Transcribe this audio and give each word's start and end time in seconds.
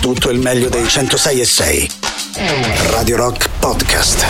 tutto 0.00 0.30
il 0.30 0.38
meglio 0.38 0.70
dei 0.70 0.88
106 0.88 1.40
e 1.40 1.44
6. 1.44 1.90
Radio 2.90 3.16
Rock 3.16 3.50
Podcast. 3.58 4.24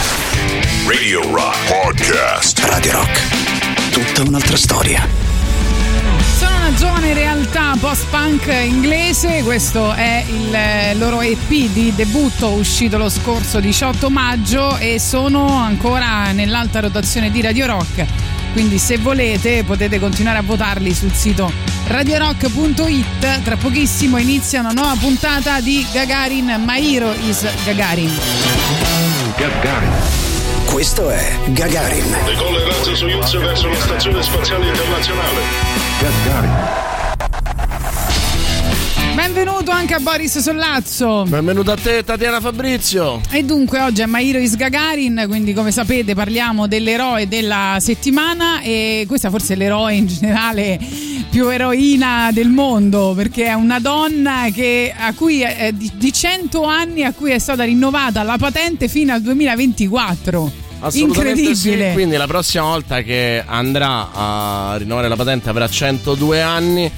Radio 0.86 1.22
Rock 1.30 1.56
Podcast. 1.68 2.58
Radio 2.64 2.92
Rock. 2.92 3.90
Tutta 3.90 4.28
un'altra 4.28 4.56
storia. 4.56 5.06
Sono 6.38 6.56
una 6.56 6.74
giovane 6.74 7.14
realtà 7.14 7.76
post-punk 7.78 8.46
inglese, 8.48 9.42
questo 9.44 9.92
è 9.92 10.24
il 10.28 10.52
eh, 10.52 10.94
loro 10.96 11.20
EP 11.20 11.48
di 11.48 11.92
debutto 11.94 12.48
uscito 12.48 12.98
lo 12.98 13.08
scorso 13.08 13.60
18 13.60 14.10
maggio 14.10 14.76
e 14.76 14.98
sono 14.98 15.54
ancora 15.54 16.32
nell'alta 16.32 16.80
rotazione 16.80 17.30
di 17.30 17.40
Radio 17.42 17.66
Rock. 17.66 18.04
Quindi 18.52 18.78
se 18.78 18.98
volete 18.98 19.64
potete 19.64 19.98
continuare 19.98 20.38
a 20.38 20.42
votarli 20.42 20.92
sul 20.94 21.12
sito 21.12 21.50
radiorock.it. 21.86 23.42
Tra 23.42 23.56
pochissimo 23.56 24.18
inizia 24.18 24.60
una 24.60 24.72
nuova 24.72 24.94
puntata 24.98 25.60
di 25.60 25.86
Gagarin 25.92 26.62
Mairo 26.64 27.12
is 27.26 27.46
Gagarin. 27.64 28.12
Gagarin. 29.36 29.92
Questo 30.64 31.10
è 31.10 31.38
Gagarin. 31.46 32.16
Decolla 32.24 32.58
il 32.58 32.64
razzo 32.64 32.94
Soyuz 32.94 33.36
verso 33.38 33.68
la 33.68 33.74
stazione 33.74 34.22
spaziale 34.22 34.68
internazionale. 34.68 35.40
Gagarin. 36.00 36.89
Benvenuto 39.14 39.70
anche 39.70 39.94
a 39.94 39.98
Boris 39.98 40.38
Sollazzo. 40.38 41.24
Benvenuto 41.24 41.72
a 41.72 41.76
te 41.76 42.04
Tatiana 42.04 42.40
Fabrizio. 42.40 43.20
E 43.30 43.42
dunque 43.42 43.80
oggi 43.80 44.00
è 44.02 44.06
Mairo 44.06 44.38
Is 44.38 44.56
Gagarin, 44.56 45.24
quindi 45.28 45.52
come 45.52 45.72
sapete 45.72 46.14
parliamo 46.14 46.66
dell'eroe 46.66 47.28
della 47.28 47.76
settimana 47.80 48.60
e 48.60 49.04
questa 49.08 49.28
forse 49.28 49.54
è 49.54 49.56
l'eroe 49.56 49.94
in 49.94 50.06
generale 50.06 50.78
più 51.28 51.48
eroina 51.48 52.30
del 52.32 52.48
mondo 52.48 53.12
perché 53.14 53.46
è 53.46 53.52
una 53.52 53.78
donna 53.78 54.48
che, 54.52 54.92
a 54.96 55.12
cui 55.12 55.42
è, 55.42 55.72
di, 55.72 55.90
di 55.94 56.12
100 56.12 56.62
anni 56.62 57.04
a 57.04 57.12
cui 57.12 57.32
è 57.32 57.38
stata 57.38 57.64
rinnovata 57.64 58.22
la 58.22 58.38
patente 58.38 58.88
fino 58.88 59.12
al 59.12 59.22
2024. 59.22 60.68
Incredibile. 60.92 61.54
Sì. 61.54 61.92
Quindi 61.92 62.16
la 62.16 62.26
prossima 62.26 62.64
volta 62.64 63.02
che 63.02 63.42
andrà 63.44 64.08
a 64.12 64.76
rinnovare 64.78 65.08
la 65.08 65.16
patente 65.16 65.50
avrà 65.50 65.68
102 65.68 66.40
anni 66.40 66.90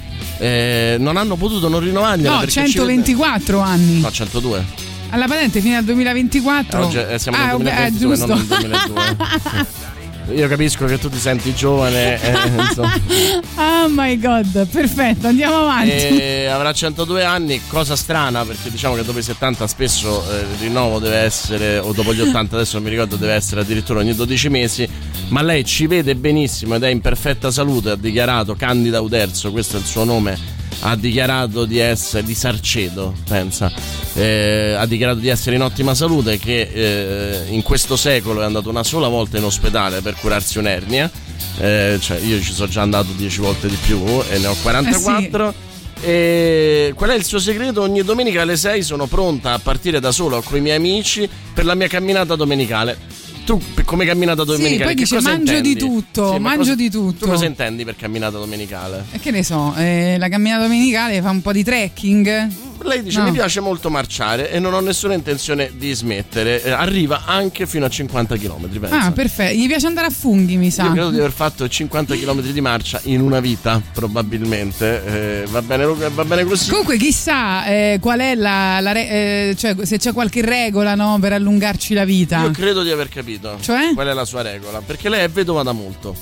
eh, 0.43 0.97
non 0.99 1.17
hanno 1.17 1.37
potuto 1.37 1.69
non 1.69 1.79
rinnovargliela. 1.79 2.41
No, 2.41 2.47
124 2.47 3.59
vede... 3.59 3.71
anni. 3.71 4.01
No, 4.01 4.11
102. 4.11 4.65
Alla 5.11 5.27
patente 5.27 5.61
fino 5.61 5.77
al 5.77 5.85
2024. 5.85 6.81
Eh, 6.81 6.85
oggi 6.85 6.99
eh, 6.99 7.19
siamo 7.21 7.39
ah, 7.39 7.57
nel 7.57 7.93
2022, 7.93 8.15
eh, 8.15 8.19
non 8.19 8.29
nel 8.29 8.47
2002. 8.47 9.67
Io 10.31 10.49
capisco 10.49 10.87
che 10.87 10.99
tu 10.99 11.09
ti 11.09 11.19
senti 11.19 11.55
giovane. 11.55 12.21
Eh, 12.21 12.33
oh 13.57 13.89
my 13.89 14.19
god, 14.19 14.67
perfetto, 14.69 15.27
andiamo 15.27 15.63
avanti. 15.63 15.91
E 15.91 16.47
avrà 16.47 16.73
102 16.73 17.25
anni, 17.25 17.61
cosa 17.67 17.97
strana 17.97 18.45
perché 18.45 18.71
diciamo 18.71 18.95
che 18.95 19.05
dopo 19.05 19.19
i 19.19 19.23
70 19.23 19.67
spesso 19.67 20.25
eh, 20.31 20.41
il 20.41 20.59
rinnovo 20.61 20.99
deve 20.99 21.17
essere, 21.17 21.79
o 21.79 21.93
dopo 21.93 22.15
gli 22.15 22.21
80 22.21 22.57
adesso 22.57 22.77
non 22.77 22.85
mi 22.85 22.91
ricordo, 22.91 23.17
deve 23.17 23.35
essere 23.35 23.61
addirittura 23.61 24.01
ogni 24.01 24.15
12 24.15 24.49
mesi. 24.49 24.89
Ma 25.29 25.43
lei 25.43 25.65
ci 25.65 25.87
vede 25.87 26.15
benissimo 26.15 26.75
ed 26.75 26.83
è 26.83 26.89
in 26.89 27.01
perfetta 27.01 27.51
salute, 27.51 27.91
ha 27.91 27.97
dichiarato 27.97 28.55
Candida 28.55 29.01
Uderzo, 29.01 29.51
questo 29.51 29.77
è 29.77 29.81
il 29.81 29.87
suo 29.87 30.05
nome 30.05 30.62
ha 30.81 30.97
dichiarato 30.97 31.65
di 31.65 31.79
essere 31.79 32.25
di 32.25 32.35
Sarcedo, 32.35 33.15
pensa, 33.29 33.71
eh, 34.15 34.75
ha 34.77 34.87
dichiarato 34.87 35.19
di 35.19 35.29
essere 35.29 35.57
in 35.57 35.63
ottima 35.63 35.95
salute, 35.95 36.39
che 36.39 36.61
eh, 36.73 37.45
in 37.49 37.63
questo 37.63 37.97
secolo 37.97 38.43
è 38.43 38.45
andato 38.45 38.69
una 38.69 38.85
sola 38.85 39.09
volta 39.09 39.39
in 39.39 39.45
ospedale 39.45 40.01
per 40.01 40.17
curarsi 40.21 40.59
un'ernia, 40.59 41.11
eh, 41.59 41.99
cioè 42.01 42.19
io 42.19 42.41
ci 42.41 42.53
sono 42.53 42.69
già 42.69 42.83
andato 42.83 43.13
10 43.13 43.41
volte 43.41 43.69
di 43.69 43.77
più 43.85 44.03
e 44.31 44.39
ne 44.39 44.47
ho 44.47 44.57
44. 44.63 45.49
Eh 45.49 45.53
sì. 45.53 45.71
E 46.05 46.93
qual 46.97 47.11
è 47.11 47.15
il 47.15 47.25
suo 47.25 47.39
segreto? 47.39 47.81
Ogni 47.83 48.03
domenica 48.03 48.43
alle 48.43 48.57
6 48.57 48.83
sono 48.83 49.07
pronta 49.07 49.53
a 49.53 49.61
partire 49.61 50.01
da 50.01 50.11
sola 50.11 50.41
con 50.41 50.59
i 50.59 50.61
miei 50.61 50.77
amici 50.77 51.29
per 51.55 51.65
la 51.65 51.77
mia 51.77 51.87
camminata 51.87 52.35
domenicale 52.35 52.99
tu 53.45 53.61
come 53.85 54.05
camminata 54.05 54.45
domenicale? 54.45 54.77
Sì, 54.77 54.83
poi 54.83 54.95
dice 54.95 55.21
mangio 55.21 55.53
intendi? 55.53 55.75
di 55.75 55.79
tutto, 55.79 56.33
sì, 56.33 56.39
mangio 56.39 56.59
cosa, 56.59 56.75
di 56.75 56.91
tutto. 56.91 57.25
Tu 57.25 57.31
cosa 57.31 57.45
intendi 57.45 57.85
per 57.85 57.97
camminata 57.97 58.39
domenicale? 58.39 59.05
E 59.13 59.19
che 59.19 59.31
ne 59.31 59.43
so, 59.43 59.75
eh, 59.77 60.17
la 60.19 60.29
camminata 60.29 60.63
domenicale 60.63 61.21
fa 61.21 61.31
un 61.31 61.43
po' 61.43 61.53
di 61.53 61.63
trekking 61.65 62.51
lei 62.85 63.03
dice: 63.03 63.19
no. 63.19 63.25
Mi 63.25 63.33
piace 63.33 63.61
molto 63.61 63.91
marciare 63.91 64.51
e 64.51 64.59
non 64.59 64.75
ho 64.75 64.81
nessuna 64.81 65.15
intenzione 65.15 65.73
di 65.77 65.93
smettere. 65.93 66.63
Eh, 66.63 66.71
arriva 66.71 67.23
anche 67.27 67.67
fino 67.67 67.85
a 67.85 67.89
50 67.89 68.37
km. 68.37 68.69
Pensa. 68.69 69.01
Ah, 69.01 69.13
perfetto. 69.13 69.55
Gli 69.55 69.67
piace 69.67 69.87
andare 69.87 70.07
a 70.07 70.11
funghi, 70.11 70.57
mi 70.57 70.71
sa. 70.71 70.85
Io 70.85 70.93
credo 70.93 71.11
di 71.11 71.19
aver 71.19 71.33
fatto 71.33 71.69
50 71.69 72.15
km 72.17 72.41
di 72.41 72.61
marcia 72.61 73.01
in 73.05 73.21
una 73.21 73.41
vita, 73.41 73.81
probabilmente. 73.93 75.05
Eh, 75.05 75.47
va, 75.49 75.63
bene, 75.63 75.85
va, 75.87 76.25
bene, 76.25 76.45
così. 76.45 76.71
Comunque, 76.71 76.97
chissà 76.97 77.67
eh, 77.67 77.99
qual 78.01 78.21
è 78.21 78.35
la. 78.35 78.81
la 78.81 78.93
eh, 78.93 79.55
cioè, 79.57 79.75
se 79.83 79.99
c'è 79.99 80.13
qualche 80.13 80.43
regola 80.43 80.95
no, 80.95 81.19
per 81.21 81.33
allungarci 81.33 81.95
la 81.95 82.05
vita. 82.05 82.43
Io 82.43 82.51
credo 82.51 82.83
di 82.83 82.91
aver 82.91 83.09
capito. 83.09 83.59
Cioè? 83.61 83.93
Qual 83.95 84.07
è 84.07 84.13
la 84.13 84.25
sua 84.25 84.43
regola? 84.43 84.81
Perché 84.85 85.09
lei 85.09 85.25
è 85.25 85.29
vedova 85.29 85.63
da 85.63 85.73
molto. 85.73 86.15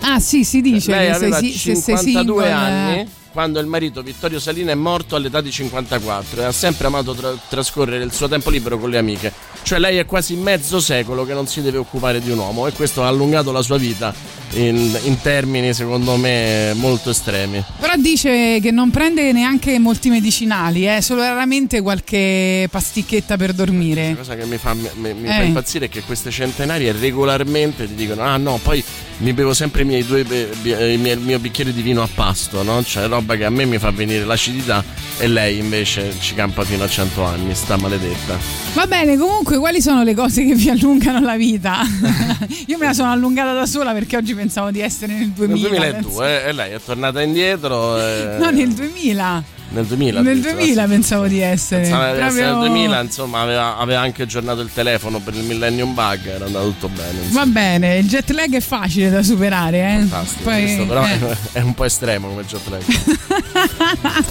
Ah, 0.00 0.20
sì, 0.20 0.44
si 0.44 0.60
dice. 0.60 0.90
Lei 0.90 1.06
che 1.08 1.14
aveva 1.14 1.38
se, 1.38 1.50
52 1.50 2.42
se 2.42 2.50
anni 2.50 3.08
quando 3.38 3.60
il 3.60 3.68
marito 3.68 4.02
Vittorio 4.02 4.40
Salina 4.40 4.72
è 4.72 4.74
morto 4.74 5.14
all'età 5.14 5.40
di 5.40 5.52
54 5.52 6.40
e 6.40 6.44
ha 6.44 6.50
sempre 6.50 6.88
amato 6.88 7.14
tra- 7.14 7.36
trascorrere 7.48 8.02
il 8.02 8.12
suo 8.12 8.26
tempo 8.26 8.50
libero 8.50 8.80
con 8.80 8.90
le 8.90 8.98
amiche. 8.98 9.32
Cioè 9.68 9.78
lei 9.78 9.98
è 9.98 10.06
quasi 10.06 10.34
mezzo 10.34 10.80
secolo 10.80 11.26
che 11.26 11.34
non 11.34 11.46
si 11.46 11.60
deve 11.60 11.76
occupare 11.76 12.22
di 12.22 12.30
un 12.30 12.38
uomo 12.38 12.66
e 12.66 12.72
questo 12.72 13.04
ha 13.04 13.06
allungato 13.06 13.52
la 13.52 13.60
sua 13.60 13.76
vita 13.76 14.14
in, 14.52 14.98
in 15.02 15.20
termini 15.20 15.74
secondo 15.74 16.16
me 16.16 16.72
molto 16.72 17.10
estremi. 17.10 17.62
Però 17.78 17.92
dice 17.96 18.60
che 18.62 18.70
non 18.70 18.88
prende 18.88 19.30
neanche 19.30 19.78
molti 19.78 20.08
medicinali, 20.08 20.88
eh, 20.88 21.02
solo 21.02 21.20
raramente 21.20 21.82
qualche 21.82 22.66
pasticchetta 22.70 23.36
per 23.36 23.52
dormire. 23.52 24.08
La 24.08 24.16
cosa 24.16 24.36
che 24.36 24.46
mi 24.46 24.56
fa, 24.56 24.72
mi, 24.72 24.88
mi 24.94 25.28
eh. 25.28 25.32
fa 25.34 25.42
impazzire 25.42 25.84
è 25.84 25.88
che 25.90 26.00
queste 26.00 26.30
centenarie 26.30 26.92
regolarmente 26.92 27.86
ti 27.86 27.94
dicono 27.94 28.22
ah 28.22 28.38
no 28.38 28.58
poi 28.62 28.82
mi 29.18 29.32
bevo 29.32 29.52
sempre 29.52 29.82
i 29.82 29.84
miei 29.84 30.04
due, 30.06 30.20
il 30.20 31.18
mio 31.20 31.38
bicchiere 31.38 31.72
di 31.72 31.82
vino 31.82 32.02
a 32.02 32.08
pasto, 32.12 32.62
no? 32.62 32.82
Cioè 32.84 33.08
roba 33.08 33.34
che 33.36 33.44
a 33.44 33.50
me 33.50 33.64
mi 33.64 33.78
fa 33.78 33.90
venire 33.90 34.24
l'acidità 34.24 34.84
e 35.18 35.26
lei 35.26 35.58
invece 35.58 36.14
ci 36.20 36.34
campa 36.34 36.62
fino 36.64 36.84
a 36.84 36.88
100 36.88 37.24
anni, 37.24 37.54
sta 37.54 37.76
maledetta. 37.76 38.38
Va 38.74 38.86
bene, 38.86 39.16
comunque 39.16 39.57
quali 39.58 39.80
sono 39.80 40.02
le 40.02 40.14
cose 40.14 40.44
che 40.44 40.54
vi 40.54 40.68
allungano 40.70 41.20
la 41.20 41.36
vita? 41.36 41.80
Io 42.66 42.78
me 42.78 42.86
la 42.86 42.92
sono 42.92 43.10
allungata 43.10 43.52
da 43.52 43.66
sola 43.66 43.92
perché 43.92 44.16
oggi 44.16 44.34
pensavo 44.34 44.70
di 44.70 44.80
essere 44.80 45.14
nel 45.14 45.30
2000. 45.30 45.68
Nel 45.68 45.90
2002 45.92 46.44
eh, 46.44 46.48
e 46.48 46.52
lei 46.52 46.72
è 46.72 46.80
tornata 46.84 47.22
indietro. 47.22 47.98
E... 47.98 48.36
No, 48.38 48.50
nel 48.50 48.72
2000. 48.72 49.56
Nel 49.70 49.84
2000. 49.84 50.22
Nel 50.22 50.40
2000 50.40 50.86
pensavo 50.86 51.26
di 51.26 51.40
essere. 51.40 51.82
Pensavo 51.82 52.14
di 52.14 52.20
essere 52.20 52.46
nel 52.46 52.58
2000, 52.58 53.00
insomma, 53.02 53.40
aveva, 53.42 53.76
aveva, 53.76 54.00
anche 54.00 54.22
aggiornato 54.22 54.62
il 54.62 54.70
telefono 54.72 55.18
per 55.18 55.34
il 55.34 55.44
Millennium 55.44 55.92
Bug, 55.92 56.26
era 56.26 56.46
andato 56.46 56.68
tutto 56.68 56.88
bene. 56.88 57.18
Insomma. 57.22 57.44
Va 57.44 57.50
bene, 57.50 57.98
il 57.98 58.06
jet 58.06 58.30
lag 58.30 58.54
è 58.54 58.60
facile 58.60 59.10
da 59.10 59.22
superare, 59.22 59.78
eh. 59.78 59.98
Fantastico, 59.98 60.42
Poi, 60.44 60.62
questo, 60.62 60.86
però 60.86 61.04
eh. 61.04 61.36
è 61.52 61.60
un 61.60 61.74
po' 61.74 61.84
estremo 61.84 62.28
come 62.28 62.44
jet 62.46 62.66
lag. 62.68 62.82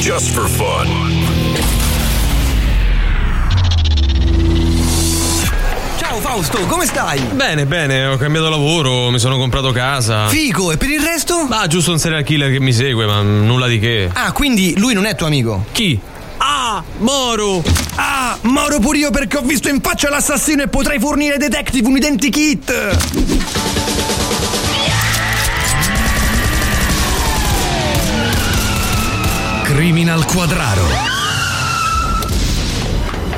Just 0.00 0.30
for 0.32 0.48
fun. 0.48 1.37
Ciao 6.18 6.30
Fausto, 6.32 6.58
come 6.66 6.84
stai? 6.84 7.20
Bene, 7.32 7.64
bene, 7.64 8.06
ho 8.06 8.16
cambiato 8.16 8.48
lavoro, 8.48 9.08
mi 9.08 9.20
sono 9.20 9.38
comprato 9.38 9.70
casa. 9.70 10.26
Figo, 10.26 10.72
e 10.72 10.76
per 10.76 10.90
il 10.90 11.00
resto? 11.00 11.46
Ah, 11.48 11.68
giusto 11.68 11.92
un 11.92 12.00
serial 12.00 12.24
killer 12.24 12.50
che 12.50 12.58
mi 12.58 12.72
segue, 12.72 13.06
ma 13.06 13.22
nulla 13.22 13.68
di 13.68 13.78
che. 13.78 14.10
Ah, 14.12 14.32
quindi 14.32 14.74
lui 14.78 14.94
non 14.94 15.06
è 15.06 15.14
tuo 15.14 15.26
amico? 15.28 15.66
Chi? 15.70 15.96
Ah, 16.38 16.82
Moro! 16.98 17.62
Ah, 17.94 18.36
Moro 18.40 18.80
pure 18.80 18.98
io 18.98 19.10
perché 19.12 19.36
ho 19.36 19.42
visto 19.42 19.68
in 19.68 19.80
faccia 19.80 20.10
l'assassino 20.10 20.64
e 20.64 20.66
potrei 20.66 20.98
fornire 20.98 21.34
ai 21.34 21.38
detective 21.38 21.86
un 21.86 21.96
identikit! 21.96 22.96
Criminal 29.62 30.24
Quadraro 30.24 31.17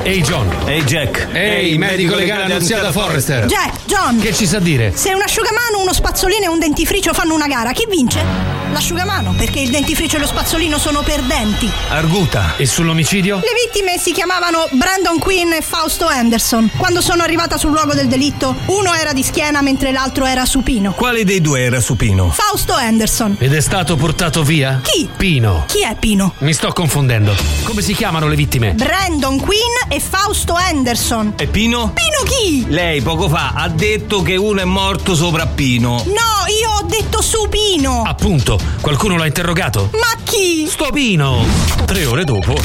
Ehi 0.03 0.21
John. 0.21 0.49
Ehi 0.65 0.83
Jack. 0.83 1.27
Ehi, 1.31 1.77
medico 1.77 2.15
legale 2.15 2.43
annunziato 2.45 2.83
da 2.83 2.91
Forrester. 2.91 3.45
Jack, 3.45 3.85
John. 3.85 4.19
Che 4.19 4.33
ci 4.33 4.47
sa 4.47 4.59
dire? 4.59 4.91
Se 4.95 5.13
un 5.13 5.21
asciugamano, 5.21 5.79
uno 5.79 5.93
spazzolino 5.93 6.45
e 6.45 6.47
un 6.47 6.57
dentifricio 6.59 7.13
fanno 7.13 7.35
una 7.35 7.47
gara, 7.47 7.71
chi 7.71 7.85
vince? 7.87 8.50
l'asciugamano, 8.71 9.33
perché 9.33 9.59
il 9.59 9.69
dentifricio 9.69 10.17
e 10.17 10.19
lo 10.19 10.27
spazzolino 10.27 10.77
sono 10.77 11.01
perdenti. 11.01 11.69
Arguta, 11.89 12.55
e 12.57 12.65
sull'omicidio? 12.65 13.37
Le 13.37 13.53
vittime 13.65 13.97
si 13.97 14.11
chiamavano 14.11 14.67
Brandon 14.71 15.19
Quinn 15.19 15.51
e 15.51 15.61
Fausto 15.61 16.07
Anderson. 16.07 16.69
Quando 16.77 17.01
sono 17.01 17.23
arrivata 17.23 17.57
sul 17.57 17.71
luogo 17.71 17.93
del 17.93 18.07
delitto, 18.07 18.55
uno 18.67 18.93
era 18.93 19.13
di 19.13 19.23
schiena 19.23 19.61
mentre 19.61 19.91
l'altro 19.91 20.25
era 20.25 20.45
supino. 20.45 20.93
Quale 20.93 21.23
dei 21.23 21.41
due 21.41 21.61
era 21.61 21.79
supino? 21.79 22.29
Fausto 22.29 22.73
Anderson. 22.73 23.37
Ed 23.39 23.53
è 23.53 23.61
stato 23.61 23.95
portato 23.95 24.43
via? 24.43 24.79
Chi? 24.83 25.09
Pino. 25.15 25.65
Chi 25.67 25.83
è 25.83 25.95
Pino? 25.99 26.33
Mi 26.39 26.53
sto 26.53 26.71
confondendo. 26.71 27.35
Come 27.63 27.81
si 27.81 27.93
chiamano 27.93 28.27
le 28.27 28.35
vittime? 28.35 28.73
Brandon 28.73 29.39
Quinn 29.39 29.59
e 29.89 29.99
Fausto 29.99 30.53
Anderson. 30.53 31.33
E 31.37 31.47
Pino? 31.47 31.93
Pino 31.93 32.23
chi? 32.23 32.65
Lei 32.67 33.01
poco 33.01 33.27
fa 33.27 33.53
ha 33.55 33.67
detto 33.69 34.21
che 34.21 34.35
uno 34.35 34.61
è 34.61 34.65
morto 34.65 35.15
sopra 35.15 35.45
Pino. 35.45 36.03
No, 36.05 36.47
io 36.59 36.69
ho 36.77 36.83
detto 36.83 37.21
supino. 37.21 38.03
Appunto, 38.05 38.59
Qualcuno 38.81 39.17
l'ha 39.17 39.25
interrogato? 39.25 39.89
Ma 39.93 40.21
chi? 40.23 40.67
Sto 40.67 40.89
Pino! 40.91 41.45
Tre 41.85 42.05
ore 42.05 42.23
dopo. 42.23 42.55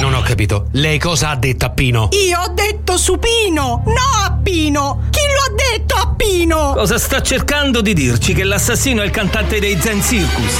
Non 0.00 0.14
ho 0.14 0.20
capito. 0.20 0.68
Lei 0.72 0.98
cosa 0.98 1.30
ha 1.30 1.36
detto 1.36 1.64
a 1.64 1.70
Pino? 1.70 2.08
Io 2.12 2.40
ho 2.40 2.48
detto 2.48 2.96
supino, 2.96 3.82
no 3.86 4.24
a 4.24 4.38
Pino! 4.42 5.02
Chi 5.10 5.20
lo 5.20 5.52
ha 5.52 5.72
detto 5.72 5.94
a 5.94 6.14
Pino? 6.16 6.72
Cosa 6.74 6.98
sta 6.98 7.20
cercando 7.20 7.80
di 7.80 7.94
dirci 7.94 8.32
che 8.32 8.44
l'assassino 8.44 9.02
è 9.02 9.04
il 9.04 9.10
cantante 9.10 9.58
dei 9.58 9.76
Zen 9.80 10.02
Circus? 10.02 10.52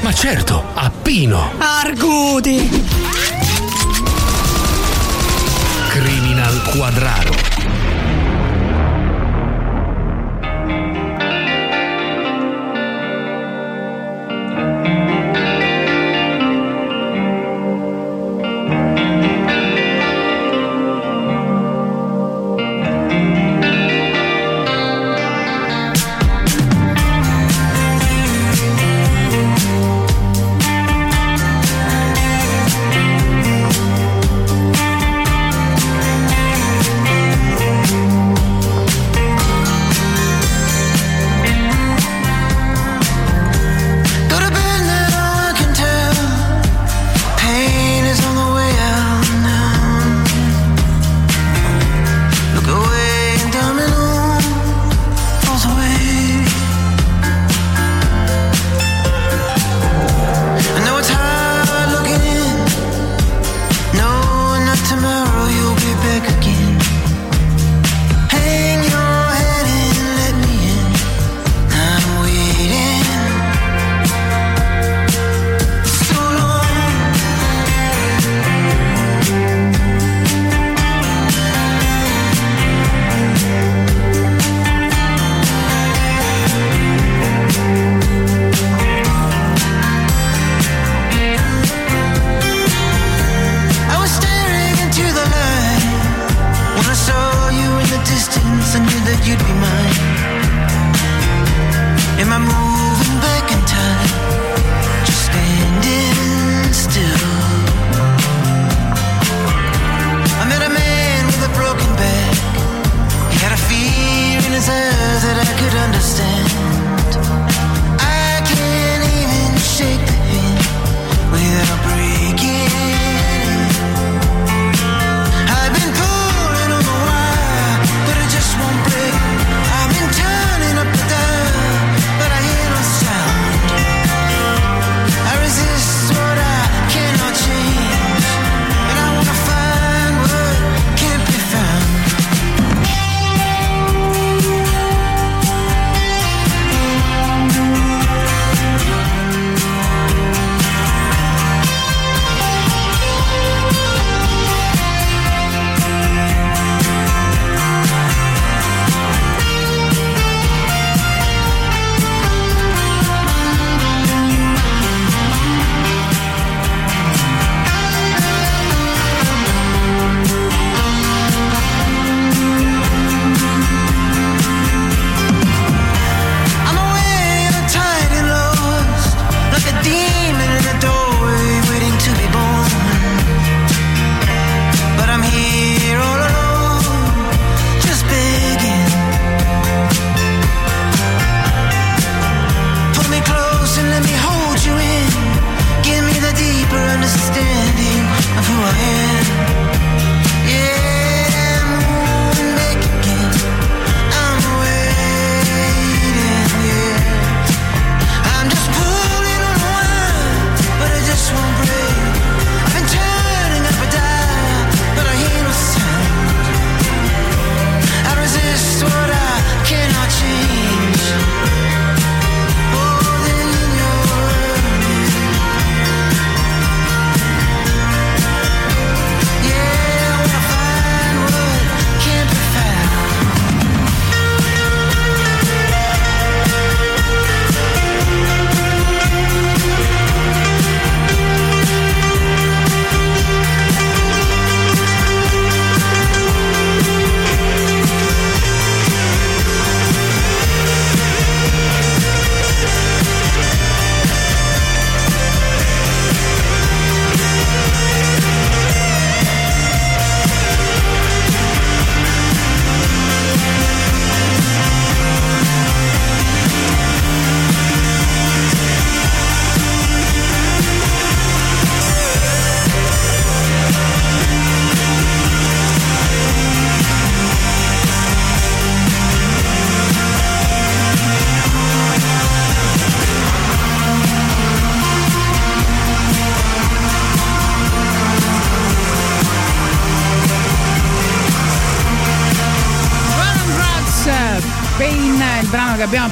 Ma 0.00 0.12
certo, 0.12 0.62
a 0.74 0.90
Pino! 0.90 1.52
Argudi! 1.58 2.86
Criminal 5.88 6.62
Quadraro 6.70 7.77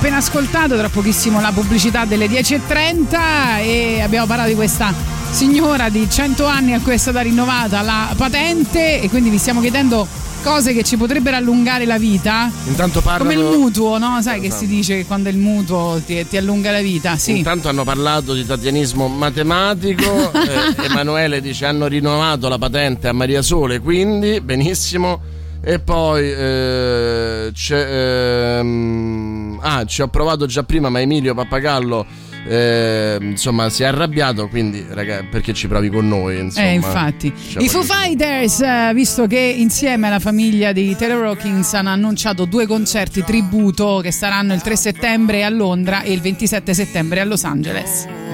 appena 0.06 0.18
ascoltato, 0.18 0.76
tra 0.76 0.88
pochissimo 0.88 1.40
la 1.40 1.50
pubblicità 1.50 2.04
delle 2.04 2.26
10.30 2.26 3.58
e 3.58 4.00
abbiamo 4.00 4.24
parlato 4.26 4.50
di 4.50 4.54
questa 4.54 4.94
signora 5.30 5.88
di 5.88 6.08
100 6.08 6.44
anni 6.44 6.74
a 6.74 6.80
cui 6.80 6.92
è 6.92 6.96
stata 6.96 7.22
rinnovata 7.22 7.82
la 7.82 8.14
patente 8.16 9.00
e 9.00 9.08
quindi 9.08 9.30
vi 9.30 9.38
stiamo 9.38 9.60
chiedendo 9.60 10.06
cose 10.44 10.72
che 10.74 10.84
ci 10.84 10.96
potrebbero 10.96 11.34
allungare 11.34 11.86
la 11.86 11.98
vita. 11.98 12.48
Intanto 12.68 13.00
parlano... 13.00 13.28
Come 13.28 13.42
il 13.42 13.58
mutuo, 13.58 13.98
no? 13.98 14.22
Sai 14.22 14.40
che 14.40 14.52
si 14.52 14.68
dice 14.68 14.98
che 14.98 15.06
quando 15.06 15.28
il 15.28 15.38
mutuo 15.38 16.00
ti, 16.06 16.24
ti 16.28 16.36
allunga 16.36 16.70
la 16.70 16.82
vita? 16.82 17.16
Sì. 17.16 17.38
Intanto 17.38 17.68
hanno 17.68 17.82
parlato 17.82 18.32
di 18.32 18.46
tatianismo 18.46 19.08
matematico. 19.08 20.30
eh, 20.30 20.84
Emanuele 20.84 21.40
dice 21.40 21.66
hanno 21.66 21.88
rinnovato 21.88 22.46
la 22.46 22.58
patente 22.58 23.08
a 23.08 23.12
Maria 23.12 23.42
Sole, 23.42 23.80
quindi 23.80 24.40
benissimo. 24.40 25.34
E 25.68 25.80
poi 25.80 26.30
eh, 26.30 27.50
c'è, 27.52 28.58
ehm, 28.60 29.15
ah, 29.66 29.84
ci 29.84 30.02
ho 30.02 30.08
provato 30.08 30.46
già 30.46 30.62
prima, 30.62 30.88
ma 30.88 31.00
Emilio 31.00 31.34
Pappagallo 31.34 32.06
eh, 32.48 33.18
insomma 33.20 33.68
si 33.68 33.82
è 33.82 33.86
arrabbiato. 33.86 34.48
Quindi, 34.48 34.84
raga, 34.88 35.24
perché 35.30 35.52
ci 35.52 35.68
provi 35.68 35.88
con 35.90 36.06
noi? 36.08 36.38
Insomma, 36.38 36.66
Eh, 36.66 36.72
infatti. 36.74 37.32
Cioè, 37.50 37.62
I 37.62 37.68
Foo 37.68 37.82
Fighters, 37.82 38.60
eh, 38.60 38.92
visto 38.94 39.26
che 39.26 39.38
insieme 39.38 40.06
alla 40.06 40.20
famiglia 40.20 40.72
dei 40.72 40.96
Taylor 40.96 41.24
Hawkins 41.24 41.74
hanno 41.74 41.90
annunciato 41.90 42.44
due 42.44 42.66
concerti 42.66 43.22
tributo 43.24 44.00
che 44.02 44.12
saranno 44.12 44.54
il 44.54 44.62
3 44.62 44.76
settembre 44.76 45.44
a 45.44 45.48
Londra 45.48 46.02
e 46.02 46.12
il 46.12 46.20
27 46.20 46.72
settembre 46.74 47.20
a 47.20 47.24
Los 47.24 47.44
Angeles. 47.44 48.25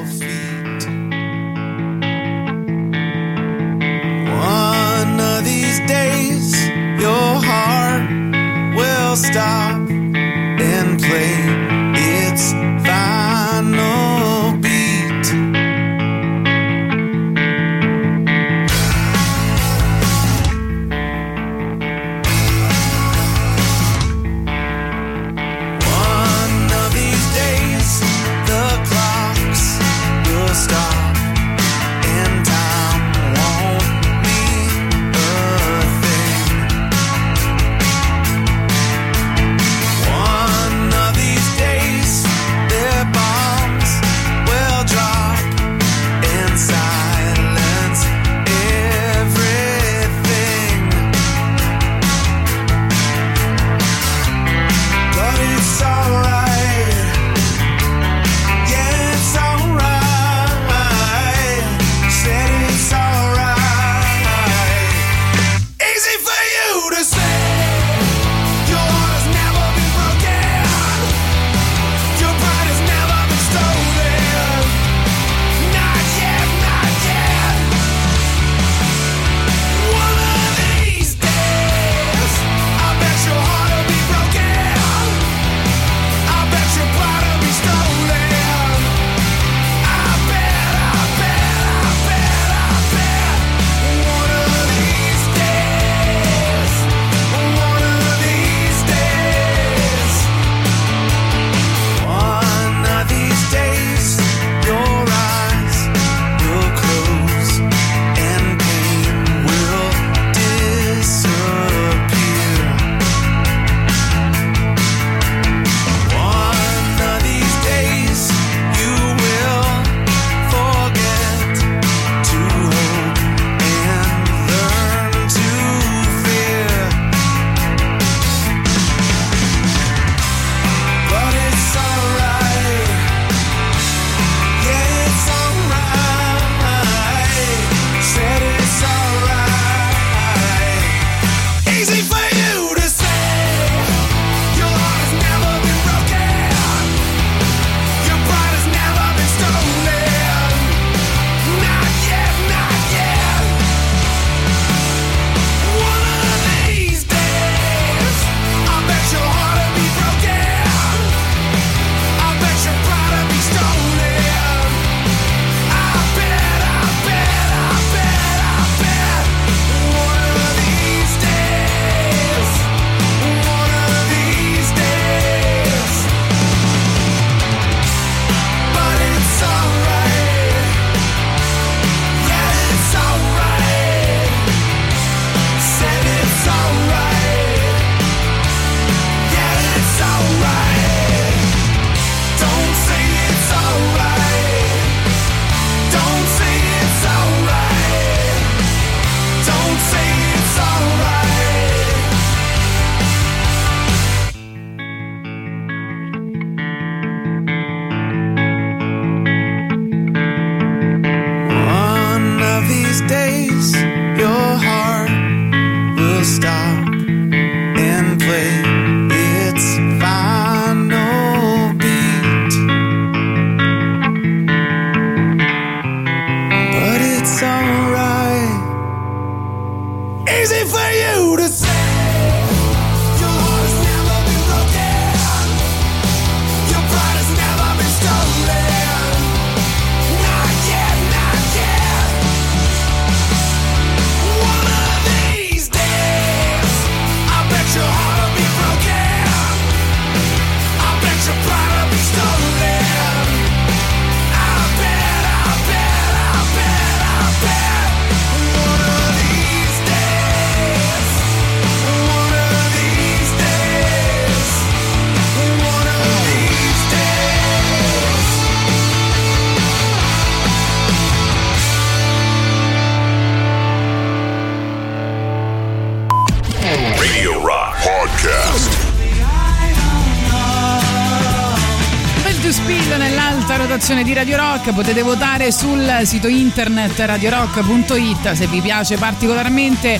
di 284.12 284.18
Radio 284.18 284.36
Rock 284.36 284.74
potete 284.74 285.00
votare 285.00 285.50
sul 285.50 286.00
sito 286.04 286.28
internet 286.28 286.98
radiorock.it 286.98 288.32
se 288.32 288.46
vi 288.46 288.60
piace 288.60 288.96
particolarmente 288.96 289.98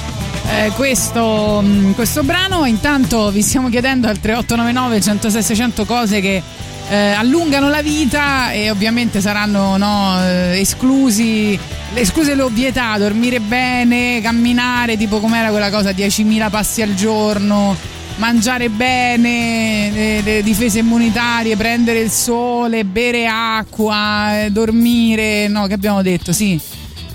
eh, 0.48 0.70
questo, 0.74 1.60
mm, 1.62 1.92
questo, 1.92 2.22
brano. 2.22 2.66
Intanto 2.66 3.30
vi 3.30 3.40
stiamo 3.40 3.70
chiedendo 3.70 4.08
al 4.08 4.18
3899 4.18 5.00
106 5.00 5.42
600 5.42 5.84
cose 5.86 6.20
che 6.20 6.42
eh, 6.88 6.96
allungano 7.12 7.70
la 7.70 7.80
vita 7.80 8.52
e 8.52 8.70
ovviamente 8.70 9.20
saranno 9.20 9.76
no, 9.78 10.22
eh, 10.22 10.60
esclusi, 10.60 11.58
escluse 11.94 12.34
le 12.34 12.42
ovvietà, 12.42 12.98
dormire 12.98 13.40
bene, 13.40 14.20
camminare 14.20 14.96
tipo 14.98 15.20
com'era 15.20 15.48
quella 15.48 15.70
cosa 15.70 15.90
10.000 15.90 16.50
passi 16.50 16.82
al 16.82 16.94
giorno 16.94 17.91
mangiare 18.16 18.68
bene, 18.68 19.90
le, 19.92 20.20
le, 20.22 20.42
difese 20.42 20.80
immunitarie, 20.80 21.56
prendere 21.56 22.00
il 22.00 22.10
sole, 22.10 22.84
bere 22.84 23.26
acqua, 23.26 24.44
eh, 24.44 24.50
dormire, 24.50 25.48
no, 25.48 25.66
che 25.66 25.74
abbiamo 25.74 26.02
detto, 26.02 26.32
sì. 26.32 26.60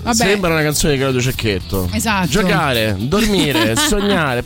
Vabbè. 0.08 0.24
Sembra 0.24 0.52
una 0.52 0.62
canzone 0.62 0.94
di 0.94 1.00
Claudio 1.00 1.20
Cecchetto. 1.20 1.90
Esatto. 1.92 2.28
Giocare, 2.28 2.96
dormire, 2.98 3.76
sognare, 3.76 4.42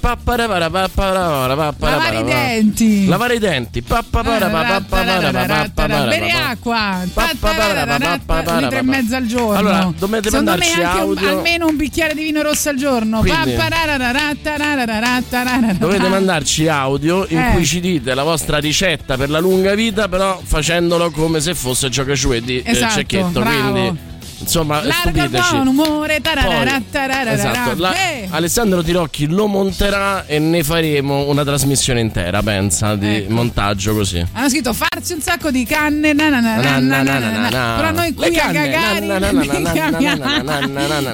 lavare 1.78 2.18
i 2.18 2.24
denti. 2.24 3.06
Lavare 3.06 3.34
i 3.34 3.38
denti. 3.38 3.80
Bere 3.80 4.04
acqua. 6.30 7.02
Litro 8.58 8.78
e 8.78 8.82
mezzo 8.82 9.14
al 9.14 9.26
giorno. 9.26 9.56
Allora, 9.56 9.92
dovete 9.96 10.30
Secondo 10.30 10.56
me 10.56 10.66
almeno 11.28 11.68
un 11.68 11.76
bicchiere 11.76 12.14
di 12.14 12.24
vino 12.24 12.42
rosso 12.42 12.68
al 12.68 12.76
giorno. 12.76 13.22
Dovete 15.78 16.08
mandarci 16.08 16.66
audio 16.66 17.24
in 17.28 17.50
cui 17.52 17.64
ci 17.64 17.78
dite 17.78 18.14
la 18.14 18.24
vostra 18.24 18.58
ricetta 18.58 19.16
per 19.16 19.30
la 19.30 19.38
lunga 19.38 19.76
vita, 19.76 20.08
però 20.08 20.40
facendolo 20.42 21.12
come 21.12 21.40
se 21.40 21.54
fosse 21.54 21.88
giocaciuedi 21.88 22.62
esatto, 22.64 22.94
eh, 22.94 22.96
cecchetto. 22.96 23.40
Bravo. 23.40 23.70
Quindi 23.70 24.10
Insomma, 24.42 24.82
Larga 24.82 25.24
stupiteci. 25.24 25.52
Buon 25.52 25.66
umore, 25.68 26.20
tararara, 26.20 26.82
tararara, 26.90 27.32
esatto, 27.32 27.74
la. 27.76 27.94
Alessandro 28.30 28.82
Tirocchi 28.82 29.26
lo 29.28 29.46
monterà 29.46 30.26
e 30.26 30.38
ne 30.40 30.64
faremo 30.64 31.28
una 31.28 31.44
trasmissione 31.44 32.00
intera, 32.00 32.42
pensa, 32.42 32.96
di 32.96 33.16
ecco. 33.16 33.32
montaggio 33.32 33.94
così. 33.94 34.26
Hanno 34.32 34.48
scritto 34.48 34.72
farsi 34.72 35.12
un 35.12 35.20
sacco 35.20 35.50
di 35.52 35.64
canne, 35.64 36.14
però 36.14 36.40
noi 37.92 38.14
qui 38.14 38.36
a 38.38 38.50
Gagari 38.50 39.06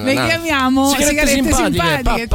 le 0.05 0.15
chiamiamo 0.15 0.95
sigarette 0.95 1.53
simpatiche. 1.53 2.29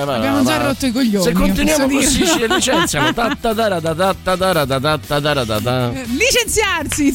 Abbiamo 0.00 0.42
già 0.44 0.56
rotto 0.56 0.86
i 0.86 0.92
coglioni. 0.92 1.24
Se 1.24 1.32
continuiamo 1.32 1.86
così 1.86 2.26
ci 2.26 2.46
licenziamo. 2.48 3.12
Licenziarsi! 6.06 7.12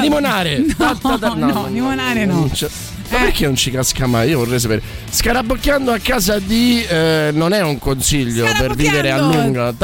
Limonare. 0.00 0.64
No, 1.34 1.66
limonare 1.70 2.24
no. 2.26 2.50
Ma 3.10 3.18
perché 3.20 3.44
non 3.46 3.56
ci 3.56 3.70
casca 3.70 4.06
mai? 4.06 4.28
Io 4.30 4.38
vorrei 4.38 4.58
sapere. 4.60 4.82
Scarabocchiando 5.10 5.92
a 5.92 5.98
casa 5.98 6.38
di. 6.38 6.84
Eh, 6.86 7.30
non 7.32 7.52
è 7.52 7.62
un 7.62 7.78
consiglio 7.78 8.44
per 8.58 8.74
vivere 8.74 9.10
a 9.10 9.18
lungo. 9.18 9.74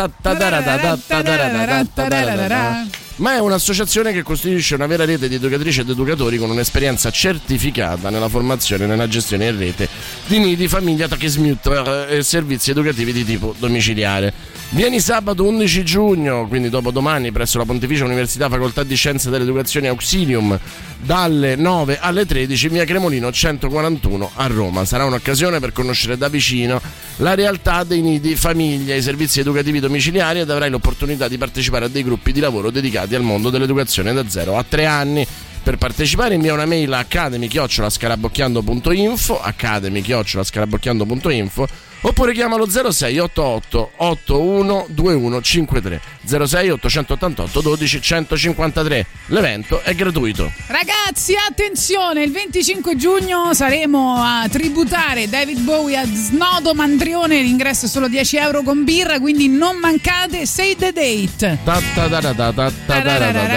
Ma 3.16 3.34
è 3.34 3.38
un'associazione 3.38 4.12
che 4.12 4.24
costituisce 4.24 4.74
una 4.74 4.86
vera 4.86 5.04
rete 5.04 5.28
di 5.28 5.36
educatrici 5.36 5.80
ed 5.80 5.88
educatori 5.88 6.36
con 6.36 6.50
un'esperienza 6.50 7.12
certificata 7.12 8.10
nella 8.10 8.28
formazione 8.28 8.84
e 8.84 8.86
nella 8.88 9.06
gestione 9.06 9.46
in 9.46 9.56
rete 9.56 9.88
di 10.26 10.40
nidi, 10.40 10.66
famiglia, 10.66 11.06
taxismut 11.06 12.06
e 12.10 12.24
servizi 12.24 12.72
educativi 12.72 13.12
di 13.12 13.24
tipo 13.24 13.54
domiciliare. 13.56 14.32
Vieni 14.70 14.98
sabato 14.98 15.44
11 15.44 15.84
giugno, 15.84 16.48
quindi 16.48 16.68
dopodomani, 16.68 17.30
presso 17.30 17.58
la 17.58 17.64
Pontificia 17.64 18.04
Università 18.04 18.48
Facoltà 18.48 18.82
di 18.82 18.96
Scienze 18.96 19.30
dell'Educazione 19.30 19.86
Auxilium, 19.86 20.58
dalle 20.98 21.54
9 21.54 21.98
alle 22.00 22.26
13, 22.26 22.68
via 22.68 22.84
Cremolino 22.84 23.30
141 23.30 24.32
a 24.34 24.46
Roma. 24.48 24.84
Sarà 24.84 25.04
un'occasione 25.04 25.60
per 25.60 25.70
conoscere 25.70 26.18
da 26.18 26.28
vicino 26.28 26.80
la 27.18 27.34
realtà 27.34 27.84
dei 27.84 28.00
nidi, 28.00 28.34
famiglia, 28.34 28.96
i 28.96 29.02
servizi 29.02 29.38
educativi 29.38 29.78
domiciliari 29.78 30.40
ed 30.40 30.50
avrai 30.50 30.70
l'opportunità 30.70 31.28
di 31.28 31.38
partecipare 31.38 31.84
a 31.84 31.88
dei 31.88 32.02
gruppi 32.02 32.32
di 32.32 32.40
lavoro 32.40 32.70
dedicati 32.70 33.03
al 33.12 33.22
mondo 33.22 33.50
dell'educazione 33.50 34.12
da 34.12 34.28
0 34.28 34.56
a 34.56 34.64
3 34.66 34.86
anni. 34.86 35.24
Per 35.62 35.78
partecipare 35.78 36.34
invia 36.34 36.52
una 36.52 36.66
mail 36.66 36.92
a 36.92 36.98
academy-scarabocchiando.info 36.98 39.40
academy-scarabocchiando.info 39.40 41.68
oppure 42.06 42.32
chiama 42.32 42.56
lo 42.56 42.66
0688 42.66 43.92
81 43.96 44.86
2153 44.88 46.00
06 46.24 46.70
888 46.70 47.60
12 47.60 48.00
153 48.00 49.06
l'evento 49.26 49.82
è 49.82 49.94
gratuito. 49.94 50.50
Ragazzi, 50.66 51.34
attenzione, 51.34 52.22
il 52.22 52.32
25 52.32 52.96
giugno 52.96 53.54
saremo 53.54 54.16
a 54.16 54.46
tributare 54.48 55.28
David 55.28 55.60
Bowie 55.60 55.96
a 55.96 56.04
Snodo 56.04 56.74
Mandrione, 56.74 57.40
l'ingresso 57.40 57.86
è 57.86 57.88
solo 57.88 58.08
10 58.08 58.36
euro 58.36 58.62
con 58.62 58.84
birra, 58.84 59.18
quindi 59.18 59.48
non 59.48 59.76
mancate, 59.76 60.46
say 60.46 60.76
the 60.76 60.92
date. 60.92 61.58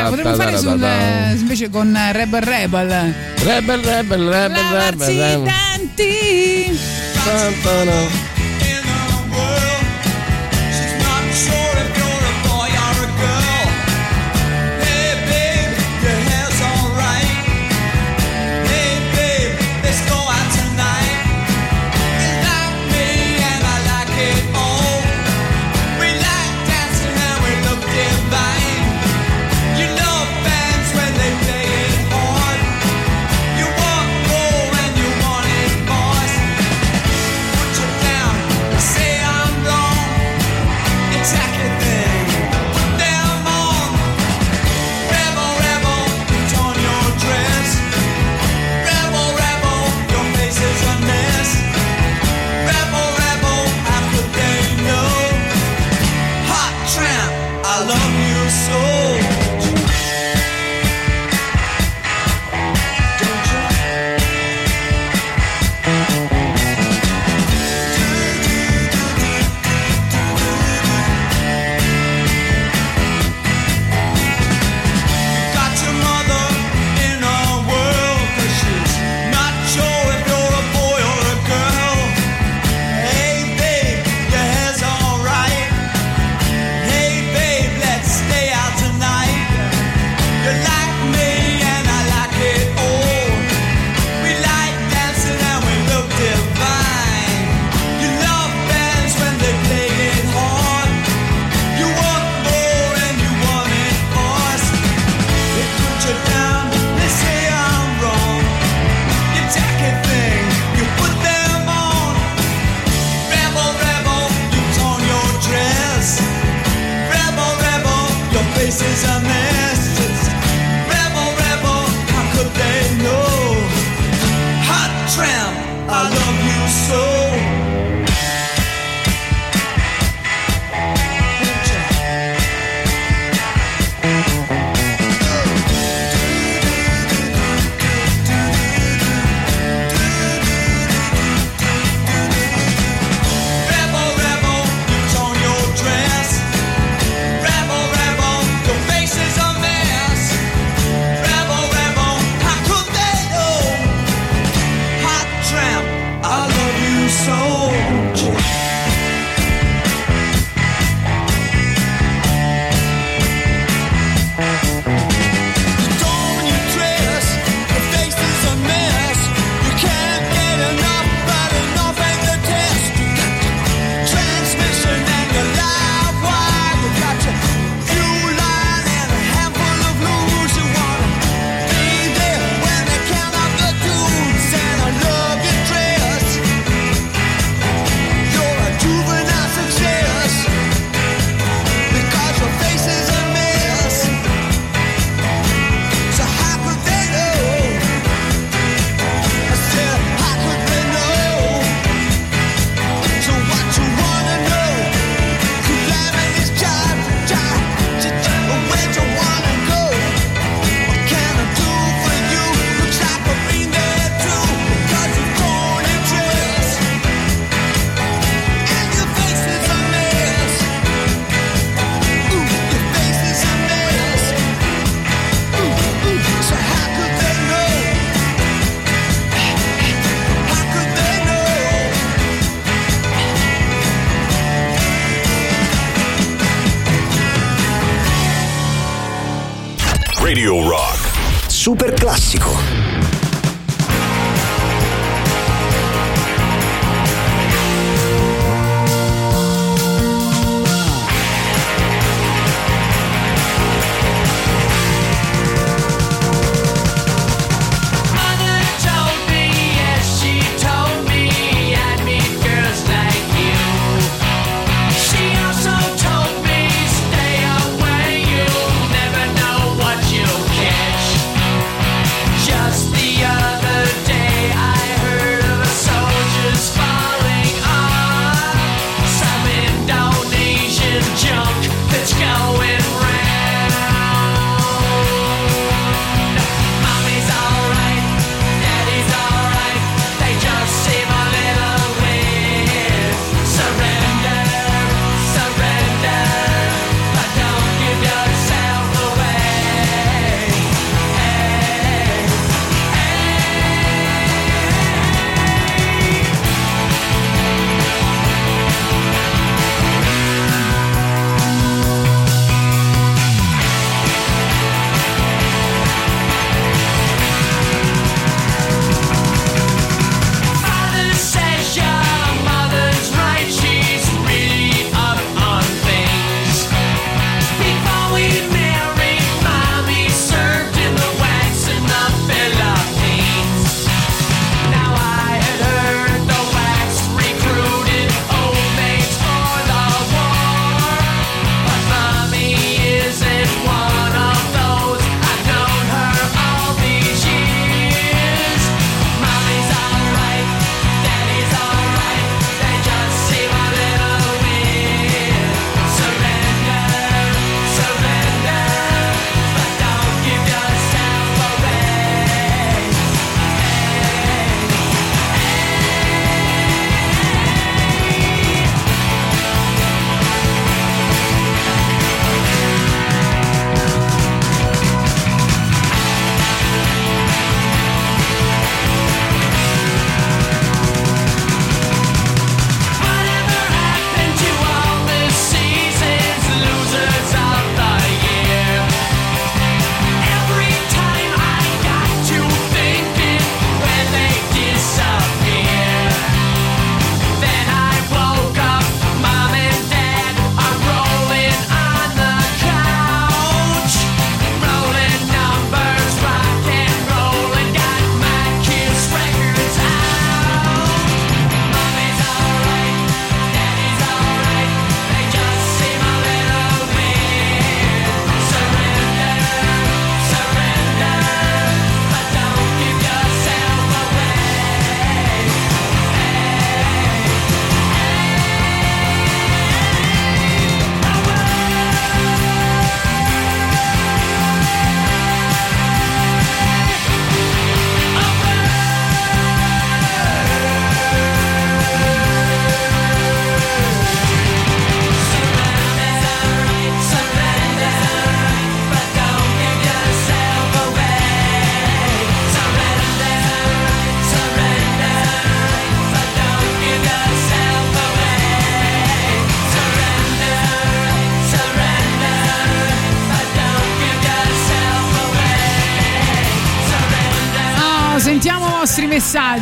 Potremmo 0.09 0.35
fare 0.35 0.57
sul, 0.57 0.81
invece 1.37 1.69
con 1.69 1.97
Rebel 2.11 2.41
Rebel. 2.41 3.13
Rebel 3.43 3.81
Rebel 3.81 4.27
Rebel 4.27 4.51
Lavarsi 4.51 5.11
i 5.11 6.79
Rebel 7.23 8.36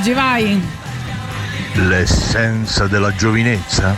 Luigi, 0.05 0.13
vai. 0.13 0.61
L'essenza 1.87 2.85
della 2.85 3.15
giovinezza? 3.15 3.95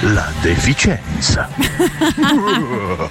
La 0.00 0.32
deficienza. 0.40 1.48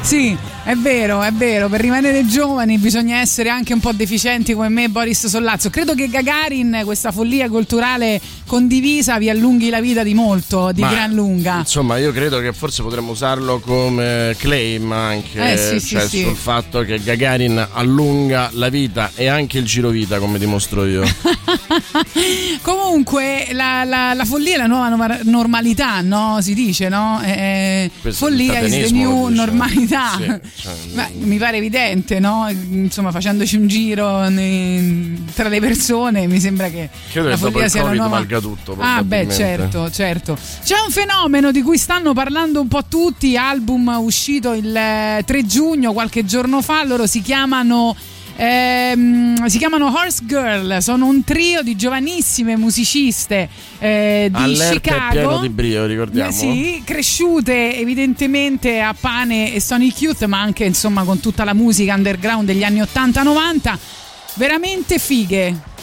sì, 0.00 0.36
è 0.62 0.74
vero, 0.76 1.22
è 1.22 1.32
vero, 1.32 1.68
per 1.68 1.80
rimanere 1.80 2.26
giovani 2.26 2.78
bisogna 2.78 3.16
essere 3.16 3.48
anche 3.48 3.72
un 3.72 3.80
po' 3.80 3.92
deficienti 3.92 4.52
come 4.52 4.68
me 4.68 4.88
Boris 4.88 5.26
Sollazzo. 5.26 5.70
Credo 5.70 5.94
che 5.94 6.08
Gagarin, 6.08 6.82
questa 6.84 7.10
follia 7.10 7.48
culturale 7.48 8.20
condivisa 8.48 9.18
vi 9.18 9.28
allunghi 9.28 9.68
la 9.68 9.80
vita 9.80 10.02
di 10.02 10.14
molto, 10.14 10.72
di 10.72 10.80
Ma, 10.80 10.88
gran 10.88 11.12
lunga. 11.12 11.58
Insomma, 11.58 11.98
io 11.98 12.10
credo 12.12 12.40
che 12.40 12.52
forse 12.52 12.82
potremmo 12.82 13.12
usarlo 13.12 13.60
come 13.60 14.34
claim 14.38 14.90
anche 14.90 15.52
eh, 15.52 15.56
sì, 15.56 15.86
cioè, 15.86 16.08
sì, 16.08 16.22
sul 16.22 16.34
fatto 16.34 16.80
che 16.80 17.00
Gagarin 17.00 17.68
allunga 17.72 18.48
la 18.54 18.70
vita 18.70 19.10
e 19.14 19.26
anche 19.28 19.58
il 19.58 19.66
girovita, 19.66 20.18
come 20.18 20.38
dimostro 20.38 20.86
io. 20.86 21.02
Comunque, 22.62 23.48
la, 23.52 23.84
la, 23.84 24.14
la, 24.14 24.24
follia 24.24 24.54
è 24.54 24.56
la 24.56 24.66
nuova 24.66 25.18
normalità, 25.24 26.00
no? 26.00 26.38
Si 26.40 26.54
dice, 26.54 26.88
no? 26.88 27.20
Eh, 27.22 27.90
eh 28.02 28.12
follia 28.12 28.60
is 28.60 28.88
the 28.88 28.90
new 28.90 29.28
normalità. 29.28 30.18
Cioè, 30.18 30.40
Ma, 30.94 31.06
mi 31.18 31.36
pare 31.36 31.58
evidente, 31.58 32.18
no? 32.18 32.48
Insomma, 32.48 33.10
facendoci 33.10 33.56
un 33.56 33.66
giro 33.66 34.28
nei, 34.30 35.22
tra 35.34 35.48
le 35.48 35.60
persone, 35.60 36.26
mi 36.26 36.40
sembra 36.40 36.70
che 36.70 36.88
Credo 37.10 37.28
la 37.28 37.36
follia 37.36 37.68
sia 37.68 37.82
la 37.82 37.92
nuova 37.92 38.24
spiega 38.38 38.40
tutto. 38.40 38.76
Ah, 38.78 39.02
beh, 39.02 39.28
certo, 39.30 39.90
certo. 39.90 40.36
C'è 40.62 40.76
un 40.84 40.90
fenomeno 40.90 41.50
di 41.50 41.62
cui 41.62 41.78
stanno 41.78 42.12
parlando 42.12 42.60
un 42.60 42.68
po' 42.68 42.84
tutti. 42.88 43.36
Album 43.36 43.96
uscito 44.00 44.52
il 44.52 44.74
eh, 44.74 45.22
3 45.24 45.46
giugno, 45.46 45.92
qualche 45.92 46.24
giorno 46.24 46.62
fa. 46.62 46.84
Loro 46.84 47.06
si 47.06 47.20
chiamano. 47.20 47.96
Ehm, 48.40 49.46
si 49.46 49.58
chiamano 49.58 49.86
Horse 49.86 50.24
Girl, 50.24 50.80
sono 50.80 51.06
un 51.06 51.24
trio 51.24 51.62
di 51.62 51.74
giovanissime 51.74 52.56
musiciste 52.56 53.48
eh, 53.80 54.28
di 54.30 54.40
All'erta 54.40 54.78
Chicago. 54.78 55.10
Pieno 55.10 55.40
di 55.40 55.48
brio, 55.48 55.86
ricordiamo. 55.86 56.30
Sì, 56.30 56.80
cresciute 56.84 57.76
evidentemente 57.76 58.80
a 58.80 58.94
Pane 58.98 59.52
e 59.52 59.60
Sonic 59.60 60.02
Youth, 60.02 60.24
ma 60.26 60.40
anche 60.40 60.64
insomma 60.64 61.02
con 61.02 61.18
tutta 61.18 61.42
la 61.42 61.52
musica 61.52 61.94
underground 61.94 62.46
degli 62.46 62.62
anni 62.62 62.80
80-90. 62.80 63.76
Veramente 64.34 65.00
fighe 65.00 65.76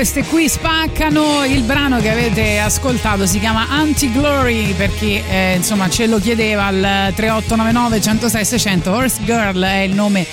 queste 0.00 0.24
qui 0.24 0.48
spaccano. 0.48 1.44
Il 1.44 1.62
brano 1.64 2.00
che 2.00 2.08
avete 2.08 2.58
ascoltato 2.58 3.26
si 3.26 3.38
chiama 3.38 3.66
Anti-Glory 3.68 4.72
per 4.72 4.90
chi 4.96 5.22
eh, 5.28 5.56
insomma 5.56 5.90
ce 5.90 6.06
lo 6.06 6.18
chiedeva 6.18 6.64
al 6.64 7.12
3899 7.14 8.00
106 8.00 8.44
600 8.46 8.90
Horse 8.90 9.22
Girl 9.24 9.62
è 9.62 9.80
il 9.80 9.92
nome 9.92 10.26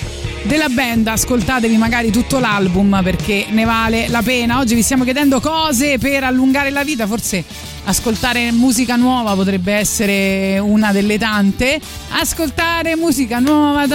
della 0.44 0.70
band. 0.70 1.08
Ascoltatevi 1.08 1.76
magari 1.76 2.10
tutto 2.10 2.38
l'album 2.38 3.02
perché 3.04 3.44
ne 3.50 3.66
vale 3.66 4.08
la 4.08 4.22
pena. 4.22 4.58
Oggi 4.58 4.74
vi 4.74 4.80
stiamo 4.80 5.04
chiedendo 5.04 5.38
cose 5.38 5.98
per 5.98 6.24
allungare 6.24 6.70
la 6.70 6.82
vita. 6.82 7.06
Forse 7.06 7.44
ascoltare 7.84 8.50
musica 8.52 8.96
nuova 8.96 9.34
potrebbe 9.34 9.74
essere 9.74 10.58
una 10.58 10.92
delle 10.92 11.18
tante. 11.18 11.78
Ascoltare 12.12 12.96
musica 12.96 13.38
nuova. 13.38 13.86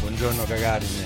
Buongiorno 0.00 0.42
off 0.42 0.97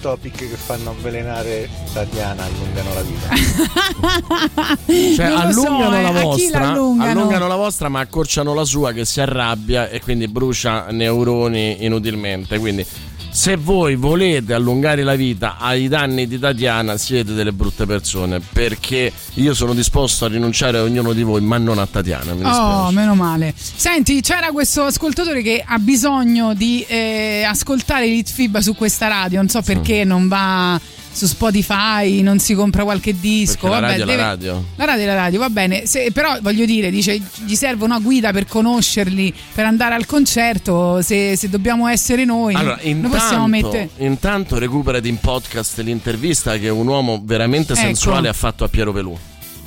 topic 0.00 0.36
che 0.36 0.56
fanno 0.56 0.90
avvelenare 0.90 1.68
Tatiana 1.92 2.44
allungano 2.44 2.94
la 2.94 3.02
vita. 3.02 3.28
Cioè, 5.14 5.30
lo 5.30 5.52
so, 5.52 5.66
allungano 5.66 5.96
eh, 5.98 6.02
la 6.02 6.12
chi 6.12 6.24
vostra, 6.24 6.60
l'allungano? 6.60 7.10
allungano 7.10 7.48
la 7.48 7.56
vostra, 7.56 7.88
ma 7.88 8.00
accorciano 8.00 8.54
la 8.54 8.64
sua 8.64 8.92
che 8.92 9.04
si 9.04 9.20
arrabbia 9.20 9.88
e 9.88 10.00
quindi 10.00 10.28
brucia 10.28 10.86
neuroni 10.90 11.84
inutilmente. 11.84 12.58
Quindi, 12.58 12.84
se 13.30 13.56
voi 13.56 13.94
volete 13.94 14.54
allungare 14.54 15.02
la 15.04 15.14
vita 15.14 15.56
ai 15.58 15.86
danni 15.88 16.26
di 16.26 16.38
Tatiana, 16.38 16.96
siete 16.96 17.32
delle 17.32 17.52
brutte 17.52 17.86
persone. 17.86 18.40
Perché 18.40 19.12
io 19.40 19.54
sono 19.54 19.74
disposto 19.74 20.24
a 20.24 20.28
rinunciare 20.28 20.78
a 20.78 20.82
ognuno 20.82 21.12
di 21.12 21.22
voi, 21.22 21.40
ma 21.40 21.58
non 21.58 21.78
a 21.78 21.86
Tatiana. 21.86 22.32
Mi 22.32 22.38
dispiace. 22.42 22.58
Oh, 22.60 22.90
meno 22.90 23.14
male. 23.14 23.54
Senti, 23.56 24.20
c'era 24.20 24.50
questo 24.52 24.82
ascoltatore 24.84 25.42
che 25.42 25.62
ha 25.66 25.78
bisogno 25.78 26.54
di 26.54 26.84
eh, 26.86 27.44
ascoltare 27.46 28.06
Litfib 28.06 28.58
su 28.58 28.74
questa 28.74 29.08
radio. 29.08 29.38
Non 29.38 29.48
so 29.48 29.62
perché 29.62 30.04
non 30.04 30.28
va 30.28 30.80
su 31.12 31.26
Spotify, 31.26 32.20
non 32.20 32.38
si 32.38 32.54
compra 32.54 32.84
qualche 32.84 33.18
disco. 33.18 33.68
Perché 33.68 33.80
la 33.80 33.80
radio 33.80 33.94
è 33.94 33.98
la 33.98 34.04
deve- 34.04 34.22
radio. 34.22 34.64
La 34.76 34.84
radio 34.84 35.02
è 35.02 35.06
la 35.06 35.14
radio, 35.14 35.38
va 35.40 35.50
bene. 35.50 35.86
Se- 35.86 36.10
però 36.12 36.38
voglio 36.40 36.64
dire, 36.64 36.90
dice, 36.90 37.20
gli 37.44 37.54
serve 37.56 37.84
una 37.84 37.98
guida 37.98 38.30
per 38.32 38.46
conoscerli, 38.46 39.34
per 39.54 39.64
andare 39.64 39.94
al 39.94 40.06
concerto. 40.06 41.02
Se, 41.02 41.34
se 41.36 41.48
dobbiamo 41.48 41.88
essere 41.88 42.24
noi, 42.24 42.54
Allora, 42.54 42.78
intanto, 42.82 43.16
possiamo 43.16 43.46
mettere. 43.48 43.90
intanto 43.98 44.58
recuperati 44.58 45.08
in 45.08 45.18
podcast 45.18 45.78
l'intervista 45.80 46.56
che 46.58 46.68
un 46.68 46.86
uomo 46.86 47.20
veramente 47.24 47.72
Ecco. 47.72 47.82
sensuale 47.82 48.28
ha 48.28 48.32
fatto 48.32 48.62
a 48.64 48.68
Piero 48.68 48.92
Pelù. 48.92 49.16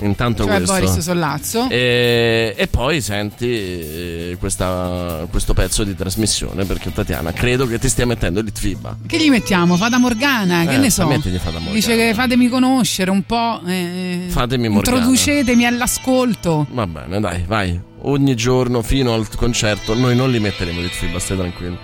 Intanto 0.03 0.43
Cioè 0.45 0.55
questo. 0.57 0.73
Boris 0.73 0.97
Sollazzo. 0.99 1.67
E, 1.69 2.53
e 2.57 2.67
poi 2.67 3.01
senti 3.01 3.49
eh, 3.51 4.35
questa- 4.39 5.25
questo 5.29 5.53
pezzo 5.53 5.83
di 5.83 5.95
trasmissione 5.95 6.65
perché 6.65 6.91
Tatiana 6.91 7.31
credo 7.31 7.65
che 7.67 7.79
ti 7.79 7.87
stia 7.89 8.05
mettendo 8.05 8.41
Litfiba. 8.41 8.97
Che 9.07 9.17
gli 9.17 9.29
mettiamo? 9.29 9.77
Fata 9.77 9.97
Morgana, 9.97 10.65
che 10.65 10.73
Eh, 10.75 10.77
ne 10.77 10.89
so. 10.89 11.07
mettigli 11.07 11.37
Fata 11.37 11.51
Morgana. 11.59 11.73
Dice 11.73 11.95
che 11.95 12.13
fatemi 12.13 12.49
conoscere 12.49 13.11
un 13.11 13.23
po'. 13.23 13.61
eh, 13.65 14.25
Fatemi 14.27 14.67
Morgana. 14.69 14.97
Introducetemi 14.97 15.65
all'ascolto. 15.65 16.67
Va 16.71 16.85
bene, 16.87 17.19
dai, 17.19 17.43
vai. 17.47 17.79
Ogni 18.05 18.35
giorno 18.35 18.81
fino 18.81 19.13
al 19.13 19.27
concerto 19.35 19.93
noi 19.95 20.15
non 20.15 20.29
li 20.29 20.39
metteremo 20.39 20.81
Litfiba, 20.81 21.19
stai 21.19 21.37
tranquillo. 21.37 21.77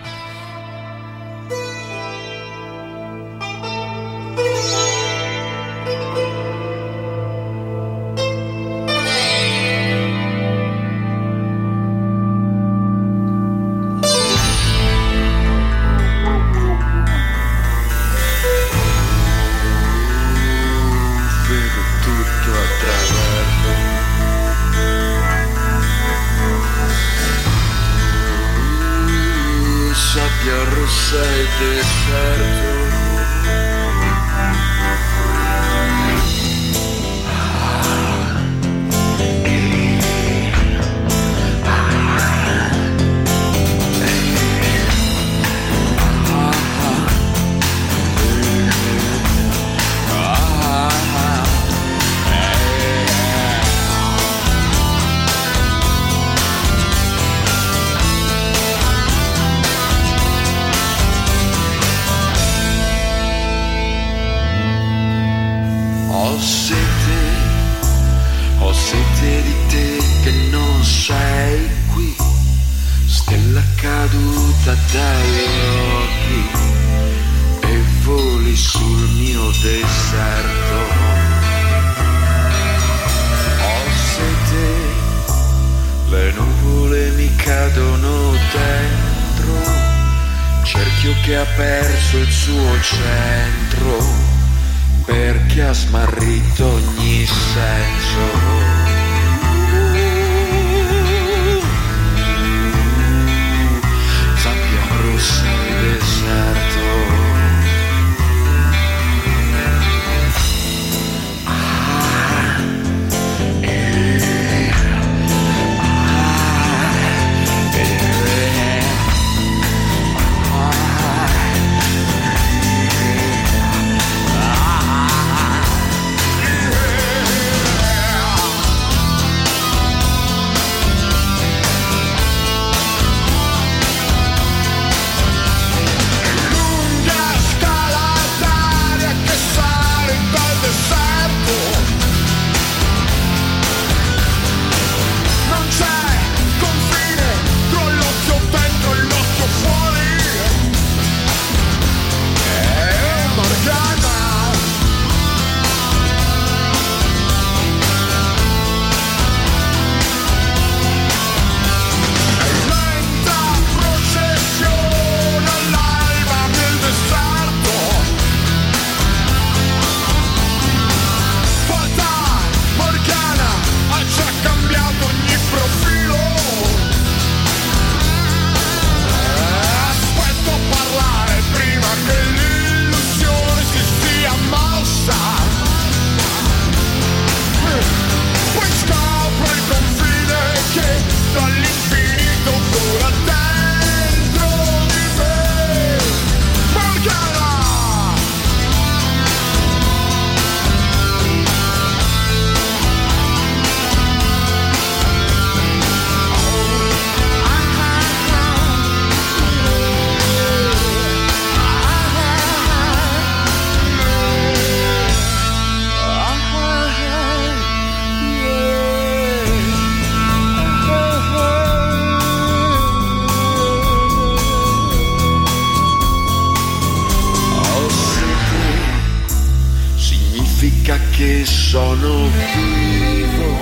Sono 231.45 232.27
vivo, 232.27 233.57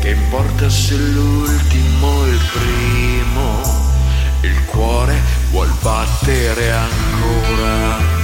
che 0.00 0.10
importa 0.10 0.68
se 0.68 0.96
l'ultimo 0.96 2.24
è 2.24 2.28
il 2.28 2.40
primo, 2.52 3.60
il 4.42 4.64
cuore 4.66 5.20
vuol 5.50 5.72
battere 5.80 6.72
ancora. 6.72 8.20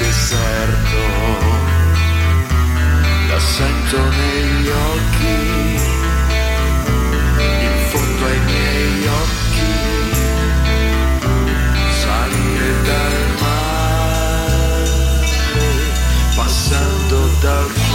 Deserto, 0.00 1.02
la 3.28 3.38
sento 3.38 3.98
negli 4.08 4.68
occhi. 4.68 5.78
In 7.38 7.74
fondo 7.90 8.24
ai 8.24 8.40
miei 8.40 9.06
occhi 9.06 9.39
dal 17.40 17.64
cuore. 17.64 17.90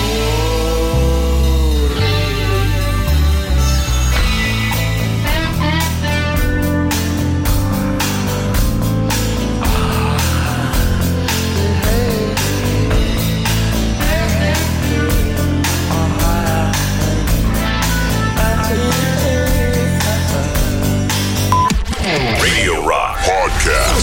Radio 22.42 22.82
Rock 22.82 23.18
Podcast. 23.24 23.95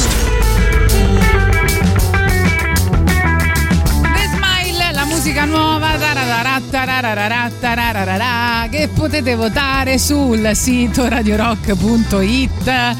musica 5.32 5.44
nuova 5.46 5.88
che 8.68 8.88
potete 8.88 9.34
votare 9.34 9.98
sul 9.98 10.50
sito 10.52 11.08
radiorock.it. 11.08 12.96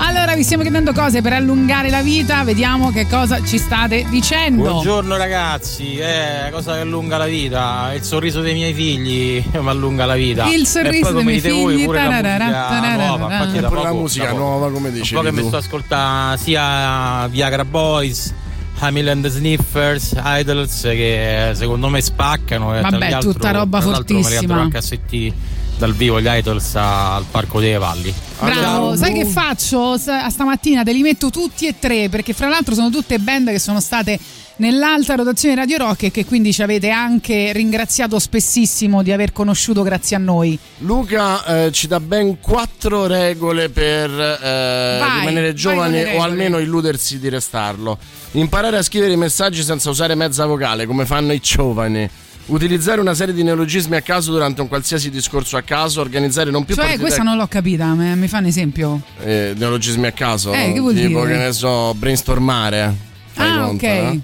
Allora, 0.00 0.34
vi 0.34 0.42
stiamo 0.42 0.62
chiedendo 0.62 0.92
cose 0.92 1.22
per 1.22 1.34
allungare 1.34 1.88
la 1.90 2.02
vita, 2.02 2.42
vediamo 2.42 2.90
che 2.90 3.06
cosa 3.06 3.44
ci 3.44 3.58
state 3.58 4.06
dicendo. 4.08 4.62
Buongiorno 4.62 5.16
ragazzi, 5.16 5.98
eh, 5.98 6.50
cosa 6.50 6.74
che 6.74 6.80
allunga 6.80 7.16
la 7.16 7.26
vita? 7.26 7.92
Il 7.94 8.02
sorriso 8.02 8.40
dei 8.40 8.54
miei 8.54 8.74
figli 8.74 9.42
eh, 9.50 9.60
mi 9.60 9.68
allunga 9.68 10.04
la 10.04 10.14
vita. 10.14 10.46
Il 10.46 10.66
sorriso 10.66 11.12
dei 11.12 11.24
miei 11.24 11.40
figli. 11.40 11.84
Pure 11.84 12.02
la 12.02 12.96
nuova, 12.96 13.82
la 13.82 13.92
musica 13.92 14.32
nuova, 14.32 14.70
come 14.70 14.90
dicevi. 14.90 15.14
Un 15.14 15.22
po' 15.22 15.28
che 15.28 15.42
mi 15.42 15.46
sto 15.46 15.56
ascoltando 15.58 16.36
sia 16.38 17.26
Viagra 17.28 17.64
Boys 17.64 18.34
Hamil 18.80 19.08
and 19.08 19.22
the 19.22 19.28
Sniffers, 19.28 20.14
Idols 20.22 20.80
che 20.82 21.52
secondo 21.54 21.88
me 21.88 22.00
spaccano. 22.00 22.76
e 22.76 22.80
Vabbè, 22.80 22.98
tra 22.98 23.08
l'altro- 23.08 23.32
tutta 23.32 23.50
roba 23.50 23.80
tra 23.80 23.90
l'altro 23.90 24.20
fortissima. 24.20 24.54
Me 24.56 24.64
li 24.64 24.70
cassetti 24.70 25.32
dal 25.78 25.94
vivo 25.94 26.20
gli 26.20 26.26
Idols 26.28 26.74
al 26.74 27.24
Parco 27.30 27.60
dei 27.60 27.76
Valli. 27.78 28.12
Bravo, 28.40 28.96
sai 28.96 29.12
che 29.14 29.24
faccio? 29.24 29.96
Stamattina 29.96 30.82
te 30.82 30.92
li 30.92 31.02
metto 31.02 31.30
tutti 31.30 31.66
e 31.66 31.78
tre 31.78 32.08
perché 32.08 32.32
fra 32.32 32.48
l'altro 32.48 32.74
sono 32.74 32.90
tutte 32.90 33.18
band 33.18 33.50
che 33.50 33.58
sono 33.58 33.80
state 33.80 34.18
nell'alta 34.58 35.14
rotazione 35.14 35.54
Radio 35.54 35.78
Rock 35.78 36.04
e 36.04 36.10
che 36.10 36.24
quindi 36.24 36.52
ci 36.52 36.62
avete 36.62 36.90
anche 36.90 37.52
ringraziato 37.52 38.18
spessissimo 38.18 39.02
di 39.02 39.12
aver 39.12 39.32
conosciuto 39.32 39.82
grazie 39.82 40.16
a 40.16 40.18
noi. 40.18 40.58
Luca 40.78 41.44
eh, 41.66 41.72
ci 41.72 41.86
dà 41.86 42.00
ben 42.00 42.38
quattro 42.40 43.06
regole 43.06 43.68
per 43.68 44.10
eh, 44.10 44.98
Vai, 45.00 45.18
rimanere 45.20 45.54
giovani 45.54 46.02
o 46.16 46.22
almeno 46.22 46.58
illudersi 46.58 47.18
di 47.18 47.28
restarlo. 47.28 47.98
Imparare 48.32 48.76
a 48.78 48.82
scrivere 48.82 49.12
i 49.12 49.16
messaggi 49.16 49.62
senza 49.62 49.90
usare 49.90 50.14
mezza 50.14 50.44
vocale, 50.46 50.86
come 50.86 51.06
fanno 51.06 51.32
i 51.32 51.40
giovani. 51.40 52.08
Utilizzare 52.46 52.98
una 53.00 53.12
serie 53.12 53.34
di 53.34 53.42
neologismi 53.42 53.94
a 53.96 54.00
caso 54.00 54.32
durante 54.32 54.62
un 54.62 54.68
qualsiasi 54.68 55.10
discorso 55.10 55.58
a 55.58 55.62
caso, 55.62 56.00
organizzare 56.00 56.50
non 56.50 56.64
più 56.64 56.74
Cioè, 56.74 56.84
partite- 56.84 57.04
questa 57.04 57.22
non 57.22 57.36
l'ho 57.36 57.46
capita, 57.46 57.92
me- 57.92 58.14
mi 58.14 58.26
fa 58.26 58.38
un 58.38 58.46
esempio. 58.46 59.02
eh, 59.22 59.52
neologismi 59.54 60.06
a 60.06 60.12
caso. 60.12 60.52
Eh, 60.54 60.72
che 60.72 60.80
vuol 60.80 60.94
tipo, 60.94 61.24
dire? 61.26 61.36
che 61.36 61.44
ne 61.44 61.52
so, 61.52 61.92
brainstormare. 61.94 62.94
Ah, 63.34 63.64
conto, 63.66 63.84
ok. 63.86 63.92
no? 64.02 64.20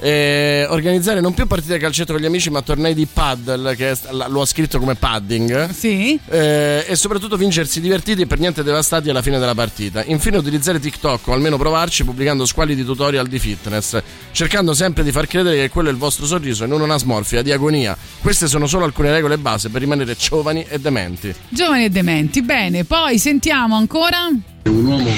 E 0.00 0.66
organizzare 0.68 1.20
non 1.20 1.34
più 1.34 1.46
partite 1.46 1.74
di 1.74 1.80
calcetto 1.80 2.12
con 2.12 2.22
gli 2.22 2.26
amici, 2.26 2.50
ma 2.50 2.62
tornei 2.62 2.94
di 2.94 3.06
paddle, 3.06 3.74
che 3.74 3.90
è 3.90 3.96
lo 4.28 4.40
ha 4.40 4.46
scritto 4.46 4.78
come 4.78 4.94
padding. 4.94 5.70
Sì. 5.70 6.18
Eh, 6.28 6.84
e 6.86 6.96
soprattutto 6.96 7.36
fingersi 7.36 7.80
divertiti 7.80 8.22
e 8.22 8.26
per 8.26 8.38
niente 8.38 8.62
devastati 8.62 9.10
alla 9.10 9.22
fine 9.22 9.38
della 9.38 9.54
partita. 9.54 10.04
Infine, 10.04 10.36
utilizzare 10.36 10.78
TikTok 10.78 11.28
o 11.28 11.32
almeno 11.32 11.56
provarci 11.56 12.04
pubblicando 12.04 12.46
squalidi 12.46 12.84
tutorial 12.84 13.26
di 13.26 13.38
fitness, 13.38 14.00
cercando 14.32 14.74
sempre 14.74 15.02
di 15.02 15.10
far 15.10 15.26
credere 15.26 15.56
che 15.56 15.68
quello 15.68 15.88
è 15.88 15.92
il 15.92 15.98
vostro 15.98 16.26
sorriso 16.26 16.64
e 16.64 16.66
non 16.66 16.80
una 16.80 16.98
smorfia 16.98 17.42
di 17.42 17.52
agonia. 17.52 17.96
Queste 18.20 18.46
sono 18.46 18.66
solo 18.66 18.84
alcune 18.84 19.10
regole 19.10 19.38
base 19.38 19.68
per 19.68 19.80
rimanere 19.80 20.14
giovani 20.16 20.64
e 20.68 20.78
dementi. 20.78 21.34
Giovani 21.48 21.84
e 21.84 21.90
dementi, 21.90 22.42
bene, 22.42 22.84
poi 22.84 23.18
sentiamo 23.18 23.76
ancora. 23.76 24.28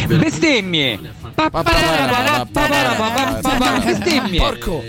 Bestemmie! 0.06 0.98
Porco! 4.38 4.82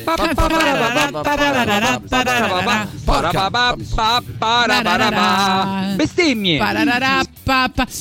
Bestemmie! 5.96 6.58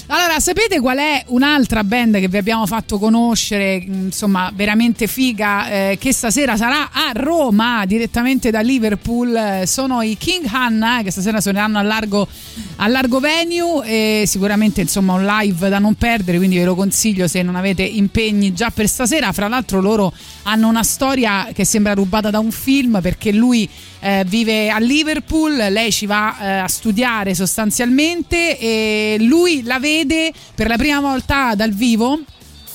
Allora, 0.07 0.39
sapete 0.39 0.81
qual 0.81 0.99
è 0.99 1.25
un'altra 1.29 1.83
band 1.85 2.19
che 2.19 2.29
vi 2.29 2.37
abbiamo 2.37 2.67
fatto 2.67 2.99
conoscere, 2.99 3.75
insomma, 3.87 4.51
veramente 4.55 5.07
figa, 5.07 5.69
eh, 5.69 5.99
che 5.99 6.13
stasera 6.13 6.57
sarà 6.57 6.91
a 6.93 7.11
Roma, 7.13 7.85
direttamente 7.87 8.51
da 8.51 8.61
Liverpool? 8.61 9.63
Sono 9.65 10.03
i 10.03 10.17
King 10.17 10.47
Hanna, 10.51 11.01
che 11.03 11.11
stasera 11.11 11.41
suoneranno 11.41 11.79
a 11.79 11.83
largo, 11.83 12.29
a 12.77 12.87
largo 12.87 13.19
venue 13.21 13.85
e 13.87 14.25
sicuramente, 14.27 14.81
insomma, 14.83 15.15
un 15.15 15.25
live 15.25 15.69
da 15.69 15.79
non 15.79 15.95
perdere, 15.95 16.37
quindi 16.39 16.57
ve 16.59 16.65
lo 16.65 16.75
consiglio 16.75 17.27
se 17.27 17.43
non 17.43 17.57
avete 17.57 17.83
impegni 17.83 18.30
già 18.53 18.71
per 18.71 18.89
stasera. 18.89 19.33
Fra 19.33 19.49
l'altro 19.49 19.81
loro 19.81 20.13
hanno 20.45 20.69
una 20.69 20.83
storia 20.83 21.49
che 21.53 21.65
sembra 21.65 21.95
rubata 21.95 22.31
da 22.31 22.39
un 22.39 22.51
film 22.51 23.01
perché 23.01 23.33
lui 23.33 23.69
eh, 24.01 24.25
vive 24.27 24.71
a 24.71 24.79
Liverpool, 24.79 25.55
lei 25.55 25.93
ci 25.93 26.07
va 26.07 26.39
eh, 26.39 26.51
a 26.59 26.69
studiare 26.69 27.35
sostanzialmente 27.35 28.59
e 28.59 29.17
lui 29.21 29.63
la 29.63 29.79
vede 29.79 30.33
per 30.55 30.69
la 30.69 30.77
prima 30.77 31.01
volta 31.01 31.55
dal 31.55 31.73
vivo 31.73 32.21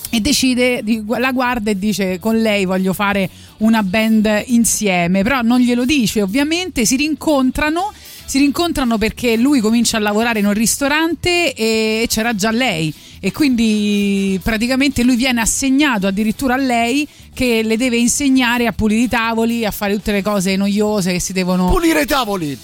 e 0.09 0.21
decide, 0.21 0.83
la 1.05 1.31
guarda 1.31 1.71
e 1.71 1.77
dice 1.77 2.19
con 2.19 2.39
lei 2.39 2.63
voglio 2.63 2.93
fare 2.93 3.29
una 3.57 3.83
band 3.83 4.43
insieme, 4.45 5.23
però 5.23 5.41
non 5.41 5.59
glielo 5.59 5.83
dice 5.83 6.21
ovviamente, 6.21 6.85
si 6.85 6.95
rincontrano. 6.95 7.91
Si 8.27 8.39
rincontrano 8.39 8.97
perché 8.97 9.37
lui 9.37 9.59
comincia 9.59 9.97
a 9.97 9.99
lavorare 9.99 10.39
in 10.39 10.47
un 10.47 10.53
ristorante 10.53 11.53
e 11.53 12.07
c'era 12.09 12.33
già 12.33 12.49
lei 12.49 12.91
e 13.25 13.31
quindi 13.31 14.39
praticamente 14.43 15.01
lui 15.01 15.15
viene 15.15 15.41
assegnato 15.41 16.05
addirittura 16.05 16.53
a 16.53 16.57
lei 16.57 17.07
che 17.33 17.63
le 17.63 17.75
deve 17.75 17.97
insegnare 17.97 18.67
a 18.67 18.71
pulire 18.71 19.01
i 19.01 19.07
tavoli, 19.07 19.65
a 19.65 19.71
fare 19.71 19.95
tutte 19.95 20.11
le 20.11 20.21
cose 20.21 20.55
noiose 20.55 21.13
che 21.13 21.19
si 21.19 21.33
devono 21.33 21.67
Pulire 21.67 22.03
i 22.03 22.05
tavoli! 22.05 22.55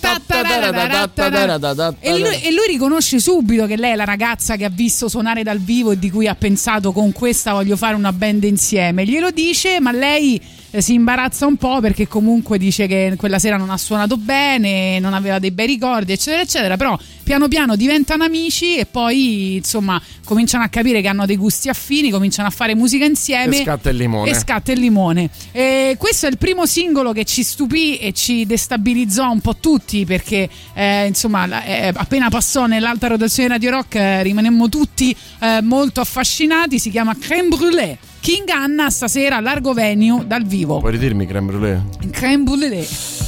e 2.00 2.20
lui, 2.20 2.42
e 2.44 2.52
lui 2.52 2.68
riconosce 2.68 3.20
subito 3.20 3.66
che 3.66 3.76
lei 3.76 3.94
è 3.94 3.96
la 3.96 4.04
ragazza 4.04 4.56
che 4.56 4.66
ha 4.66 4.70
visto 4.70 5.10
suonare 5.10 5.42
dal 5.42 5.58
vivo 5.58 5.94
e 5.94 5.98
di 5.98 6.12
cui 6.12 6.28
ha 6.28 6.36
pensato 6.36 6.92
con 6.92 7.12
questa 7.12 7.54
voglio 7.54 7.76
fare 7.76 7.96
una 7.96 8.14
band 8.14 8.44
insieme. 8.44 9.04
Glielo 9.04 9.32
dice, 9.32 9.80
ma 9.80 9.92
lei 9.92 10.40
eh, 10.74 10.82
si 10.82 10.94
imbarazza 10.94 11.46
un 11.46 11.58
po' 11.58 11.80
perché 11.82 12.08
comunque 12.08 12.58
dice 12.58 12.88
che 12.88 13.16
quella 13.18 13.40
sera 13.40 13.58
non 13.58 13.70
ha 13.70 13.78
suonato 13.78 14.16
bene, 14.16 15.00
non 15.00 15.14
aveva 15.14 15.38
dei 15.38 15.52
bei 15.52 15.68
ricordi, 15.68 16.14
eccetera, 16.14 16.42
eccetera. 16.42 16.78
Però 16.78 16.98
piano 17.32 17.48
piano 17.48 17.78
diventano 17.78 18.26
amici 18.26 18.76
e 18.76 18.86
poi 18.86 19.56
insomma 19.56 20.02
cominciano 20.26 20.66
a 20.66 20.68
capire 20.68 21.00
che 21.00 21.08
hanno 21.08 21.26
dei 21.26 21.38
gusti 21.38 21.70
affini, 21.70 22.12
cominciano 22.12 22.50
a 22.50 22.52
fare 22.52 22.76
musica 22.76 23.06
insieme. 23.06 23.60
E 23.60 23.64
scatta 23.64 23.90
il 23.90 23.96
limone. 23.96 24.30
E 24.30 24.34
scatta 24.34 24.74
il 24.74 24.80
limone. 24.82 25.30
E 25.54 25.96
questo 25.98 26.26
è 26.26 26.30
il 26.30 26.38
primo 26.38 26.66
singolo 26.66 27.14
che 27.14 27.24
ci 27.24 27.44
stupì 27.44 27.96
e 27.96 28.12
ci 28.12 28.46
destabilizzò 28.46 29.32
un 29.32 29.40
po' 29.40 29.56
tutti 29.56 30.04
perché 30.04 30.50
eh, 30.74 31.06
insomma 31.08 31.64
eh, 31.64 31.94
appena 31.96 32.28
passò 32.28 32.66
nell'alta 32.66 33.08
rotazione 33.08 33.48
Radio 33.48 33.72
Rock 33.72 33.96
eh, 33.96 34.24
rimanemmo 34.24 34.68
tutti 34.68 35.16
eh, 35.40 35.62
molto 35.62 36.02
affascinati. 36.02 36.80
Si 36.80 36.90
chiama 36.90 37.16
Crème 37.18 37.48
Brûlée. 37.48 37.98
King 38.20 38.50
Anna 38.50 38.90
stasera 38.90 39.40
largo 39.40 39.72
venue 39.72 40.28
dal 40.28 40.44
vivo. 40.44 40.80
Puoi 40.80 40.92
ridirmi 40.92 41.26
creme 41.26 41.48
brulee? 41.48 41.82
Crème 42.12 42.44
Brûlée. 42.44 43.21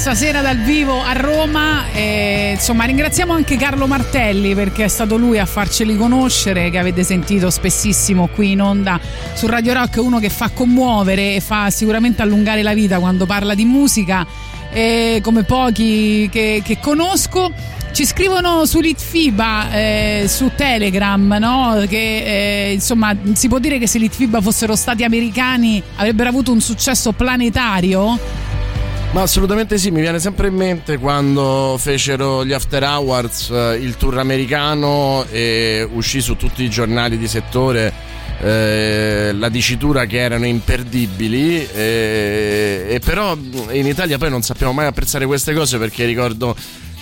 Stasera 0.00 0.40
dal 0.40 0.56
vivo 0.56 1.02
a 1.02 1.12
Roma. 1.12 1.92
E, 1.92 2.52
insomma, 2.54 2.86
ringraziamo 2.86 3.34
anche 3.34 3.58
Carlo 3.58 3.86
Martelli 3.86 4.54
perché 4.54 4.84
è 4.84 4.88
stato 4.88 5.18
lui 5.18 5.38
a 5.38 5.44
farceli 5.44 5.94
conoscere, 5.94 6.70
che 6.70 6.78
avete 6.78 7.04
sentito 7.04 7.50
spessissimo 7.50 8.28
qui 8.28 8.52
in 8.52 8.62
onda 8.62 8.98
su 9.34 9.46
Radio 9.46 9.74
Rock, 9.74 9.98
uno 9.98 10.18
che 10.18 10.30
fa 10.30 10.48
commuovere 10.48 11.34
e 11.34 11.40
fa 11.40 11.68
sicuramente 11.68 12.22
allungare 12.22 12.62
la 12.62 12.72
vita 12.72 12.98
quando 12.98 13.26
parla 13.26 13.52
di 13.54 13.66
musica, 13.66 14.26
e 14.72 15.20
come 15.22 15.42
pochi 15.42 16.30
che, 16.32 16.62
che 16.64 16.78
conosco. 16.80 17.52
Ci 17.92 18.06
scrivono 18.06 18.64
su 18.64 18.80
Litfiba 18.80 19.70
eh, 19.72 20.24
su 20.28 20.52
Telegram 20.54 21.36
no? 21.40 21.84
che 21.88 22.68
eh, 22.68 22.72
insomma 22.72 23.14
si 23.32 23.48
può 23.48 23.58
dire 23.58 23.78
che 23.78 23.88
se 23.88 23.98
Litfiba 23.98 24.40
fossero 24.40 24.76
stati 24.76 25.02
americani 25.02 25.82
avrebbero 25.96 26.28
avuto 26.28 26.52
un 26.52 26.60
successo 26.60 27.10
planetario. 27.12 28.48
Ma 29.12 29.22
assolutamente 29.22 29.76
sì, 29.76 29.90
mi 29.90 30.00
viene 30.00 30.20
sempre 30.20 30.46
in 30.46 30.54
mente 30.54 30.96
quando 30.98 31.76
fecero 31.80 32.44
gli 32.44 32.52
After 32.52 32.84
Hours, 32.84 33.50
eh, 33.50 33.78
il 33.80 33.96
tour 33.96 34.18
americano 34.18 35.24
e 35.28 35.86
uscì 35.92 36.20
su 36.20 36.36
tutti 36.36 36.62
i 36.62 36.70
giornali 36.70 37.18
di 37.18 37.26
settore 37.26 37.92
eh, 38.40 39.32
la 39.34 39.48
dicitura 39.48 40.04
che 40.06 40.18
erano 40.18 40.46
imperdibili 40.46 41.66
e, 41.72 42.86
e 42.88 43.00
però 43.04 43.36
in 43.72 43.86
Italia 43.86 44.16
poi 44.16 44.30
non 44.30 44.42
sappiamo 44.42 44.72
mai 44.72 44.86
apprezzare 44.86 45.26
queste 45.26 45.54
cose 45.54 45.76
perché 45.78 46.04
ricordo 46.04 46.54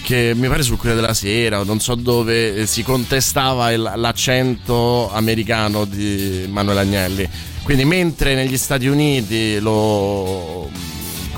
che 0.03 0.33
mi 0.35 0.49
pare 0.49 0.63
sul 0.63 0.77
Corriere 0.79 1.03
della 1.03 1.13
Sera 1.13 1.61
o 1.61 1.65
non 1.65 1.79
so 1.79 1.95
dove 1.95 2.57
eh, 2.57 2.67
si 2.67 2.83
contestava 2.83 3.71
il- 3.71 3.93
l'accento 3.97 5.13
americano 5.13 5.85
di 5.85 6.47
Manuel 6.49 6.79
Agnelli. 6.79 7.29
Quindi 7.63 7.85
mentre 7.85 8.35
negli 8.35 8.57
Stati 8.57 8.87
Uniti 8.87 9.59
lo 9.61 10.71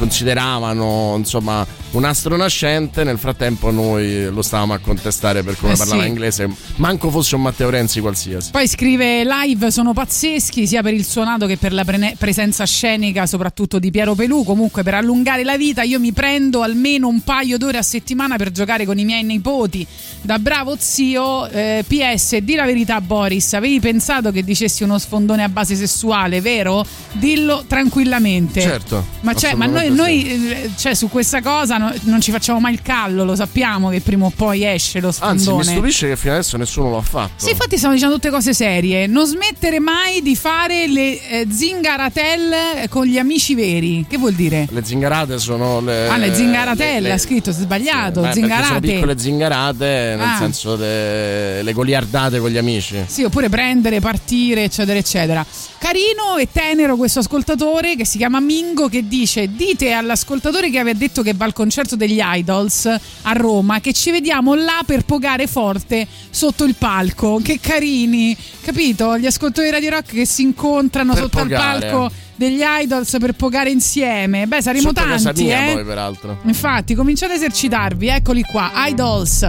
consideravano 0.01 1.15
insomma 1.19 1.67
un 1.93 2.05
astro 2.05 2.37
nascente, 2.37 3.03
nel 3.03 3.19
frattempo 3.19 3.71
noi 3.73 4.31
lo 4.31 4.43
stavamo 4.43 4.75
a 4.75 4.79
contestare 4.79 5.43
per 5.43 5.57
come 5.57 5.73
Eh 5.73 5.77
parlava 5.77 6.03
sì. 6.03 6.09
inglese, 6.09 6.49
manco 6.77 7.11
fosse 7.11 7.35
un 7.35 7.43
Matteo 7.43 7.69
Renzi 7.69 8.01
qualsiasi. 8.01 8.51
Poi 8.53 8.69
scrive 8.69 9.25
live 9.25 9.71
sono 9.73 9.93
pazzeschi 9.93 10.69
sia 10.69 10.83
per 10.83 10.95
il 10.95 11.05
suonato 11.05 11.47
che 11.47 11.57
per 11.57 11.73
la 11.73 11.85
pre- 11.85 12.15
presenza 12.17 12.65
scenica 12.65 13.27
soprattutto 13.27 13.81
di 13.81 13.91
Piero 13.91 14.15
Pelù. 14.15 14.45
Comunque 14.45 14.85
per 14.85 14.95
allungare 14.95 15.43
la 15.43 15.57
vita 15.57 15.83
io 15.83 15.99
mi 15.99 16.13
prendo 16.13 16.63
almeno 16.63 17.09
un 17.09 17.23
paio 17.23 17.59
d'ore 17.59 17.79
a 17.79 17.83
settimana 17.83 18.37
per 18.37 18.53
giocare 18.53 18.85
con 18.85 18.99
i 18.99 19.05
miei 19.05 19.25
nipoti. 19.25 19.85
Da 20.23 20.39
bravo 20.39 20.77
zio, 20.79 21.49
eh, 21.49 21.85
PS, 21.87 22.37
di 22.37 22.55
la 22.55 22.67
verità 22.67 23.01
Boris, 23.01 23.53
avevi 23.55 23.81
pensato 23.81 24.31
che 24.31 24.45
dicessi 24.45 24.85
uno 24.85 24.99
sfondone 24.99 25.43
a 25.43 25.49
base 25.49 25.75
sessuale, 25.75 26.41
vero? 26.41 26.87
Dillo 27.13 27.65
tranquillamente. 27.67 28.61
Certo. 28.61 29.05
Ma, 29.23 29.35
cioè, 29.35 29.55
ma 29.55 29.67
noi, 29.67 29.91
noi, 29.91 30.53
eh, 30.53 30.71
cioè, 30.77 30.95
su 30.95 31.09
questa 31.09 31.43
cosa 31.43 31.79
no- 31.85 31.95
non 32.03 32.21
ci 32.21 32.31
facciamo 32.31 32.61
mai 32.61 32.73
il 32.75 32.83
callo, 32.83 33.25
lo 33.25 33.35
sappiamo 33.35 33.89
che 33.89 34.01
prima 34.01 34.27
o 34.27 34.33
poi 34.35 34.65
esce 34.65 35.01
lo 35.01 35.11
sfondone. 35.11 35.39
Anzi, 35.39 35.69
mi 35.71 35.75
stupisce 35.77 36.09
che 36.09 36.17
fino 36.17 36.33
adesso 36.35 36.57
nessuno 36.57 36.91
lo 36.91 36.99
ha 36.99 37.03
fatto. 37.03 37.33
Sì, 37.45 37.51
infatti 37.51 37.77
stiamo 37.77 37.95
dicendo 37.95 38.15
tutte 38.15 38.31
cose 38.31 38.55
serie. 38.55 39.07
Non 39.07 39.27
smettere 39.27 39.79
mai 39.81 40.23
di 40.23 40.37
fare 40.37 40.87
le 40.87 41.29
eh, 41.29 41.47
zingaratelle 41.51 42.87
con 42.89 43.05
gli 43.07 43.19
amici 43.19 43.55
veri. 43.55 44.05
Che 44.09 44.17
vuol 44.17 44.33
dire? 44.35 44.67
Le 44.71 44.85
zingarate 44.85 45.39
sono 45.39 45.81
le. 45.81 46.09
ah, 46.09 46.17
le 46.17 46.35
zingaratelle, 46.35 46.97
Eh, 46.97 47.01
le- 47.01 47.13
ha 47.13 47.19
scritto, 47.19 47.53
si 47.53 47.61
è 47.61 47.63
sbagliato. 47.63 48.21
Beh, 48.21 48.29
perché 48.29 48.41
sono 48.41 48.55
zingarate. 48.57 48.93
piccole 48.93 49.19
zingarate, 49.19 49.85
nel 50.17 50.21
Ah. 50.21 50.37
senso 50.39 50.77
le, 50.77 51.63
le 51.63 51.73
goliardate 51.73 52.39
con 52.39 52.51
gli 52.51 52.57
amici. 52.59 52.97
Sì, 53.07 53.23
oppure 53.25 53.49
prendere, 53.49 54.01
partire, 54.01 54.65
eccetera, 54.65 54.99
eccetera. 54.99 55.45
Carino 55.79 56.37
e 56.39 56.49
tenero 56.53 56.97
questo 56.97 57.21
ascoltatore 57.21 57.97
che 57.97 58.05
si 58.05 58.19
chiama 58.19 58.41
Mingo 58.41 58.89
che 58.89 59.07
dice: 59.09 59.49
Dite 59.55 59.93
all'ascoltatore 59.93 60.71
che 60.71 60.79
aveva 60.79 60.99
detto 60.99 61.23
che 61.23 61.33
va 61.35 61.45
al 61.45 61.53
concerto 61.71 61.95
degli 61.95 62.19
Idols 62.21 62.87
a 62.87 63.33
Roma 63.33 63.79
che 63.79 63.93
ci 63.93 64.11
vediamo 64.11 64.55
là 64.57 64.81
per 64.85 65.05
pogare 65.05 65.47
forte 65.47 66.05
sotto 66.29 66.65
il 66.65 66.75
palco. 66.75 67.41
Che 67.41 67.61
carini, 67.61 68.37
capito? 68.61 69.17
Gli 69.17 69.27
ascoltatori 69.27 69.69
di 69.69 69.73
Radio 69.75 69.91
Rock 69.91 70.13
che 70.15 70.27
si 70.27 70.43
incontrano 70.43 71.13
Per 71.13 71.23
sotto 71.23 71.39
pogare. 71.39 71.63
al 71.63 71.81
palco 71.93 72.11
degli 72.35 72.61
Idols 72.61 73.17
per 73.21 73.35
pogare 73.35 73.71
insieme. 73.71 74.49
Beh, 74.49 74.63
saremo 74.63 74.89
Sotto 74.89 75.01
casa 75.01 75.27
tanti, 75.27 75.45
mia, 75.45 75.69
eh. 75.71 75.75
poi, 75.75 75.85
peraltro. 75.85 76.39
Infatti, 76.43 76.97
cominciate 76.97 77.35
a 77.35 77.37
esercitarvi, 77.37 78.09
eccoli 78.09 78.43
qua, 78.43 78.73
Idols. 78.89 79.43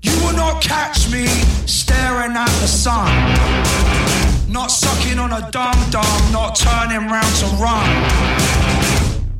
You 0.00 0.12
will 0.24 0.36
not 0.36 0.62
catch 0.62 1.10
me 1.10 1.26
staring 1.66 2.36
at 2.36 2.46
the 2.60 2.68
sun. 2.68 3.57
Not 4.50 4.70
sucking 4.70 5.18
on 5.18 5.30
a 5.30 5.50
dum 5.50 5.76
dum, 5.90 6.32
not 6.32 6.56
turning 6.56 7.06
round 7.06 7.34
to 7.36 7.46
run. 7.60 7.86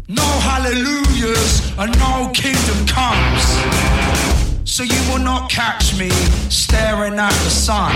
No 0.06 0.22
hallelujahs 0.22 1.72
and 1.78 1.98
no 1.98 2.30
kingdom 2.34 2.86
comes. 2.86 3.44
So 4.64 4.82
you 4.82 5.00
will 5.10 5.24
not 5.24 5.50
catch 5.50 5.98
me 5.98 6.10
staring 6.50 7.18
at 7.18 7.32
the 7.32 7.50
sun. 7.50 7.90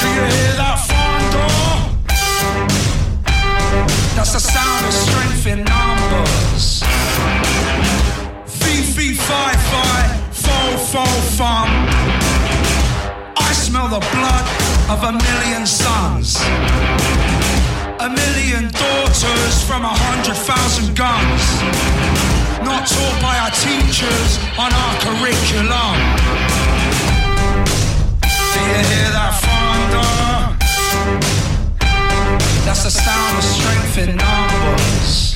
Do 0.00 0.08
you 0.08 0.24
hear 0.24 0.52
that 0.56 0.78
thunder? 0.88 1.52
That's 4.16 4.32
the 4.32 4.40
sound 4.40 4.86
of 4.86 4.92
strength 4.92 5.46
in 5.46 5.64
numbers. 5.64 6.82
Fee, 8.46 8.82
fee, 8.82 9.14
fi, 9.14 9.52
fi, 9.52 10.08
fo, 10.32 10.76
fo, 10.78 11.04
fum. 11.36 12.35
Smell 13.64 13.88
the 13.88 14.00
blood 14.14 14.46
of 14.88 15.02
a 15.02 15.12
million 15.12 15.66
sons. 15.66 16.36
A 17.98 18.08
million 18.08 18.70
daughters 18.70 19.54
from 19.66 19.82
a 19.84 19.94
hundred 20.04 20.36
thousand 20.36 20.94
guns. 20.94 21.42
Not 22.62 22.86
taught 22.86 23.18
by 23.20 23.36
our 23.38 23.50
teachers 23.50 24.38
on 24.58 24.70
our 24.72 24.94
curriculum. 25.04 25.96
Do 28.52 28.60
you 28.60 28.82
hear 28.92 29.10
that 29.16 29.32
thunder? 29.44 30.12
That's 32.66 32.82
the 32.84 32.90
sound 32.90 33.38
of 33.38 33.44
strength 33.44 33.98
in 33.98 34.16
numbers. 34.16 35.34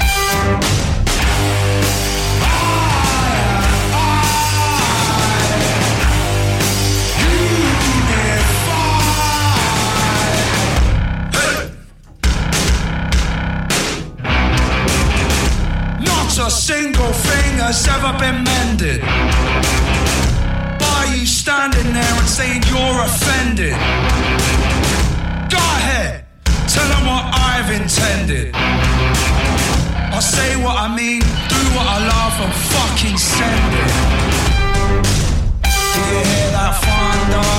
A 16.40 16.50
single 16.50 17.12
thing 17.12 17.58
has 17.58 17.86
ever 17.86 18.16
been 18.18 18.42
mended. 18.44 19.00
By 20.80 21.12
you 21.12 21.26
standing 21.26 21.92
there 21.92 22.14
and 22.16 22.28
saying 22.28 22.62
you're 22.70 22.98
offended. 23.04 23.76
Go 25.52 25.60
ahead, 25.78 26.24
tell 26.66 26.88
them 26.88 27.04
what 27.04 27.24
I've 27.34 27.70
intended. 27.70 28.54
I 28.54 30.20
say 30.20 30.56
what 30.64 30.76
I 30.80 30.88
mean, 30.94 31.20
do 31.20 31.60
what 31.76 31.86
I 31.86 31.98
love, 32.08 32.34
and 32.40 32.54
fucking 32.72 33.18
send 33.18 33.72
it. 33.84 33.92
Do 35.92 36.00
you 36.08 36.24
hear 36.24 36.50
that 36.56 36.72
thunder? 36.84 37.50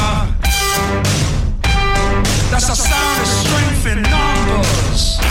That's 2.50 2.68
the 2.68 2.76
sound 2.76 3.22
of 3.22 3.28
strength 3.28 3.86
in 3.94 4.02
numbers. 4.10 5.22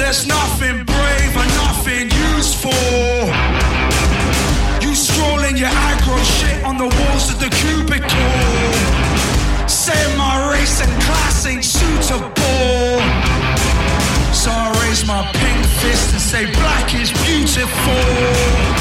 There's 0.00 0.26
nothing 0.26 0.82
brave 0.84 1.32
and 1.36 1.50
nothing 1.60 2.10
useful. 2.34 2.72
You 4.80 4.94
strolling 4.94 5.58
your 5.58 5.68
aggro 5.68 6.18
shit 6.24 6.64
on 6.64 6.78
the 6.78 6.88
walls 6.88 7.30
of 7.30 7.38
the 7.38 7.50
cubicle. 7.60 8.08
Saying 9.68 10.16
my 10.16 10.50
race 10.52 10.80
and 10.80 10.90
class 11.02 11.46
ain't 11.46 11.64
suitable. 11.64 12.98
So 14.32 14.50
I 14.50 14.72
raise 14.82 15.06
my 15.06 15.22
pink 15.34 15.66
fist 15.80 16.12
and 16.12 16.20
say 16.20 16.46
black 16.54 16.94
is 16.94 17.12
beautiful. 17.22 18.79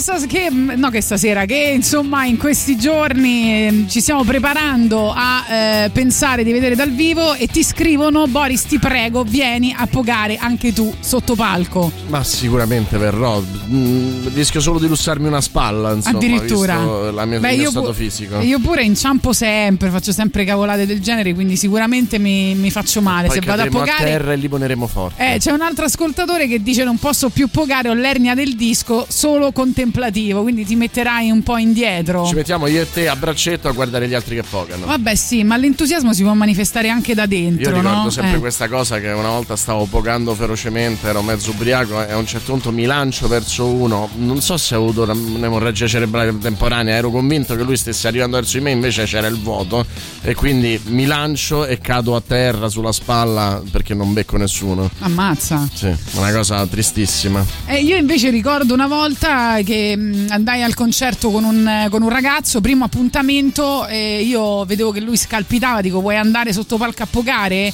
Stas- 0.00 0.26
che- 0.26 0.50
no, 0.50 0.90
che 0.90 1.00
stasera, 1.00 1.44
che 1.44 1.72
insomma 1.74 2.24
in 2.24 2.36
questi 2.36 2.76
giorni 2.76 3.66
eh, 3.66 3.84
ci 3.88 4.00
stiamo 4.00 4.24
preparando 4.24 5.12
a 5.14 5.44
eh, 5.84 5.90
pensare 5.90 6.44
di 6.44 6.52
vedere 6.52 6.74
dal 6.74 6.90
vivo 6.90 7.34
e 7.34 7.46
ti 7.46 7.62
scrivono 7.62 8.26
Boris 8.26 8.64
ti 8.64 8.78
prego 8.78 9.22
vieni 9.24 9.74
a 9.76 9.86
pogare 9.86 10.36
anche 10.36 10.72
tu 10.72 10.92
sotto 11.00 11.34
palco. 11.34 11.90
Ma 12.08 12.22
sicuramente 12.24 12.96
verrò. 12.98 13.40
Mm, 13.40 14.28
rischio 14.34 14.60
solo 14.60 14.78
di 14.78 14.88
lussarmi 14.88 15.26
una 15.26 15.40
spalla, 15.40 15.92
insomma, 15.92 16.16
Addirittura. 16.18 16.76
visto 16.76 17.10
la 17.10 17.24
mia, 17.24 17.38
Beh, 17.40 17.52
mio 17.52 17.62
io 17.62 17.70
stato 17.70 17.86
pu- 17.88 17.92
fisico. 17.94 18.40
Io 18.40 18.58
pure 18.58 18.82
inciampo 18.82 19.32
sempre, 19.32 19.90
faccio 19.90 20.12
sempre 20.12 20.44
cavolate 20.44 20.86
del 20.86 21.00
genere, 21.00 21.34
quindi 21.34 21.56
sicuramente 21.56 22.18
mi, 22.18 22.54
mi 22.54 22.70
faccio 22.70 23.00
male. 23.00 23.26
Poi 23.28 23.38
Se 23.40 23.46
vado 23.46 23.62
a 23.62 23.64
cadremo 23.64 23.82
a, 23.82 23.86
pogare. 23.86 24.04
terra 24.10 24.32
e 24.32 24.36
li 24.36 24.48
poneremo 24.48 24.86
forte. 24.86 25.34
Eh, 25.34 25.38
c'è 25.38 25.52
un 25.52 25.60
altro 25.60 25.84
ascoltatore 25.84 26.46
che 26.48 26.62
dice 26.62 26.84
non 26.84 26.96
posso 26.98 27.28
più 27.28 27.48
pogare, 27.48 27.88
ho 27.88 27.94
l'ernia 27.94 28.34
del 28.34 28.54
disco, 28.56 29.06
solo 29.08 29.52
contemplativo, 29.90 30.42
quindi 30.42 30.64
ti 30.64 30.76
metterai 30.76 31.30
un 31.30 31.42
po' 31.42 31.56
indietro. 31.56 32.24
Ci 32.26 32.34
mettiamo 32.34 32.66
io 32.68 32.82
e 32.82 32.90
te 32.90 33.08
a 33.08 33.16
braccetto 33.16 33.68
a 33.68 33.72
guardare 33.72 34.08
gli 34.08 34.14
altri 34.14 34.36
che 34.36 34.44
pogano. 34.48 34.86
Vabbè 34.86 35.14
sì, 35.14 35.42
ma 35.42 35.56
l'entusiasmo 35.56 36.12
si 36.14 36.22
può 36.22 36.32
manifestare 36.34 36.88
anche 36.88 37.14
da 37.14 37.26
dentro, 37.26 37.70
Io 37.70 37.76
ricordo 37.76 38.02
no? 38.04 38.10
sempre 38.10 38.36
Eh. 38.36 38.38
questa 38.38 38.68
cosa 38.68 39.00
che 39.00 39.08
una 39.08 39.28
volta 39.30 39.56
stavo 39.56 39.84
pogando 39.86 40.34
ferocemente, 40.34 41.08
ero 41.08 41.22
mezzo 41.22 41.50
ubriaco 41.50 42.06
e 42.06 42.12
a 42.12 42.16
un 42.16 42.26
certo 42.26 42.52
punto 42.52 42.70
mi 42.72 42.84
lancio 42.84 43.26
verso 43.28 43.66
uno. 43.66 44.08
Non 44.16 44.40
so 44.40 44.56
se 44.56 44.74
ho 44.76 44.78
avuto 44.78 45.02
un'emorragia 45.10 45.86
cerebrale 45.86 46.36
temporanea, 46.38 46.94
ero 46.94 47.10
convinto 47.10 47.56
che 47.56 47.62
lui 47.62 47.76
stesse 47.76 48.06
arrivando 48.06 48.36
verso 48.36 48.58
di 48.58 48.64
me, 48.64 48.70
invece 48.70 49.04
c'era 49.04 49.26
il 49.26 49.36
vuoto 49.38 49.84
e 50.22 50.34
quindi 50.34 50.80
mi 50.86 51.04
lancio 51.06 51.66
e 51.66 51.78
cado 51.80 52.14
a 52.14 52.22
terra 52.24 52.68
sulla 52.68 52.92
spalla 52.92 53.60
perché 53.70 53.94
non 53.94 54.12
becco 54.12 54.36
nessuno. 54.36 54.88
Ammazza. 55.00 55.68
Sì, 55.72 55.92
una 56.14 56.32
cosa 56.32 56.64
tristissima. 56.66 57.44
Eh, 57.66 57.80
io 57.82 57.96
invece 57.96 58.30
ricordo 58.30 58.74
una 58.74 58.86
volta 58.86 59.58
che 59.64 59.79
mh, 59.96 60.26
andai 60.30 60.62
al 60.62 60.74
concerto 60.74 61.30
con 61.30 61.44
un, 61.44 61.86
con 61.90 62.02
un 62.02 62.08
ragazzo, 62.08 62.60
primo 62.60 62.84
appuntamento, 62.84 63.86
e 63.86 64.22
io 64.22 64.64
vedevo 64.64 64.90
che 64.90 65.00
lui 65.00 65.16
scalpitava, 65.16 65.80
dico 65.80 66.00
vuoi 66.00 66.16
andare 66.16 66.52
sotto 66.52 66.76
palco 66.76 67.02
a 67.02 67.06
pogare? 67.10 67.72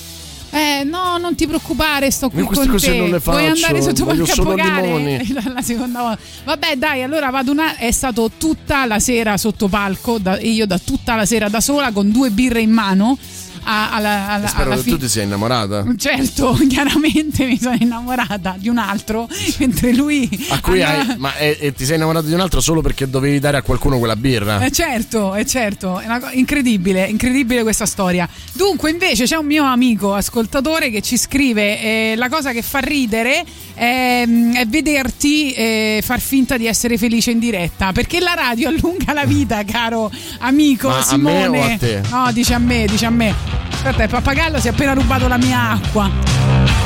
Eh 0.50 0.84
no, 0.84 1.18
non 1.18 1.34
ti 1.34 1.46
preoccupare, 1.46 2.10
sto 2.10 2.30
qui 2.30 2.42
con 2.44 2.54
te. 2.78 2.96
non 2.96 3.10
le 3.10 3.18
Vuoi 3.18 3.20
faccio, 3.20 3.52
andare 3.52 3.82
sotto 3.82 4.04
voglio 4.04 4.24
palco 4.24 4.30
a 4.30 4.34
solo 4.34 4.50
pogare? 4.50 4.82
limoni. 4.86 5.32
La, 5.52 5.60
seconda 5.60 6.00
volta. 6.00 6.18
Vabbè, 6.44 6.76
dai, 6.76 7.02
allora 7.02 7.30
vado 7.30 7.50
una. 7.50 7.76
È 7.76 7.90
stato 7.90 8.30
tutta 8.38 8.86
la 8.86 8.98
sera 9.00 9.36
sotto 9.36 9.68
palco, 9.68 10.18
da- 10.18 10.40
io 10.40 10.66
da 10.66 10.78
tutta 10.78 11.14
la 11.16 11.26
sera 11.26 11.48
da 11.48 11.60
sola 11.60 11.90
con 11.90 12.10
due 12.10 12.30
birre 12.30 12.60
in 12.60 12.70
mano. 12.70 13.18
Alla, 13.66 14.28
alla, 14.28 14.46
Spero 14.46 14.64
alla 14.66 14.76
che 14.76 14.82
fi- 14.82 14.90
tu 14.90 14.98
ti 14.98 15.08
sei 15.08 15.24
innamorata. 15.24 15.84
Certo, 15.96 16.56
chiaramente 16.68 17.44
mi 17.46 17.58
sono 17.60 17.76
innamorata 17.78 18.54
di 18.58 18.68
un 18.68 18.78
altro, 18.78 19.28
mentre 19.58 19.92
lui 19.94 20.28
A 20.50 20.60
cui 20.60 20.82
andava- 20.82 21.12
hai, 21.12 21.18
ma 21.18 21.36
e, 21.36 21.56
e 21.60 21.72
ti 21.72 21.84
sei 21.84 21.96
innamorato 21.96 22.26
di 22.26 22.32
un 22.32 22.40
altro 22.40 22.60
solo 22.60 22.80
perché 22.80 23.08
dovevi 23.08 23.38
dare 23.40 23.56
a 23.56 23.62
qualcuno 23.62 23.98
quella 23.98 24.16
birra. 24.16 24.60
Eh 24.60 24.70
certo, 24.70 25.34
è 25.34 25.44
certo, 25.44 25.98
è 25.98 26.04
una 26.06 26.20
co- 26.20 26.30
incredibile, 26.30 27.06
incredibile 27.06 27.62
questa 27.62 27.86
storia. 27.86 28.28
Dunque, 28.52 28.90
invece, 28.90 29.24
c'è 29.24 29.36
un 29.36 29.46
mio 29.46 29.64
amico 29.64 30.14
ascoltatore 30.14 30.90
che 30.90 31.02
ci 31.02 31.16
scrive: 31.16 31.80
eh, 31.80 32.14
La 32.16 32.28
cosa 32.28 32.52
che 32.52 32.62
fa 32.62 32.78
ridere 32.78 33.44
è, 33.74 34.26
è 34.54 34.66
vederti 34.66 35.52
eh, 35.52 36.00
far 36.04 36.20
finta 36.20 36.56
di 36.56 36.66
essere 36.66 36.96
felice 36.98 37.30
in 37.32 37.38
diretta. 37.38 37.92
Perché 37.92 38.20
la 38.20 38.34
radio 38.34 38.68
allunga 38.68 39.12
la 39.12 39.24
vita, 39.24 39.64
caro 39.64 40.10
amico 40.38 40.88
Ma 40.88 41.02
Simone. 41.02 41.78
No, 42.10 42.30
dice 42.32 42.54
a 42.54 42.58
me, 42.58 42.86
dice 42.86 43.06
a 43.06 43.10
me. 43.10 43.55
Aspetta, 43.72 44.02
il 44.02 44.08
pappagallo 44.08 44.58
si 44.60 44.68
è 44.68 44.70
appena 44.70 44.92
rubato 44.92 45.28
la 45.28 45.38
mia 45.38 45.70
acqua. 45.70 46.85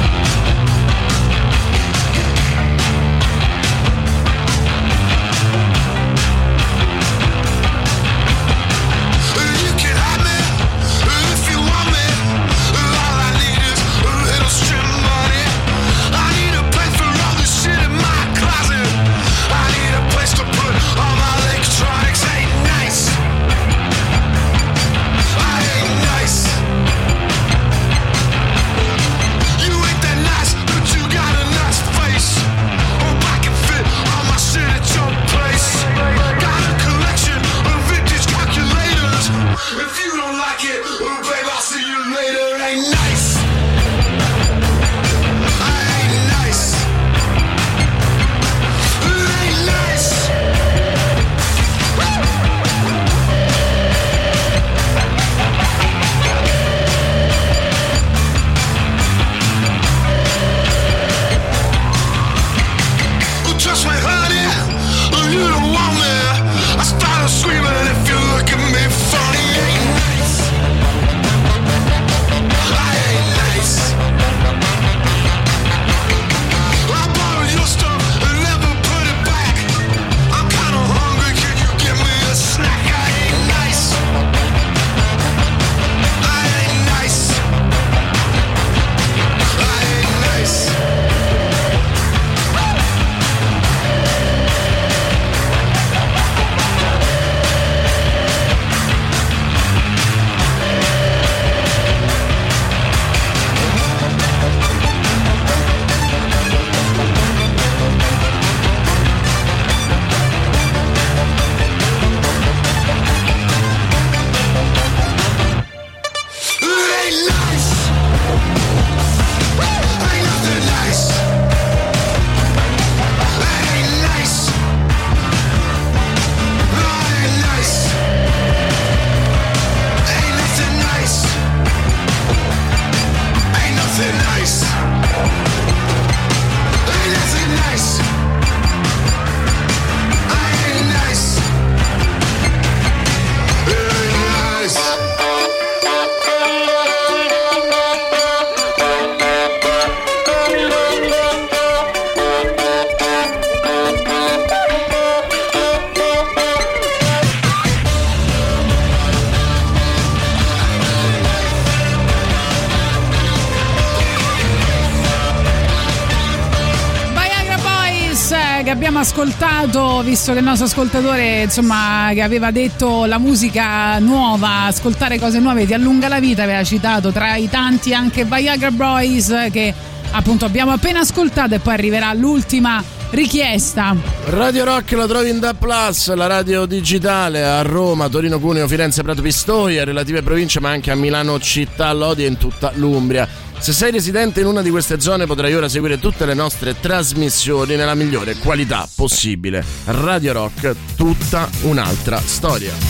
Visto 170.02 170.32
che 170.32 170.38
il 170.38 170.44
nostro 170.44 170.66
ascoltatore 170.66 171.42
insomma 171.42 172.10
che 172.12 172.22
aveva 172.22 172.50
detto 172.50 173.04
la 173.04 173.18
musica 173.18 173.98
nuova, 173.98 174.64
ascoltare 174.64 175.18
cose 175.18 175.38
nuove 175.38 175.66
ti 175.66 175.74
allunga 175.74 176.08
la 176.08 176.20
vita, 176.20 176.42
aveva 176.42 176.62
citato 176.62 177.10
tra 177.12 177.36
i 177.36 177.48
tanti 177.48 177.94
anche 177.94 178.24
Viagra 178.24 178.70
Boys 178.70 179.48
che 179.50 179.72
appunto 180.12 180.44
abbiamo 180.44 180.72
appena 180.72 181.00
ascoltato 181.00 181.54
e 181.54 181.58
poi 181.58 181.74
arriverà 181.74 182.12
l'ultima 182.14 182.82
richiesta. 183.10 183.96
Radio 184.26 184.64
Rock 184.64 184.92
la 184.92 185.06
trovi 185.06 185.30
in 185.30 185.40
Da 185.40 185.54
Plus, 185.54 186.12
la 186.14 186.26
radio 186.26 186.66
digitale 186.66 187.44
a 187.44 187.62
Roma, 187.62 188.08
Torino, 188.08 188.38
Cuneo, 188.38 188.68
Firenze, 188.68 189.02
Prato 189.02 189.22
Pistoia, 189.22 189.84
relative 189.84 190.22
province, 190.22 190.60
ma 190.60 190.70
anche 190.70 190.90
a 190.90 190.94
Milano 190.94 191.38
città, 191.40 191.92
Lodi 191.92 192.24
e 192.24 192.28
in 192.28 192.38
tutta 192.38 192.72
l'Umbria. 192.74 193.39
Se 193.60 193.74
sei 193.74 193.90
residente 193.90 194.40
in 194.40 194.46
una 194.46 194.62
di 194.62 194.70
queste 194.70 195.00
zone 195.00 195.26
potrai 195.26 195.54
ora 195.54 195.68
seguire 195.68 195.98
tutte 195.98 196.24
le 196.24 196.32
nostre 196.32 196.80
trasmissioni 196.80 197.76
nella 197.76 197.94
migliore 197.94 198.36
qualità 198.36 198.88
possibile. 198.96 199.62
Radio 199.84 200.32
Rock, 200.32 200.74
tutta 200.96 201.46
un'altra 201.62 202.18
storia. 202.20 202.89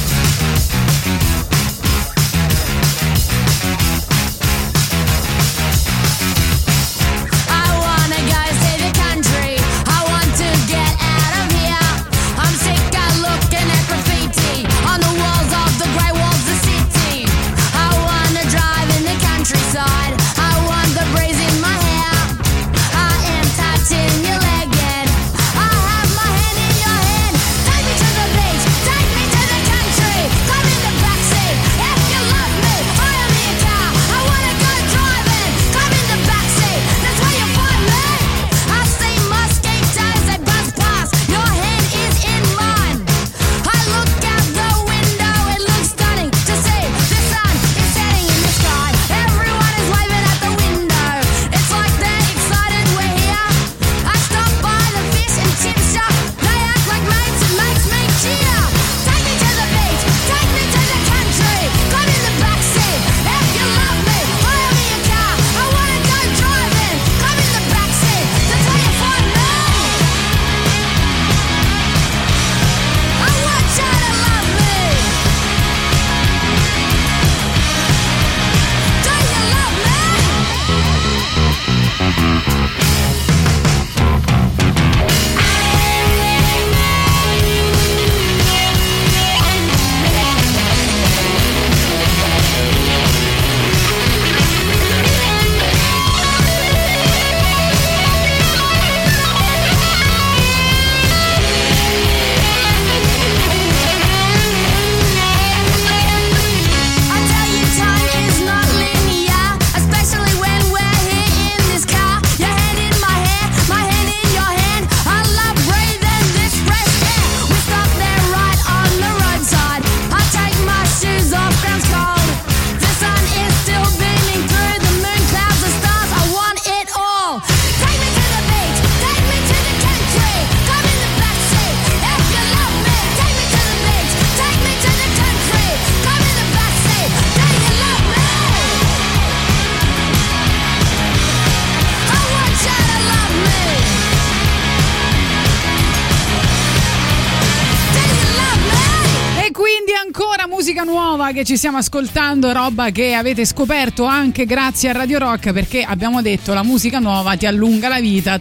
Che 151.32 151.44
ci 151.44 151.56
stiamo 151.56 151.78
ascoltando, 151.78 152.52
roba 152.52 152.90
che 152.90 153.14
avete 153.14 153.44
scoperto 153.44 154.04
anche 154.04 154.46
grazie 154.46 154.90
a 154.90 154.92
Radio 154.92 155.18
Rock 155.18 155.52
perché 155.52 155.82
abbiamo 155.82 156.22
detto 156.22 156.54
la 156.54 156.62
musica 156.62 156.98
nuova 156.98 157.36
ti 157.36 157.46
allunga 157.46 157.88
la 157.88 158.00
vita, 158.00 158.40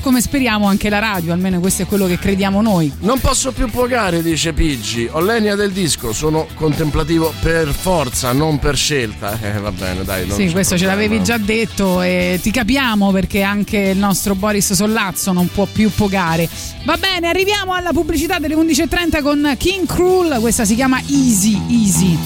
come 0.00 0.20
speriamo 0.20 0.66
anche 0.66 0.88
la 0.88 0.98
radio, 0.98 1.32
almeno 1.32 1.60
questo 1.60 1.82
è 1.82 1.86
quello 1.86 2.06
che 2.06 2.18
crediamo 2.18 2.62
noi. 2.62 2.92
Non 3.00 3.20
posso 3.20 3.52
più 3.52 3.68
pogare, 3.70 4.22
dice 4.22 4.52
Piggi. 4.52 5.08
Ho 5.10 5.20
l'enia 5.20 5.54
del 5.54 5.72
disco, 5.72 6.12
sono 6.12 6.46
contemplativo 6.54 7.32
per 7.40 7.68
forza, 7.72 8.32
non 8.32 8.58
per 8.58 8.76
scelta. 8.76 9.38
Eh, 9.50 9.58
va 9.58 9.72
bene, 9.72 10.04
dai. 10.04 10.26
non 10.26 10.36
Sì, 10.36 10.50
questo 10.50 10.76
ce 10.76 10.84
problema. 10.84 10.92
l'avevi 11.08 11.24
già 11.24 11.38
detto 11.38 12.02
e 12.02 12.38
ti 12.42 12.50
capiamo 12.50 13.10
perché 13.10 13.42
anche 13.42 13.78
il 13.78 13.98
nostro 13.98 14.34
Boris 14.34 14.74
Sollazzo 14.74 15.32
non 15.32 15.48
può 15.50 15.66
più 15.70 15.90
pogare. 15.90 16.48
Va 16.84 16.96
bene, 16.96 17.28
arriviamo 17.28 17.72
alla 17.72 17.90
pubblicità 17.92 18.38
delle 18.38 18.54
11.30 18.54 19.22
con 19.22 19.54
King 19.56 19.86
Cool, 20.10 20.38
questa 20.40 20.64
si 20.64 20.74
chiama 20.74 21.00
Easy 21.06 21.56
Easy. 21.68 22.18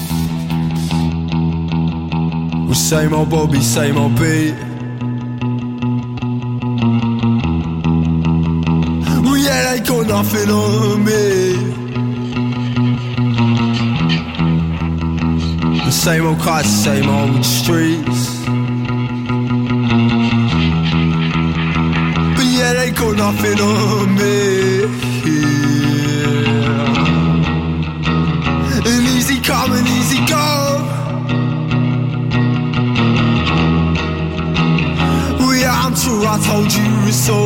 Où 2.67 2.73
ça 2.73 3.05
Bobby, 3.05 3.61
ça 3.61 3.87
mon 3.93 4.09
pays. 4.09 4.55
Où 9.23 9.35
y'a 9.35 9.75
l'icône. 9.75 10.07
The 15.85 15.91
same 15.91 16.25
old 16.25 16.41
cars, 16.41 16.65
same 16.65 17.07
old 17.07 17.45
streets. 17.45 18.39
But 22.35 22.45
yeah, 22.45 22.73
they. 22.73 24.74
Sure 36.05 36.27
I 36.27 36.37
told 36.45 36.71
you 36.71 37.11
so. 37.11 37.39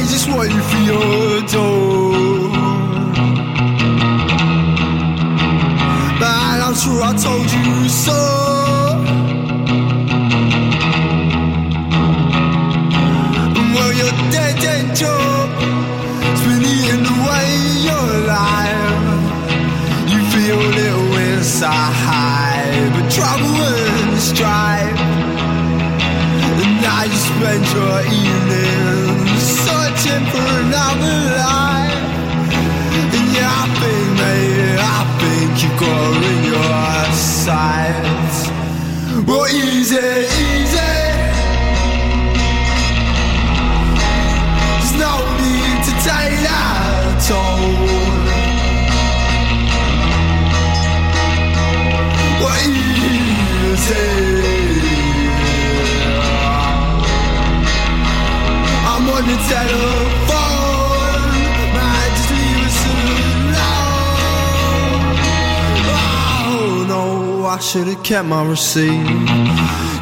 They 0.00 0.06
just 0.06 0.28
you 0.28 0.62
for 0.70 0.82
your 0.90 1.40
dough. 1.52 2.48
Man, 6.20 6.60
I'm 6.66 6.74
sure 6.74 7.02
I 7.02 7.12
told 7.16 7.50
you 7.50 7.88
so. 7.88 8.18
Well, 13.74 13.92
your 14.00 14.12
dead 14.30 14.64
end 14.74 14.90
job 14.96 15.48
has 16.24 16.40
been 16.46 16.64
eating 16.74 17.04
away 17.16 17.48
your 17.88 18.08
life. 18.36 18.92
You 20.12 20.20
feel 20.32 20.60
little 20.78 21.16
inside, 21.16 21.99
spend 27.50 27.66
your 27.74 27.98
evenings 28.06 29.42
searching 29.42 30.24
for 30.30 30.46
another 30.62 31.16
life. 31.42 31.98
And 32.94 33.28
yeah, 33.34 33.50
I 33.50 33.66
think, 33.80 34.08
mate, 34.20 34.78
I 34.78 35.00
think 35.18 35.50
you 35.62 35.70
got 35.80 36.14
her 36.14 36.30
in 36.30 36.40
your 36.52 37.04
sights. 37.12 38.38
Well, 39.26 39.46
easy. 39.48 40.29
should've 67.70 68.02
kept 68.02 68.26
my 68.26 68.44
receipt. 68.44 69.06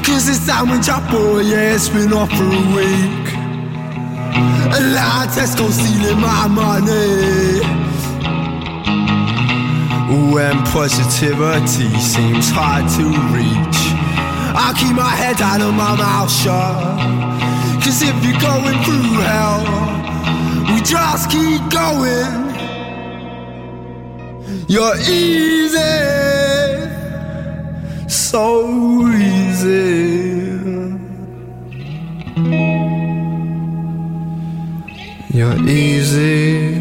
Cause 0.03 0.27
this 0.27 0.47
time 0.47 0.71
I 0.71 0.79
bought, 1.11 1.45
yeah, 1.45 1.75
it's 1.75 1.91
been 1.91 2.15
off 2.15 2.31
for 2.31 2.45
a 2.45 2.65
week. 2.77 3.27
A 4.73 4.81
lot 4.97 5.27
of 5.27 5.35
Tesco 5.35 5.69
stealing 5.71 6.19
my 6.19 6.47
money. 6.49 7.61
When 10.33 10.57
positivity 10.73 11.91
seems 12.01 12.49
hard 12.51 12.89
to 12.97 13.05
reach, 13.37 13.81
I 14.57 14.75
keep 14.79 14.95
my 14.97 15.11
head 15.11 15.37
down 15.37 15.61
and 15.61 15.77
my 15.77 15.95
mouth 15.95 16.31
shut. 16.31 17.38
Cause 17.99 18.11
if 18.11 18.25
you're 18.25 18.41
going 18.41 18.79
through 18.85 19.19
hell, 19.27 19.61
we 20.73 20.81
just 20.83 21.31
keep 21.31 21.61
going. 21.69 22.55
You're 24.69 24.97
easy, 24.99 25.81
so 28.09 29.05
easy. 29.09 30.39
You're 35.35 35.59
easy. 35.69 36.79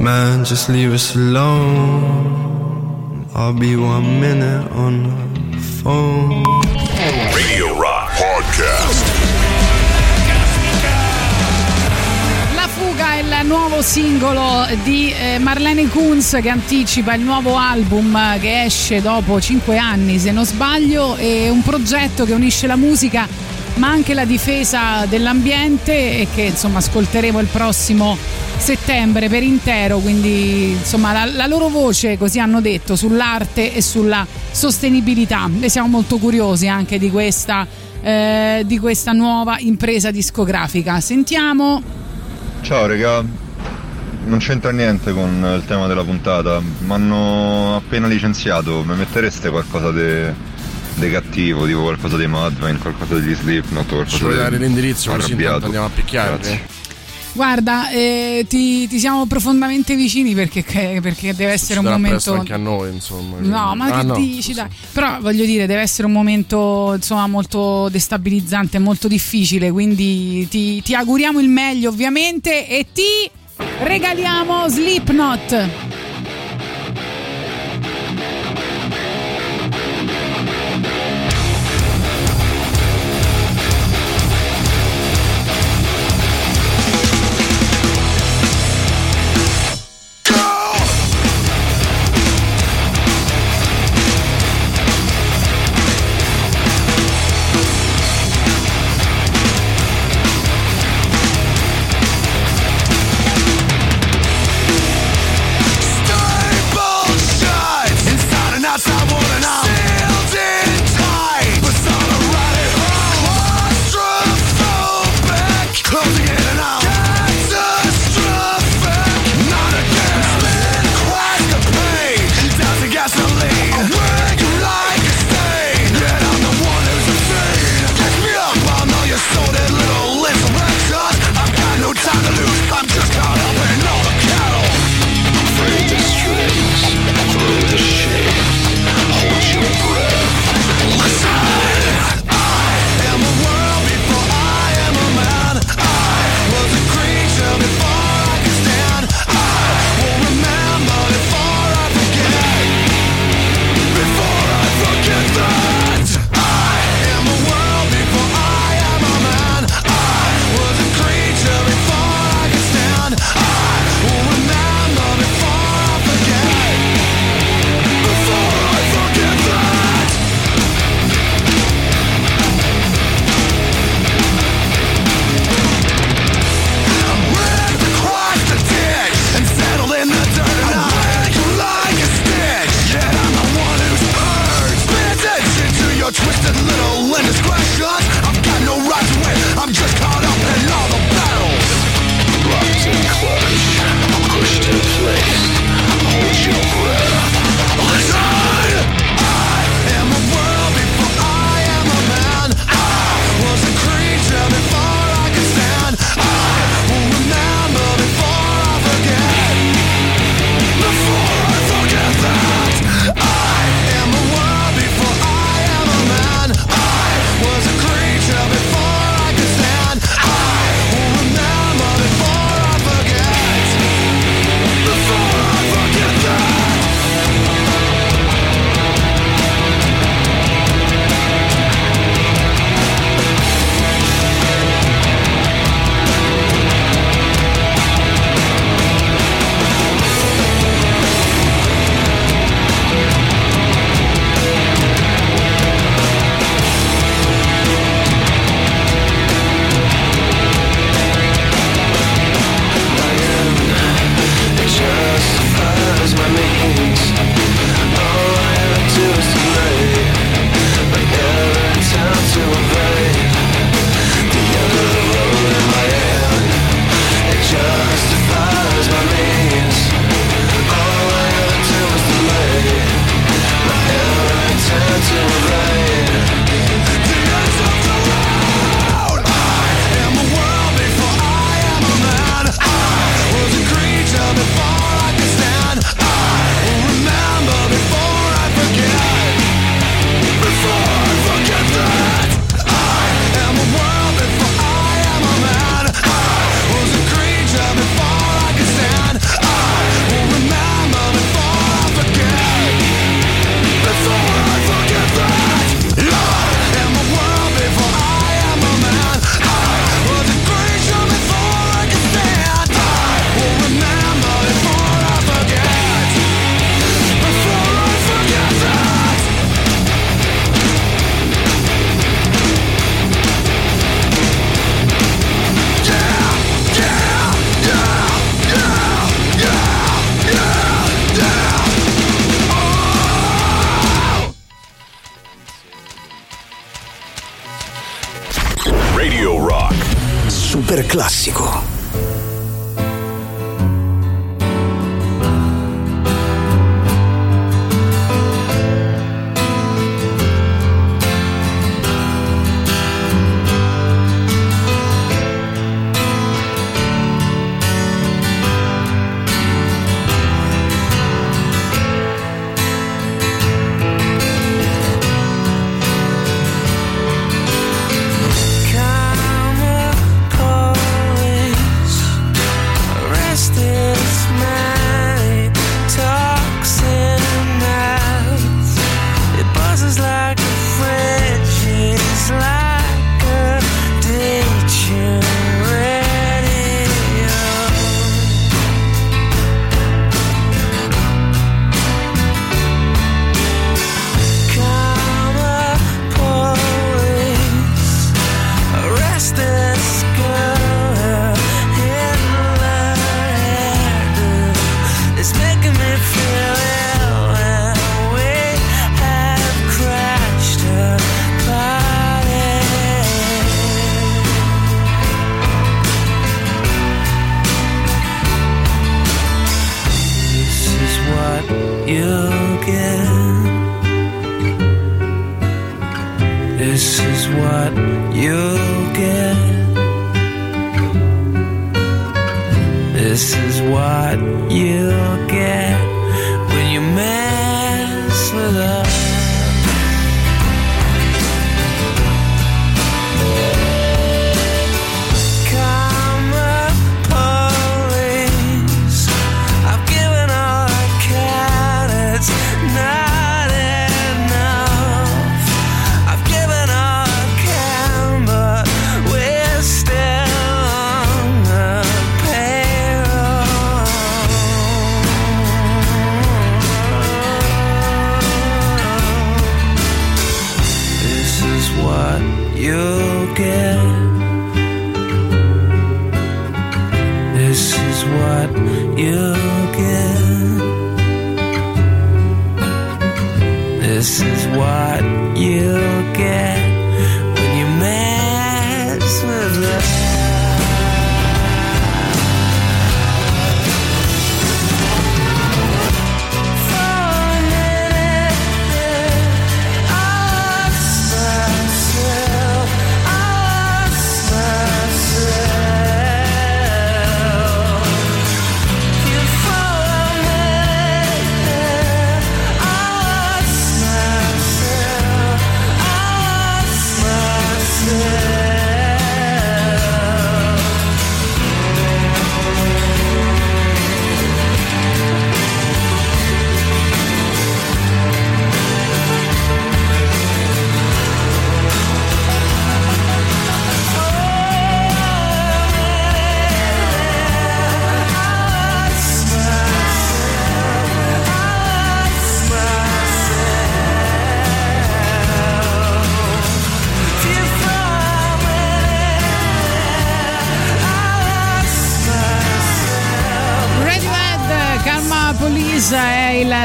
Man, 0.00 0.44
just 0.44 0.68
leave 0.68 0.92
us 0.92 1.16
alone. 1.16 1.64
I'll 3.34 3.52
be 3.52 3.74
one 3.74 4.20
minute 4.20 4.70
on 4.70 5.02
the 5.50 5.58
phone. 5.58 6.73
Nuovo 13.56 13.82
singolo 13.82 14.66
di 14.82 15.12
eh, 15.12 15.38
Marlene 15.38 15.88
Kunz 15.88 16.38
che 16.42 16.48
anticipa 16.48 17.14
il 17.14 17.22
nuovo 17.22 17.56
album 17.56 18.40
che 18.40 18.64
esce 18.64 19.00
dopo 19.00 19.40
5 19.40 19.78
anni 19.78 20.18
se 20.18 20.32
non 20.32 20.44
sbaglio 20.44 21.14
è 21.14 21.48
un 21.48 21.62
progetto 21.62 22.24
che 22.24 22.32
unisce 22.32 22.66
la 22.66 22.74
musica 22.74 23.28
ma 23.76 23.88
anche 23.88 24.12
la 24.12 24.24
difesa 24.24 25.06
dell'ambiente 25.06 26.18
e 26.18 26.26
che 26.34 26.42
insomma 26.42 26.78
ascolteremo 26.78 27.38
il 27.38 27.46
prossimo 27.46 28.16
settembre 28.56 29.28
per 29.28 29.42
intero. 29.42 29.98
Quindi 29.98 30.70
insomma 30.70 31.12
la, 31.12 31.24
la 31.24 31.46
loro 31.46 31.68
voce 31.68 32.16
così 32.18 32.38
hanno 32.40 32.60
detto 32.60 32.96
sull'arte 32.96 33.72
e 33.72 33.80
sulla 33.82 34.26
sostenibilità. 34.50 35.48
E 35.60 35.68
siamo 35.68 35.88
molto 35.88 36.18
curiosi 36.18 36.68
anche 36.68 36.98
di 36.98 37.10
questa, 37.10 37.66
eh, 38.00 38.62
di 38.64 38.78
questa 38.78 39.12
nuova 39.12 39.58
impresa 39.58 40.10
discografica. 40.12 41.00
Sentiamo. 41.00 41.82
Ciao 42.62 42.86
regà, 42.86 43.22
non 44.26 44.38
c'entra 44.38 44.70
niente 44.70 45.12
con 45.12 45.30
il 45.56 45.64
tema 45.66 45.86
della 45.86 46.04
puntata, 46.04 46.60
mi 46.60 46.92
hanno 46.92 47.76
appena 47.76 48.06
licenziato, 48.06 48.82
mi 48.84 48.94
mettereste 48.96 49.50
qualcosa 49.50 49.90
di 49.92 51.10
cattivo, 51.10 51.66
tipo 51.66 51.82
qualcosa 51.82 52.16
dei 52.16 52.28
Madvine, 52.28 52.78
qualcosa 52.78 53.14
degli 53.18 53.34
Slipknot, 53.34 53.86
Ci 53.86 53.94
qualcosa 53.94 54.18
vuoi 54.20 54.32
di 54.34 54.38
dare 54.38 54.56
l'indirizzo 54.58 55.10
così 55.12 55.32
intanto 55.32 55.64
andiamo 55.66 55.86
a 55.86 55.90
picchiarli? 55.90 56.38
Grazie. 56.38 56.82
Guarda, 57.34 57.90
eh, 57.90 58.46
ti, 58.48 58.86
ti 58.86 58.96
siamo 59.00 59.26
profondamente 59.26 59.96
vicini 59.96 60.34
perché, 60.34 60.62
perché 61.02 61.34
deve 61.34 61.50
essere 61.50 61.80
un 61.80 61.86
Ci 61.86 61.90
momento. 61.90 62.32
anche 62.34 62.52
a 62.52 62.56
noi, 62.56 62.92
insomma. 62.92 63.38
No, 63.40 63.74
ma 63.74 63.86
Ah, 63.86 64.00
che 64.02 64.06
no. 64.06 64.14
dici 64.14 64.52
dai? 64.52 64.68
Però 64.92 65.18
voglio 65.20 65.44
dire, 65.44 65.66
deve 65.66 65.80
essere 65.80 66.06
un 66.06 66.12
momento 66.12 66.92
insomma 66.94 67.26
molto 67.26 67.88
destabilizzante, 67.88 68.78
molto 68.78 69.08
difficile, 69.08 69.72
quindi 69.72 70.46
ti, 70.48 70.80
ti 70.80 70.94
auguriamo 70.94 71.40
il 71.40 71.48
meglio 71.48 71.88
ovviamente 71.90 72.68
e 72.68 72.86
ti 72.92 73.02
regaliamo 73.82 74.68
Slipknot. 74.68 75.93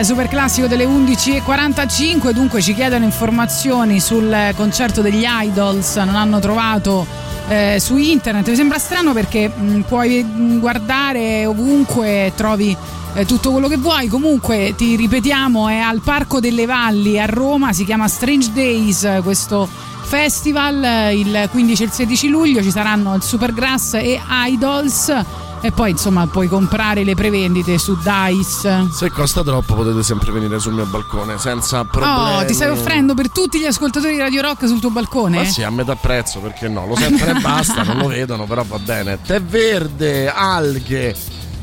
Super 0.03 0.27
classico 0.27 0.67
delle 0.67 0.85
11.45, 0.85 2.31
dunque 2.31 2.61
ci 2.61 2.73
chiedono 2.73 3.03
informazioni 3.03 3.99
sul 3.99 4.53
concerto 4.55 5.01
degli 5.01 5.25
Idols, 5.27 5.95
non 5.97 6.15
hanno 6.15 6.39
trovato 6.39 7.05
eh, 7.47 7.77
su 7.79 7.97
internet, 7.97 8.47
mi 8.47 8.55
sembra 8.55 8.77
strano 8.77 9.13
perché 9.13 9.49
mh, 9.49 9.81
puoi 9.81 10.23
mh, 10.23 10.59
guardare 10.59 11.45
ovunque, 11.45 12.31
trovi 12.35 12.75
eh, 13.15 13.25
tutto 13.25 13.51
quello 13.51 13.67
che 13.67 13.77
vuoi, 13.77 14.07
comunque 14.07 14.73
ti 14.77 14.95
ripetiamo 14.95 15.67
è 15.67 15.77
al 15.77 16.01
Parco 16.01 16.39
delle 16.39 16.65
Valli 16.65 17.19
a 17.19 17.25
Roma, 17.25 17.73
si 17.73 17.83
chiama 17.83 18.07
Strange 18.07 18.51
Days 18.53 19.03
eh, 19.03 19.21
questo 19.23 19.67
festival, 20.03 20.83
eh, 20.83 21.17
il 21.17 21.47
15 21.51 21.83
e 21.83 21.85
il 21.85 21.91
16 21.91 22.27
luglio 22.29 22.61
ci 22.61 22.71
saranno 22.71 23.15
il 23.15 23.21
Supergrass 23.21 23.95
e 23.95 24.19
Idols. 24.47 25.13
E 25.61 25.71
poi 25.71 25.91
insomma 25.91 26.25
puoi 26.27 26.47
comprare 26.47 27.03
le 27.03 27.15
prevendite 27.15 27.77
su 27.77 27.97
Dice. 27.97 28.87
Se 28.93 29.09
costa 29.09 29.43
troppo 29.43 29.75
potete 29.75 30.03
sempre 30.03 30.31
venire 30.31 30.57
sul 30.59 30.73
mio 30.73 30.85
balcone 30.85 31.37
senza 31.37 31.83
problemi. 31.83 32.41
Oh, 32.41 32.45
ti 32.45 32.53
stai 32.53 32.69
offrendo 32.69 33.13
per 33.13 33.29
tutti 33.29 33.59
gli 33.59 33.65
ascoltatori 33.65 34.13
di 34.13 34.19
Radio 34.19 34.41
Rock 34.41 34.67
sul 34.67 34.79
tuo 34.79 34.89
balcone? 34.89 35.37
Ma 35.37 35.45
sì, 35.45 35.63
a 35.63 35.69
metà 35.69 35.95
prezzo, 35.95 36.39
perché 36.39 36.69
no? 36.69 36.87
Lo 36.87 36.95
sentono 36.95 37.37
e 37.37 37.39
basta, 37.41 37.83
non 37.83 37.97
lo 37.97 38.07
vedono, 38.07 38.45
però 38.45 38.63
va 38.63 38.79
bene. 38.79 39.19
Tè 39.21 39.41
verde, 39.41 40.29
alghe, 40.31 41.13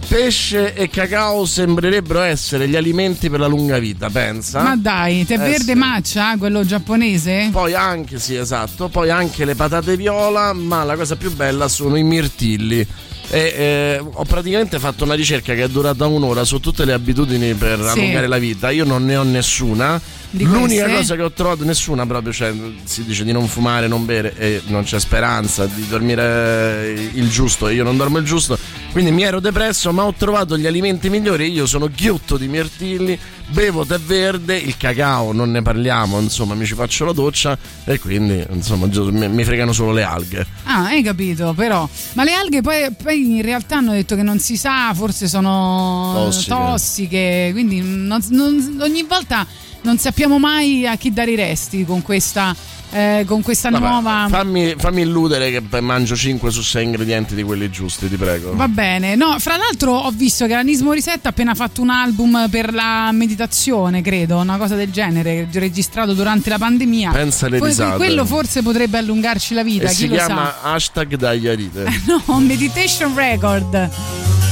pesce 0.07 0.75
e 0.75 0.89
cacao 0.89 1.47
sembrerebbero 1.47 2.21
essere 2.21 2.69
gli 2.69 2.77
alimenti 2.77 3.31
per 3.31 3.41
la 3.41 3.47
lunga 3.47 3.79
vita, 3.79 4.11
pensa? 4.11 4.63
Ma 4.63 4.77
dai, 4.77 5.25
tè 5.25 5.35
Eh 5.35 5.39
verde 5.39 5.73
sì. 5.73 5.75
matcha, 5.75 6.37
quello 6.37 6.65
giapponese? 6.65 7.49
Poi 7.51 7.75
anche, 7.75 8.19
sì, 8.19 8.37
esatto, 8.37 8.89
poi 8.89 9.11
anche 9.11 9.45
le 9.45 9.55
patate 9.55 9.97
viola, 9.97 10.53
ma 10.53 10.85
la 10.85 10.97
cosa 10.97 11.17
più 11.17 11.35
bella 11.35 11.67
sono 11.69 11.97
i 11.97 12.03
mirtilli. 12.03 12.87
E, 13.29 13.39
eh, 13.39 13.99
ho 14.01 14.25
praticamente 14.25 14.79
fatto 14.79 15.03
una 15.05 15.15
ricerca 15.15 15.55
che 15.55 15.65
è 15.65 15.69
durata 15.69 16.07
un'ora 16.07 16.45
su 16.45 16.61
tutte 16.61 16.85
le 16.85 16.93
abitudini 16.93 17.55
per 17.55 17.81
Sì. 17.81 17.87
allungare 17.99 18.27
la 18.29 18.39
vita. 18.39 18.71
Io 18.71 18.85
non 18.85 19.05
ne 19.05 19.17
ho 19.17 19.23
nessuna. 19.25 20.01
Di 20.31 20.45
L'unica 20.45 20.83
queste? 20.83 20.97
cosa 21.01 21.17
che 21.17 21.23
ho 21.23 21.33
trovato, 21.33 21.65
nessuna 21.65 22.05
proprio, 22.07 22.33
cioè 22.33 22.53
si 22.85 23.05
dice 23.05 23.25
di 23.25 23.33
non 23.33 23.47
fumare, 23.49 23.89
non 23.89 24.05
bere 24.05 24.35
e 24.37 24.61
non 24.67 24.85
c'è 24.85 24.99
speranza 25.01 25.67
di 25.67 25.87
dormire 25.89 26.93
il 27.15 27.31
giusto 27.31 27.69
e 27.69 27.75
io 27.75 27.85
non 27.85 27.97
dormo 27.97 28.19
il 28.19 28.25
giusto. 28.25 28.59
Quindi 28.97 29.13
mi 29.13 29.25
ero 29.25 29.41
depresso, 29.41 29.93
ma 29.93 30.05
ho 30.07 30.15
trovato 30.17 30.57
gli 30.57 30.67
alimenti 30.67 31.11
migliori. 31.11 31.53
Io 31.53 31.67
sono 31.67 31.91
ghiotto 31.95 32.39
di 32.39 32.49
mirtilli, 32.49 33.19
bevo 33.49 33.85
tè 33.85 33.99
verde, 33.99 34.57
il 34.57 34.79
cacao 34.79 35.33
non 35.33 35.51
ne 35.51 35.61
parliamo, 35.61 36.19
insomma, 36.19 36.55
mi 36.55 36.65
ci 36.65 36.73
faccio 36.73 37.05
la 37.05 37.13
doccia 37.13 37.59
e 37.85 37.99
quindi, 38.01 38.43
insomma, 38.49 38.87
mi 38.87 39.45
fregano 39.45 39.75
solo 39.75 39.93
le 39.93 40.03
alghe. 40.03 40.47
Ah, 40.65 40.87
hai 40.87 41.03
capito, 41.03 41.53
però. 41.53 41.87
Ma 42.15 42.25
le 42.25 42.33
alghe 42.33 42.63
poi, 42.63 42.91
poi 42.91 43.37
in 43.37 43.43
realtà 43.43 43.77
hanno 43.77 43.93
detto 43.93 44.17
che 44.17 44.23
non 44.23 44.39
si 44.39 44.57
sa, 44.57 44.95
forse 44.95 45.29
sono 45.29 46.13
Tossiche. 46.15 46.49
tossiche, 46.55 47.49
quindi 47.53 47.83
non- 47.83 48.23
non- 48.31 48.79
ogni 48.81 49.03
volta 49.07 49.47
non 49.87 49.99
sappiamo 49.99 50.41
mai 50.41 50.85
a 50.85 50.97
chi 50.97 51.13
dare 51.13 51.31
i 51.31 51.37
resti 51.37 51.85
con 51.85 52.03
questa, 52.03 52.55
eh, 52.91 53.23
con 53.25 53.41
questa 53.41 53.71
Vabbè, 53.71 53.87
nuova... 53.87 54.27
Fammi, 54.29 54.75
fammi 54.77 55.03
illudere 55.03 55.51
che 55.53 55.81
mangio 55.81 56.17
5 56.17 56.51
su 56.51 56.61
6 56.61 56.85
ingredienti 56.85 57.37
di 57.37 57.45
quelli 57.45 57.71
giusti, 57.71 58.09
ti 58.09 58.17
prego. 58.17 58.53
Va 58.57 58.67
bene, 58.67 59.15
no, 59.15 59.39
fra 59.39 59.57
l'altro 59.57 59.93
ho 59.93 60.11
visto 60.11 60.47
che 60.47 60.55
l'Anismo 60.55 60.93
Risetta 60.93 61.29
ha 61.29 61.31
appena 61.31 61.55
fatto 61.55 61.83
un 61.83 61.91
album 61.91 62.49
per 62.51 62.75
la 62.75 63.13
meditazione, 63.13 64.03
credo, 64.03 64.39
una 64.39 64.57
cosa 64.57 64.75
del 64.75 64.91
genere, 64.91 65.49
registrato 65.53 66.15
durante 66.15 66.51
la 66.51 66.59
pandemia. 66.59 67.13
Pensa 67.13 67.47
alle 67.47 67.61
risate. 67.61 67.97
Quello 67.97 68.25
forse 68.25 68.63
potrebbe 68.63 68.99
allungarci 68.99 69.55
la 69.55 69.63
vita, 69.63 69.85
e 69.85 69.91
chi 69.91 69.95
si 69.95 70.09
lo 70.09 70.17
chiama 70.17 70.53
sa. 70.61 70.73
hashtag 70.73 71.15
Dagliarite. 71.15 71.85
No, 72.27 72.41
Meditation 72.41 73.15
Record. 73.15 74.46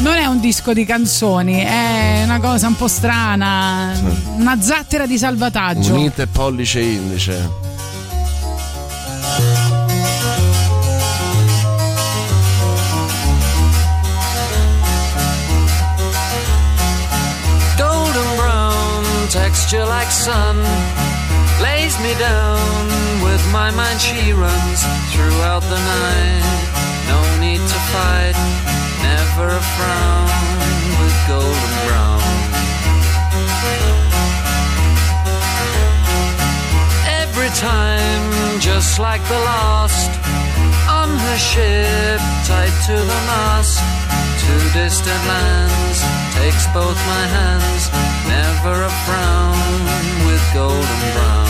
Non 0.00 0.16
è 0.16 0.24
un 0.24 0.40
disco 0.40 0.72
di 0.72 0.86
canzoni, 0.86 1.60
è 1.60 2.22
una 2.24 2.40
cosa 2.40 2.66
un 2.68 2.74
po' 2.74 2.88
strana, 2.88 3.92
una 4.36 4.58
zattera 4.60 5.04
di 5.06 5.18
salvataggio. 5.18 5.92
Unite 5.92 6.26
pollice 6.26 6.80
e 6.80 6.92
indice. 6.92 7.68
golden 17.76 18.36
brown 18.36 19.04
texture 19.28 19.84
like 19.84 20.10
sun 20.10 20.56
lays 21.60 21.98
me 22.00 22.14
down 22.18 23.22
with 23.22 23.42
my 23.52 23.70
mind 23.70 24.00
she 24.00 24.32
runs 24.32 24.82
throughout 25.12 25.62
the 25.62 25.78
night 25.78 26.42
no 27.08 27.38
need 27.38 27.60
to 27.60 27.78
fight 27.92 28.79
never 29.30 29.48
a 29.48 29.60
frown 29.76 30.28
with 31.00 31.16
golden 31.28 31.72
brown. 31.86 32.20
Every 37.22 37.50
time 37.50 38.60
just 38.60 38.98
like 38.98 39.22
the 39.28 39.40
last 39.50 40.10
on 40.88 41.08
her 41.08 41.38
ship 41.38 42.20
tied 42.46 42.74
to 42.86 42.96
the 43.10 43.20
mast 43.30 43.78
to 44.42 44.52
distant 44.78 45.22
lands 45.32 45.98
takes 46.38 46.66
both 46.74 46.98
my 47.14 47.24
hands 47.38 47.82
never 48.34 48.74
a 48.82 48.92
frown 49.06 50.26
with 50.26 50.42
golden 50.54 51.00
brown 51.14 51.49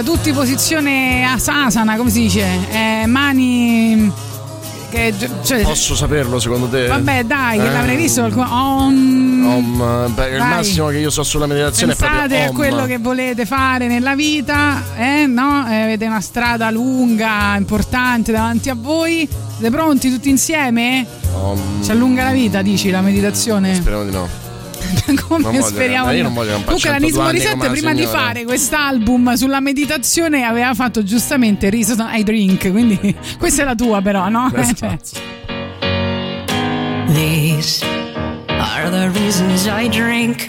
Vita, 0.00 0.02
tutti 0.02 0.32
posizione 0.32 1.24
asana, 1.24 1.96
come 1.96 2.10
si 2.10 2.20
dice? 2.20 2.46
Eh, 2.70 3.06
mani... 3.06 4.12
Che, 4.90 5.12
cioè, 5.44 5.64
Posso 5.64 5.94
saperlo 5.94 6.38
secondo 6.38 6.66
te? 6.66 6.86
Vabbè, 6.86 7.24
dai, 7.24 7.58
che 7.58 7.66
Eh, 7.66 7.72
l'avrei 7.72 7.94
visto 7.96 8.22
qualcuno. 8.22 8.46
Om, 8.50 9.44
Om, 9.46 10.14
beh, 10.14 10.28
il 10.30 10.38
massimo 10.38 10.86
che 10.88 10.96
io 10.96 11.10
so 11.10 11.22
sulla 11.22 11.46
meditazione 11.46 11.92
è 11.92 11.94
Pensate 11.94 12.18
proprio 12.20 12.38
a 12.46 12.48
Om. 12.48 12.54
quello 12.54 12.86
che 12.86 12.96
volete 12.98 13.44
fare 13.44 13.86
nella 13.86 14.14
vita, 14.14 14.82
eh? 14.96 15.26
No? 15.26 15.66
Eh, 15.68 15.82
avete 15.82 16.06
una 16.06 16.22
strada 16.22 16.70
lunga, 16.70 17.54
importante 17.58 18.32
davanti 18.32 18.70
a 18.70 18.76
voi. 18.80 19.28
Siete 19.58 19.70
pronti 19.70 20.10
tutti 20.10 20.30
insieme? 20.30 21.06
Om. 21.34 21.82
Ci 21.84 21.90
allunga 21.90 22.24
la 22.24 22.32
vita, 22.32 22.62
dici 22.62 22.88
la 22.88 23.02
meditazione? 23.02 23.74
Speriamo 23.74 24.04
di 24.04 24.10
no. 24.10 24.26
Come 25.28 25.42
Non 25.42 25.52
voglio- 25.52 25.62
speriamo? 25.66 26.06
io 26.10 26.16
di 26.16 26.22
non 26.22 26.32
no? 26.32 26.38
voglio 26.38 26.52
campare 26.52 26.64
Comunque 26.80 26.90
la 26.90 26.96
102 26.98 27.06
Nismo 27.06 27.22
anni 27.22 27.32
Reset 27.38 27.50
come 27.52 27.64
una 27.64 27.72
prima 27.72 27.92
di 27.94 28.06
fare 28.06 28.44
quest'album 28.44 29.32
sulla 29.34 29.60
meditazione 29.60 30.42
aveva 30.44 30.74
fatto 30.74 31.02
giustamente 31.02 31.70
Reason 31.70 32.08
I 32.12 32.22
Drink, 32.22 32.70
quindi 32.70 33.16
questa 33.38 33.62
è 33.62 33.64
la 33.64 33.74
tua 33.74 34.00
però, 34.02 34.28
no? 34.28 34.50
Eh, 34.54 34.74
cioè, 34.74 34.96
These 37.14 37.84
are 38.48 38.90
the 38.90 39.08
reasons 39.18 39.66
I 39.66 39.88
drink. 39.88 40.46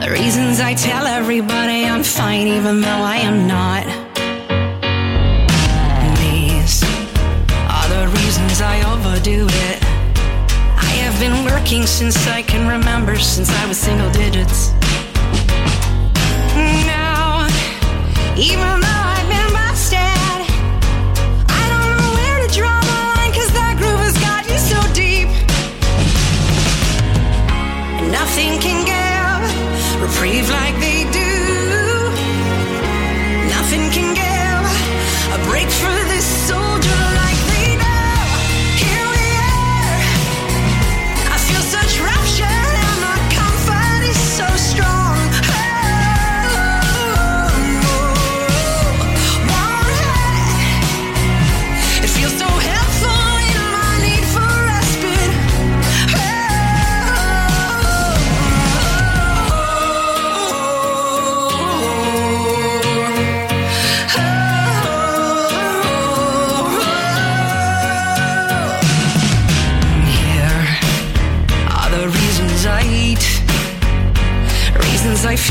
The 0.00 0.08
reasons 0.10 0.60
I 0.60 0.74
tell 0.74 1.06
everybody 1.06 1.84
I'm 1.84 2.02
fine 2.02 2.46
even 2.48 2.80
though 2.80 3.02
I 3.02 3.16
am 3.24 3.46
not. 3.46 3.84
These 6.18 6.84
are 7.68 7.88
the 7.88 8.06
reasons 8.18 8.60
I 8.60 8.82
overdo 8.84 9.46
it. 9.48 9.71
Working 11.52 11.86
since 11.86 12.26
I 12.28 12.42
can 12.42 12.66
remember, 12.66 13.14
since 13.16 13.50
I 13.50 13.66
was 13.68 13.76
single 13.76 14.10
digits. 14.10 14.72
Now, 16.86 17.46
even 18.36 18.80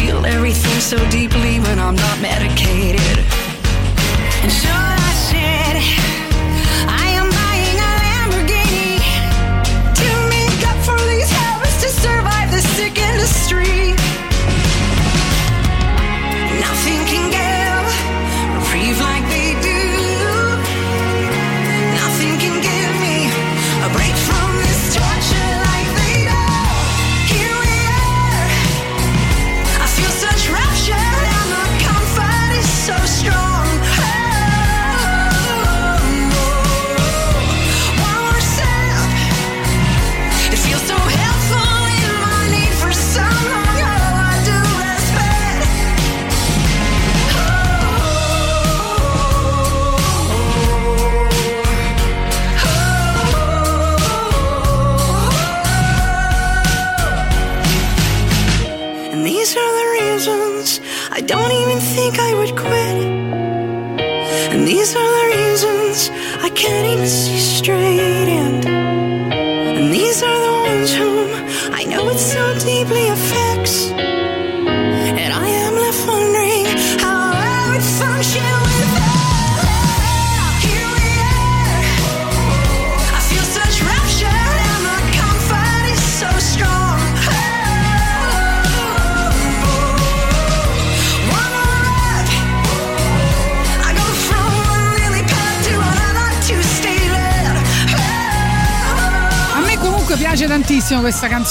feel 0.02 0.26
everything 0.26 0.80
so 0.80 0.98
deeply 1.10 1.60
when 1.60 1.78
I'm 1.80 1.96
not 1.96 2.22
medicated. 2.22 3.11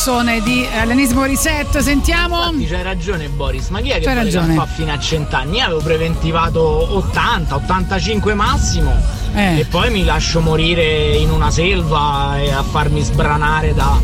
Canzone 0.02 0.40
di 0.40 0.66
Allenismo 0.66 1.24
Reset. 1.27 1.77
Sentiamo. 1.77 2.36
Infatti 2.47 2.64
c'hai 2.72 2.82
ragione 2.82 3.28
Boris, 3.28 3.68
ma 3.68 3.82
chi 3.82 3.90
è 3.90 3.98
che 3.98 4.06
C'hai 4.06 4.14
ragione. 4.14 4.55
fa 4.55 4.64
fino 4.64 4.90
a 4.94 4.98
100 4.98 5.36
anni? 5.36 5.59
Io 5.59 5.64
avevo 5.66 5.81
preventivato 5.81 6.97
80, 6.97 7.55
85 7.56 8.32
massimo 8.32 8.94
Eh. 9.35 9.59
e 9.59 9.64
poi 9.66 9.90
mi 9.90 10.02
lascio 10.02 10.40
morire 10.40 11.16
in 11.16 11.31
una 11.31 11.51
selva 11.51 12.39
e 12.40 12.51
a 12.51 12.62
farmi 12.62 13.02
sbranare 13.02 13.74
da- 13.74 14.01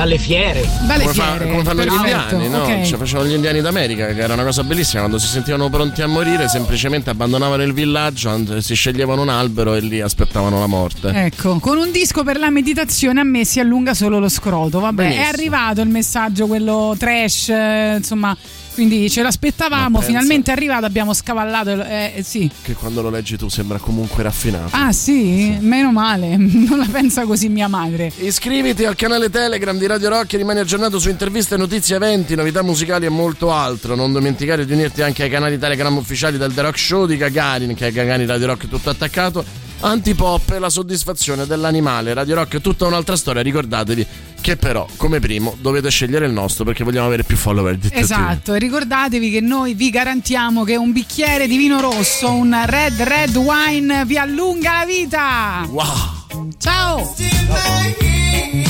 dalle 0.00 0.16
fiere. 0.16 0.66
come, 0.86 1.12
fa- 1.12 1.36
come 1.36 1.62
fanno 1.62 1.84
gli 1.84 1.92
indiani, 1.92 2.48
no? 2.48 2.64
Cioè, 2.84 2.96
facevano 2.96 3.28
gli 3.28 3.34
indiani 3.34 3.60
d'America, 3.60 4.06
che 4.06 4.20
era 4.20 4.32
una 4.32 4.44
cosa 4.44 4.64
bellissima. 4.64 5.00
Quando 5.00 5.18
si 5.18 5.26
sentivano 5.26 5.68
pronti 5.68 6.00
a 6.00 6.06
morire, 6.06 6.48
semplicemente 6.48 7.10
abbandonavano 7.10 7.62
il 7.62 7.74
villaggio, 7.74 8.30
and- 8.30 8.58
si 8.58 8.74
sceglievano 8.74 9.20
un 9.20 9.28
albero 9.28 9.74
e 9.74 9.80
lì 9.80 10.00
aspettavano 10.00 10.58
la 10.58 10.66
morte. 10.66 11.08
Ecco, 11.10 11.58
con 11.58 11.76
un 11.76 11.90
disco 11.90 12.24
per 12.24 12.38
la 12.38 12.48
meditazione 12.48 13.20
a 13.20 13.24
me 13.24 13.44
si 13.44 13.60
allunga 13.60 13.92
solo 13.92 14.18
lo 14.18 14.30
scroto. 14.30 14.80
Vabbè, 14.80 15.02
Benissimo. 15.02 15.24
è 15.24 15.28
arrivato 15.28 15.80
il 15.82 15.88
messaggio, 15.88 16.46
quello 16.46 16.94
trash, 16.98 17.50
eh, 17.50 17.94
insomma, 17.98 18.34
quindi 18.80 19.10
ce 19.10 19.22
l'aspettavamo. 19.22 19.82
Ma 19.82 19.98
pensa- 19.98 20.06
Finalmente 20.06 20.50
è 20.50 20.54
arrivato, 20.54 20.86
abbiamo 20.86 21.12
scavallato. 21.12 21.70
eh, 21.84 22.12
eh, 22.16 22.22
sì. 22.22 22.50
Che 22.62 22.72
quando 22.72 23.02
lo 23.02 23.10
leggi 23.10 23.36
tu 23.36 23.48
sembra 23.50 23.76
comunque 23.78 24.22
raffinato. 24.22 24.70
Ah, 24.70 24.90
sì? 24.92 25.58
Meno 25.60 25.92
male, 25.92 26.36
non 26.38 26.78
la 26.78 26.86
pensa 26.90 27.24
così 27.24 27.48
mia 27.50 27.68
madre. 27.68 28.10
Iscriviti 28.20 28.86
al 28.86 28.94
canale 28.96 29.28
Telegram 29.28 29.76
di 29.76 29.86
Radio 29.86 30.08
Rock 30.08 30.32
e 30.32 30.36
rimani 30.38 30.60
aggiornato 30.60 30.98
su 30.98 31.10
interviste, 31.10 31.58
notizie, 31.58 31.96
eventi, 31.96 32.34
novità 32.34 32.62
musicali 32.62 33.04
e 33.04 33.10
molto 33.10 33.52
altro. 33.52 33.94
Non 33.94 34.12
dimenticare 34.14 34.64
di 34.64 34.72
unirti 34.72 35.02
anche 35.02 35.24
ai 35.24 35.28
canali 35.30 35.58
Telegram 35.58 35.94
ufficiali 35.96 36.38
del 36.38 36.54
The 36.54 36.62
Rock 36.62 36.78
Show 36.78 37.04
di 37.04 37.18
Gagarin, 37.18 37.74
che 37.74 37.88
è 37.88 37.92
Gagarin 37.92 38.26
Radio 38.26 38.46
Rock 38.46 38.66
tutto 38.66 38.88
attaccato. 38.88 39.44
Antipop 39.80 40.50
e 40.50 40.58
la 40.58 40.68
soddisfazione 40.68 41.46
dell'animale. 41.46 42.12
Radio 42.14 42.34
Rock 42.34 42.56
è 42.56 42.60
tutta 42.60 42.86
un'altra 42.86 43.16
storia. 43.16 43.42
Ricordatevi 43.42 44.06
che 44.40 44.56
però, 44.56 44.86
come 44.96 45.20
primo, 45.20 45.56
dovete 45.60 45.90
scegliere 45.90 46.26
il 46.26 46.32
nostro 46.32 46.64
perché 46.64 46.84
vogliamo 46.84 47.06
avere 47.06 47.24
più 47.24 47.36
follower 47.36 47.76
di 47.76 47.88
tutti. 47.88 48.00
Esatto, 48.00 48.54
e 48.54 48.58
ricordatevi 48.58 49.30
che 49.30 49.40
noi 49.40 49.74
vi 49.74 49.90
garantiamo 49.90 50.64
che 50.64 50.76
un 50.76 50.92
bicchiere 50.92 51.46
di 51.46 51.56
vino 51.56 51.80
rosso, 51.80 52.30
un 52.30 52.56
red 52.66 53.00
red 53.00 53.36
wine, 53.36 54.04
vi 54.04 54.18
allunga 54.18 54.78
la 54.80 54.84
vita. 54.84 55.66
Wow! 55.68 56.54
Ciao! 56.58 57.14
Makes 57.50 58.69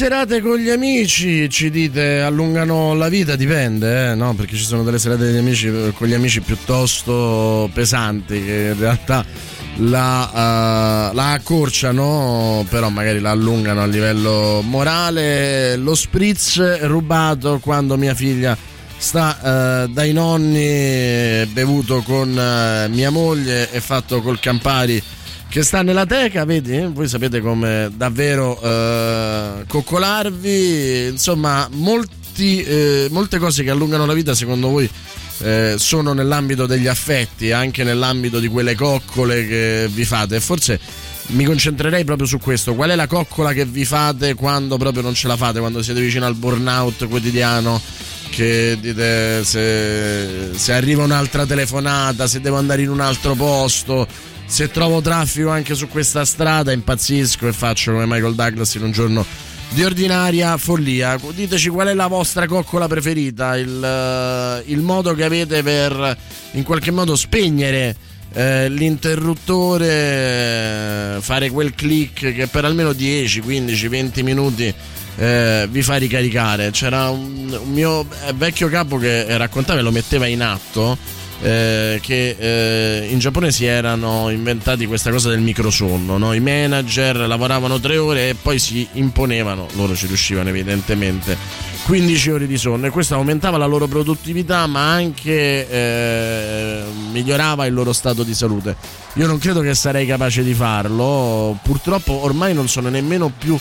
serate 0.00 0.40
con 0.40 0.56
gli 0.56 0.70
amici, 0.70 1.46
ci 1.50 1.68
dite, 1.68 2.22
allungano 2.22 2.94
la 2.94 3.10
vita, 3.10 3.36
dipende, 3.36 4.12
eh, 4.12 4.14
no? 4.14 4.32
Perché 4.32 4.56
ci 4.56 4.64
sono 4.64 4.82
delle 4.82 4.98
serate 4.98 5.36
amici, 5.36 5.70
con 5.92 6.08
gli 6.08 6.14
amici 6.14 6.40
piuttosto 6.40 7.68
pesanti 7.74 8.42
che 8.42 8.70
in 8.72 8.78
realtà 8.78 9.22
la, 9.76 11.10
eh, 11.10 11.14
la 11.14 11.32
accorciano, 11.32 12.64
però 12.70 12.88
magari 12.88 13.20
la 13.20 13.32
allungano 13.32 13.82
a 13.82 13.86
livello 13.86 14.62
morale. 14.64 15.76
Lo 15.76 15.94
spritz 15.94 16.80
rubato 16.86 17.58
quando 17.58 17.98
mia 17.98 18.14
figlia 18.14 18.56
sta 18.96 19.82
eh, 19.84 19.88
dai 19.90 20.14
nonni, 20.14 21.44
bevuto 21.52 22.00
con 22.00 22.38
eh, 22.38 22.88
mia 22.88 23.10
moglie 23.10 23.70
e 23.70 23.82
fatto 23.82 24.22
col 24.22 24.40
Campari 24.40 25.02
che 25.50 25.64
sta 25.64 25.82
nella 25.82 26.06
teca, 26.06 26.44
vedi? 26.44 26.80
Voi 26.92 27.08
sapete 27.08 27.40
come 27.40 27.90
davvero 27.92 28.58
eh, 28.62 29.64
coccolarvi, 29.66 31.08
insomma, 31.08 31.68
molti, 31.72 32.62
eh, 32.62 33.08
molte 33.10 33.38
cose 33.38 33.64
che 33.64 33.70
allungano 33.70 34.06
la 34.06 34.12
vita 34.12 34.32
secondo 34.32 34.68
voi 34.68 34.88
eh, 35.40 35.74
sono 35.76 36.12
nell'ambito 36.12 36.66
degli 36.66 36.86
affetti, 36.86 37.50
anche 37.50 37.82
nell'ambito 37.82 38.38
di 38.38 38.46
quelle 38.46 38.76
coccole 38.76 39.44
che 39.46 39.88
vi 39.92 40.04
fate. 40.04 40.36
E 40.36 40.40
forse 40.40 40.78
mi 41.28 41.44
concentrerei 41.44 42.04
proprio 42.04 42.28
su 42.28 42.38
questo. 42.38 42.76
Qual 42.76 42.90
è 42.90 42.94
la 42.94 43.08
coccola 43.08 43.52
che 43.52 43.64
vi 43.64 43.84
fate 43.84 44.34
quando 44.34 44.76
proprio 44.76 45.02
non 45.02 45.14
ce 45.14 45.26
la 45.26 45.36
fate, 45.36 45.58
quando 45.58 45.82
siete 45.82 46.00
vicino 46.00 46.26
al 46.26 46.36
burnout 46.36 47.08
quotidiano? 47.08 47.80
Che 48.30 48.78
dite 48.80 49.44
se, 49.44 50.50
se 50.54 50.72
arriva 50.72 51.02
un'altra 51.02 51.44
telefonata, 51.44 52.28
se 52.28 52.40
devo 52.40 52.56
andare 52.56 52.82
in 52.82 52.90
un 52.90 53.00
altro 53.00 53.34
posto, 53.34 54.06
se 54.50 54.68
trovo 54.68 55.00
traffico 55.00 55.48
anche 55.48 55.76
su 55.76 55.86
questa 55.86 56.24
strada, 56.24 56.72
impazzisco 56.72 57.46
e 57.46 57.52
faccio 57.52 57.92
come 57.92 58.04
Michael 58.04 58.34
Douglas 58.34 58.74
in 58.74 58.82
un 58.82 58.90
giorno 58.90 59.24
di 59.70 59.84
ordinaria 59.84 60.56
follia. 60.56 61.16
Diteci 61.32 61.68
qual 61.68 61.86
è 61.86 61.94
la 61.94 62.08
vostra 62.08 62.46
coccola 62.46 62.88
preferita, 62.88 63.56
il, 63.56 63.82
eh, 63.82 64.72
il 64.72 64.80
modo 64.80 65.14
che 65.14 65.22
avete 65.22 65.62
per 65.62 66.16
in 66.52 66.64
qualche 66.64 66.90
modo 66.90 67.14
spegnere 67.14 67.94
eh, 68.32 68.68
l'interruttore, 68.68 69.86
eh, 71.16 71.20
fare 71.20 71.48
quel 71.50 71.72
click 71.76 72.34
che 72.34 72.48
per 72.48 72.64
almeno 72.64 72.92
10, 72.92 73.40
15, 73.40 73.88
20 73.88 74.22
minuti 74.24 74.74
eh, 75.16 75.68
vi 75.70 75.82
fa 75.82 75.94
ricaricare. 75.94 76.72
C'era 76.72 77.08
un, 77.08 77.56
un 77.62 77.70
mio 77.70 78.04
vecchio 78.34 78.68
capo 78.68 78.98
che 78.98 79.36
raccontava 79.36 79.78
e 79.78 79.82
lo 79.82 79.92
metteva 79.92 80.26
in 80.26 80.42
atto. 80.42 80.98
Eh, 81.42 81.98
che 82.02 82.36
eh, 82.38 83.08
in 83.10 83.18
Giappone 83.18 83.50
si 83.50 83.64
erano 83.64 84.30
inventati 84.30 84.86
questa 84.86 85.10
cosa 85.10 85.30
del 85.30 85.40
microsonno. 85.40 86.18
No? 86.18 86.32
I 86.32 86.40
manager 86.40 87.16
lavoravano 87.16 87.80
tre 87.80 87.96
ore 87.96 88.30
e 88.30 88.34
poi 88.34 88.58
si 88.58 88.86
imponevano, 88.92 89.66
loro 89.72 89.94
ci 89.94 90.06
riuscivano 90.06 90.48
evidentemente, 90.48 91.36
15 91.84 92.30
ore 92.30 92.46
di 92.46 92.58
sonno 92.58 92.86
e 92.86 92.90
questo 92.90 93.14
aumentava 93.14 93.56
la 93.56 93.66
loro 93.66 93.86
produttività 93.86 94.66
ma 94.66 94.92
anche 94.92 95.68
eh, 95.68 96.82
migliorava 97.12 97.66
il 97.66 97.74
loro 97.74 97.92
stato 97.92 98.22
di 98.22 98.34
salute. 98.34 98.76
Io 99.14 99.26
non 99.26 99.38
credo 99.38 99.60
che 99.60 99.74
sarei 99.74 100.06
capace 100.06 100.42
di 100.42 100.54
farlo, 100.54 101.58
purtroppo 101.62 102.22
ormai 102.24 102.54
non 102.54 102.68
sono 102.68 102.88
nemmeno 102.88 103.32
più 103.36 103.58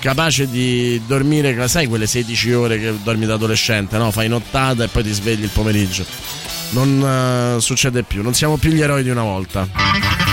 capace 0.00 0.48
di 0.48 1.00
dormire, 1.06 1.68
sai 1.68 1.86
quelle 1.86 2.06
16 2.06 2.52
ore 2.52 2.80
che 2.80 2.94
dormi 3.02 3.26
da 3.26 3.34
adolescente, 3.34 3.98
no? 3.98 4.10
Fai 4.10 4.28
nottata 4.28 4.82
e 4.82 4.88
poi 4.88 5.02
ti 5.02 5.12
svegli 5.12 5.42
il 5.42 5.50
pomeriggio. 5.50 6.49
Non 6.70 7.56
eh, 7.56 7.60
succede 7.60 8.02
più, 8.02 8.22
non 8.22 8.34
siamo 8.34 8.56
più 8.56 8.70
gli 8.70 8.80
eroi 8.80 9.02
di 9.02 9.10
una 9.10 9.22
volta. 9.22 10.29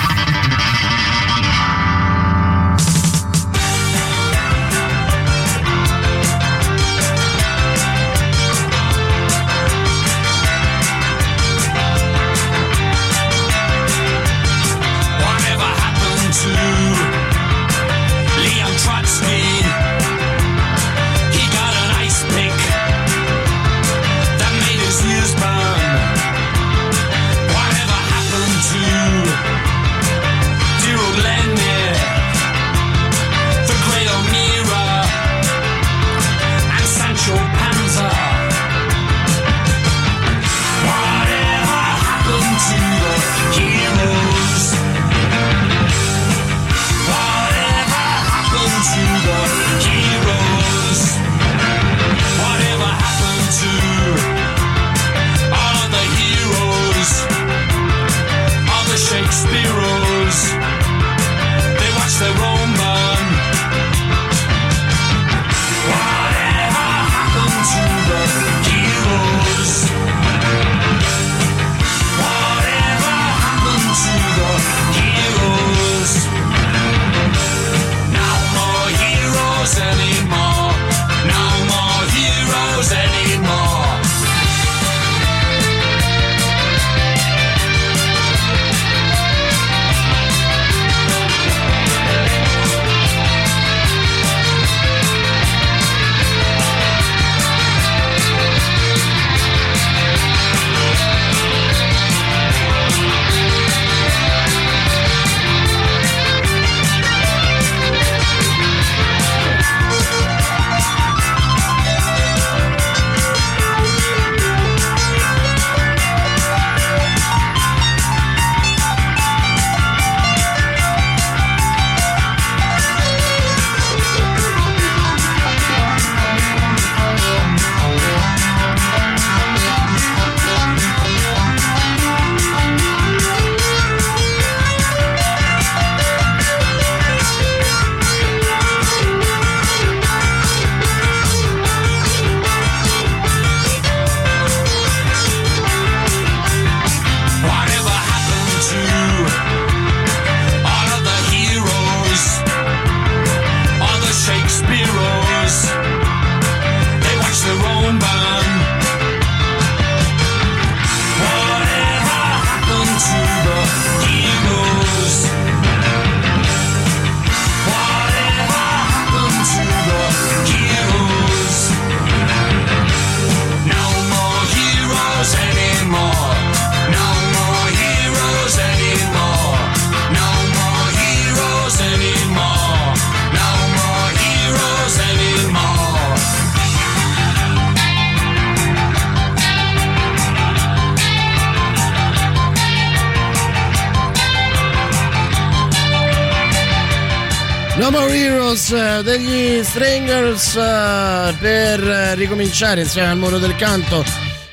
Strangers 199.82 200.56
eh, 200.56 201.36
per 201.40 201.80
ricominciare 202.18 202.82
insieme 202.82 203.10
al 203.10 203.18
muro 203.20 203.38
del 203.38 203.56
canto 203.56 204.04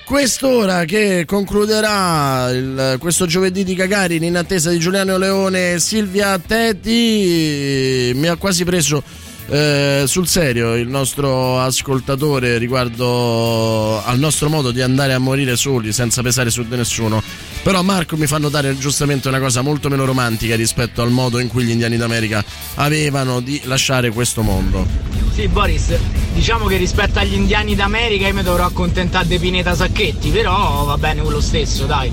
quest'ora 0.04 0.84
che 0.84 1.24
concluderà 1.26 2.50
il- 2.50 2.96
questo 3.00 3.24
giovedì 3.24 3.64
di 3.64 3.74
Gagarin 3.74 4.22
in 4.22 4.36
attesa 4.36 4.68
di 4.68 4.78
Giuliano 4.78 5.16
Leone 5.16 5.72
e 5.72 5.78
Silvia 5.78 6.38
Teti 6.38 8.12
mi 8.14 8.26
ha 8.26 8.36
quasi 8.36 8.64
preso 8.64 9.02
eh, 9.48 10.04
sul 10.06 10.26
serio 10.26 10.74
il 10.74 10.88
nostro 10.88 11.58
ascoltatore 11.58 12.58
riguardo 12.58 14.02
al 14.04 14.18
nostro 14.18 14.50
modo 14.50 14.72
di 14.72 14.82
andare 14.82 15.14
a 15.14 15.18
morire 15.18 15.56
soli 15.56 15.92
senza 15.92 16.22
pesare 16.22 16.50
su 16.50 16.66
di 16.66 16.76
nessuno. 16.76 17.22
Però 17.62 17.82
Marco 17.82 18.16
mi 18.16 18.26
fa 18.26 18.36
notare 18.38 18.76
giustamente 18.76 19.28
una 19.28 19.40
cosa 19.40 19.62
molto 19.62 19.88
meno 19.88 20.04
romantica 20.04 20.54
rispetto 20.54 21.00
al 21.00 21.10
modo 21.10 21.38
in 21.38 21.48
cui 21.48 21.64
gli 21.64 21.70
indiani 21.70 21.96
d'America 21.96 22.44
avevano 22.76 23.40
di 23.40 23.60
lasciare 23.64 24.10
questo 24.10 24.42
mondo 24.42 25.13
Sì, 25.34 25.48
Boris, 25.48 25.92
diciamo 26.32 26.66
che 26.66 26.76
rispetto 26.76 27.18
agli 27.18 27.34
indiani 27.34 27.74
d'America 27.74 28.28
io 28.28 28.34
mi 28.34 28.42
dovrò 28.44 28.66
accontentare 28.66 29.26
di 29.26 29.38
Pineta 29.38 29.74
Sacchetti, 29.74 30.30
però 30.30 30.84
va 30.84 30.96
bene 30.96 31.22
quello 31.22 31.40
stesso, 31.40 31.86
dai. 31.86 32.12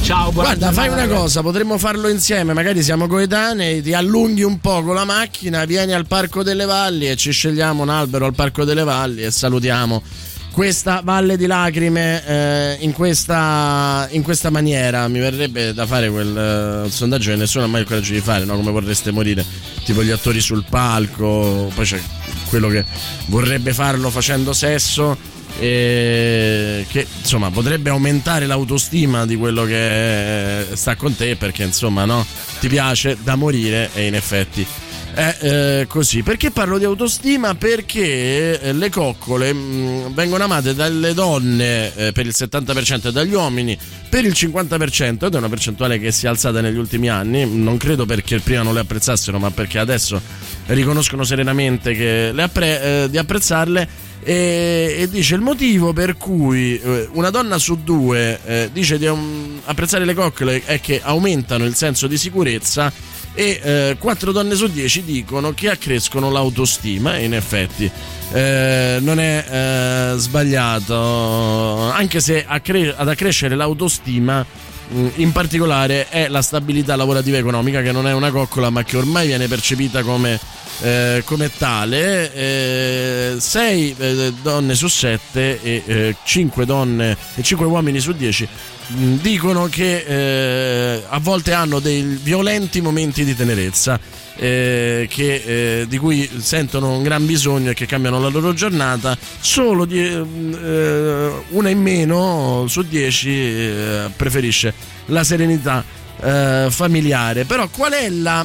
Ciao, 0.00 0.32
Guarda, 0.32 0.72
fai 0.72 0.88
una 0.88 0.96
ragazzi. 1.02 1.20
cosa, 1.20 1.42
potremmo 1.42 1.76
farlo 1.76 2.08
insieme, 2.08 2.54
magari 2.54 2.82
siamo 2.82 3.06
coetanei, 3.06 3.82
ti 3.82 3.92
allunghi 3.92 4.42
un 4.42 4.60
po' 4.60 4.82
con 4.82 4.94
la 4.94 5.04
macchina, 5.04 5.64
vieni 5.66 5.92
al 5.92 6.06
Parco 6.06 6.42
delle 6.42 6.64
Valli 6.64 7.08
e 7.08 7.16
ci 7.16 7.32
scegliamo 7.32 7.82
un 7.82 7.88
albero 7.90 8.24
al 8.24 8.34
Parco 8.34 8.64
delle 8.64 8.84
Valli 8.84 9.24
e 9.24 9.30
salutiamo 9.30 10.02
questa 10.54 11.00
valle 11.02 11.36
di 11.36 11.46
lacrime 11.46 12.24
eh, 12.24 12.76
in, 12.80 12.92
questa, 12.92 14.06
in 14.12 14.22
questa 14.22 14.50
maniera. 14.50 15.06
Mi 15.08 15.18
verrebbe 15.18 15.74
da 15.74 15.84
fare 15.84 16.08
quel 16.08 16.84
eh, 16.86 16.90
sondaggio 16.90 17.30
che 17.30 17.36
nessuno 17.36 17.64
ha 17.64 17.66
mai 17.68 17.80
il 17.80 17.86
coraggio 17.88 18.12
di 18.12 18.20
fare, 18.20 18.44
no? 18.44 18.54
come 18.54 18.70
vorreste 18.70 19.10
morire, 19.10 19.44
tipo 19.84 20.04
gli 20.04 20.12
attori 20.12 20.40
sul 20.40 20.64
palco, 20.70 21.70
poi 21.74 21.84
c'è 21.84 22.00
quello 22.48 22.68
che 22.68 22.84
vorrebbe 23.26 23.74
farlo 23.74 24.10
facendo 24.10 24.52
sesso 24.52 25.32
e 25.58 26.86
che 26.88 27.06
insomma 27.20 27.50
potrebbe 27.50 27.90
aumentare 27.90 28.46
l'autostima 28.46 29.24
di 29.24 29.36
quello 29.36 29.64
che 29.64 30.66
sta 30.72 30.96
con 30.96 31.14
te 31.14 31.36
perché 31.36 31.62
insomma 31.62 32.04
no 32.04 32.26
ti 32.58 32.66
piace 32.66 33.16
da 33.22 33.36
morire 33.36 33.90
e 33.94 34.06
in 34.06 34.16
effetti 34.16 34.66
è 35.14 35.36
eh, 35.40 35.86
così. 35.88 36.22
Perché 36.22 36.50
parlo 36.50 36.76
di 36.76 36.84
autostima? 36.84 37.54
Perché 37.54 38.60
eh, 38.60 38.72
le 38.72 38.90
coccole 38.90 39.52
mh, 39.52 40.12
vengono 40.12 40.44
amate 40.44 40.74
dalle 40.74 41.14
donne 41.14 41.94
eh, 41.94 42.12
per 42.12 42.26
il 42.26 42.34
70% 42.36 43.08
e 43.08 43.12
dagli 43.12 43.32
uomini 43.32 43.78
per 44.08 44.24
il 44.24 44.32
50% 44.32 45.24
ed 45.24 45.34
è 45.34 45.38
una 45.38 45.48
percentuale 45.48 45.98
che 45.98 46.12
si 46.12 46.26
è 46.26 46.28
alzata 46.28 46.60
negli 46.60 46.76
ultimi 46.76 47.08
anni. 47.08 47.46
Non 47.46 47.76
credo 47.76 48.06
perché 48.06 48.40
prima 48.40 48.62
non 48.62 48.74
le 48.74 48.80
apprezzassero 48.80 49.38
ma 49.38 49.50
perché 49.50 49.78
adesso 49.78 50.20
riconoscono 50.66 51.24
serenamente 51.24 52.32
appre- 52.36 53.04
eh, 53.04 53.10
di 53.10 53.18
apprezzarle. 53.18 54.12
E, 54.26 54.96
e 55.00 55.08
dice 55.10 55.34
il 55.34 55.42
motivo 55.42 55.92
per 55.92 56.16
cui 56.16 56.80
eh, 56.80 57.08
una 57.12 57.28
donna 57.28 57.58
su 57.58 57.82
due 57.84 58.40
eh, 58.46 58.70
dice 58.72 58.96
di 58.96 59.04
um, 59.04 59.60
apprezzare 59.64 60.06
le 60.06 60.14
coccole 60.14 60.62
è 60.64 60.80
che 60.80 61.02
aumentano 61.02 61.66
il 61.66 61.74
senso 61.74 62.06
di 62.06 62.16
sicurezza 62.16 62.90
e 63.34 63.60
eh, 63.62 63.96
4 63.98 64.32
donne 64.32 64.54
su 64.54 64.68
10 64.68 65.04
dicono 65.04 65.52
che 65.52 65.68
accrescono 65.68 66.30
l'autostima 66.30 67.16
e 67.16 67.24
in 67.24 67.34
effetti. 67.34 67.90
Eh, 68.32 68.98
non 69.00 69.20
è 69.20 69.44
eh, 69.48 70.18
sbagliato 70.18 71.90
anche 71.90 72.20
se 72.20 72.44
accre- 72.46 72.94
ad 72.96 73.08
accrescere 73.08 73.54
l'autostima 73.54 74.44
mh, 74.88 75.06
in 75.16 75.30
particolare 75.30 76.08
è 76.08 76.28
la 76.28 76.42
stabilità 76.42 76.96
lavorativa 76.96 77.36
economica 77.36 77.82
che 77.82 77.92
non 77.92 78.08
è 78.08 78.12
una 78.12 78.30
coccola 78.30 78.70
ma 78.70 78.82
che 78.82 78.96
ormai 78.96 79.26
viene 79.26 79.46
percepita 79.46 80.02
come, 80.02 80.40
eh, 80.82 81.22
come 81.24 81.50
tale 81.56 83.40
6 83.40 83.96
donne 84.42 84.74
su 84.74 84.88
7 84.88 85.60
e 85.62 86.16
5 86.22 86.66
donne 86.66 87.16
e 87.34 87.42
5 87.42 87.66
uomini 87.66 88.00
su 88.00 88.12
10 88.12 88.48
mh, 88.88 89.14
dicono 89.16 89.66
che 89.66 90.04
eh, 90.06 91.02
a 91.08 91.18
volte 91.18 91.52
hanno 91.52 91.78
dei 91.78 92.02
violenti 92.02 92.80
momenti 92.80 93.24
di 93.24 93.34
tenerezza 93.34 93.98
eh, 94.36 95.06
che, 95.08 95.80
eh, 95.80 95.86
di 95.88 95.98
cui 95.98 96.28
sentono 96.38 96.96
un 96.96 97.02
gran 97.02 97.24
bisogno 97.26 97.70
e 97.70 97.74
che 97.74 97.86
cambiano 97.86 98.20
la 98.20 98.28
loro 98.28 98.52
giornata. 98.52 99.16
Solo 99.40 99.84
di, 99.84 100.00
eh, 100.00 101.32
una 101.48 101.68
in 101.68 101.80
meno 101.80 102.64
su 102.68 102.82
10 102.82 103.30
eh, 103.30 104.10
preferisce 104.16 104.74
la 105.06 105.24
serenità 105.24 105.84
eh, 106.20 106.66
familiare. 106.70 107.44
Però 107.44 107.68
qual 107.68 107.92
è 107.92 108.08
la, 108.08 108.44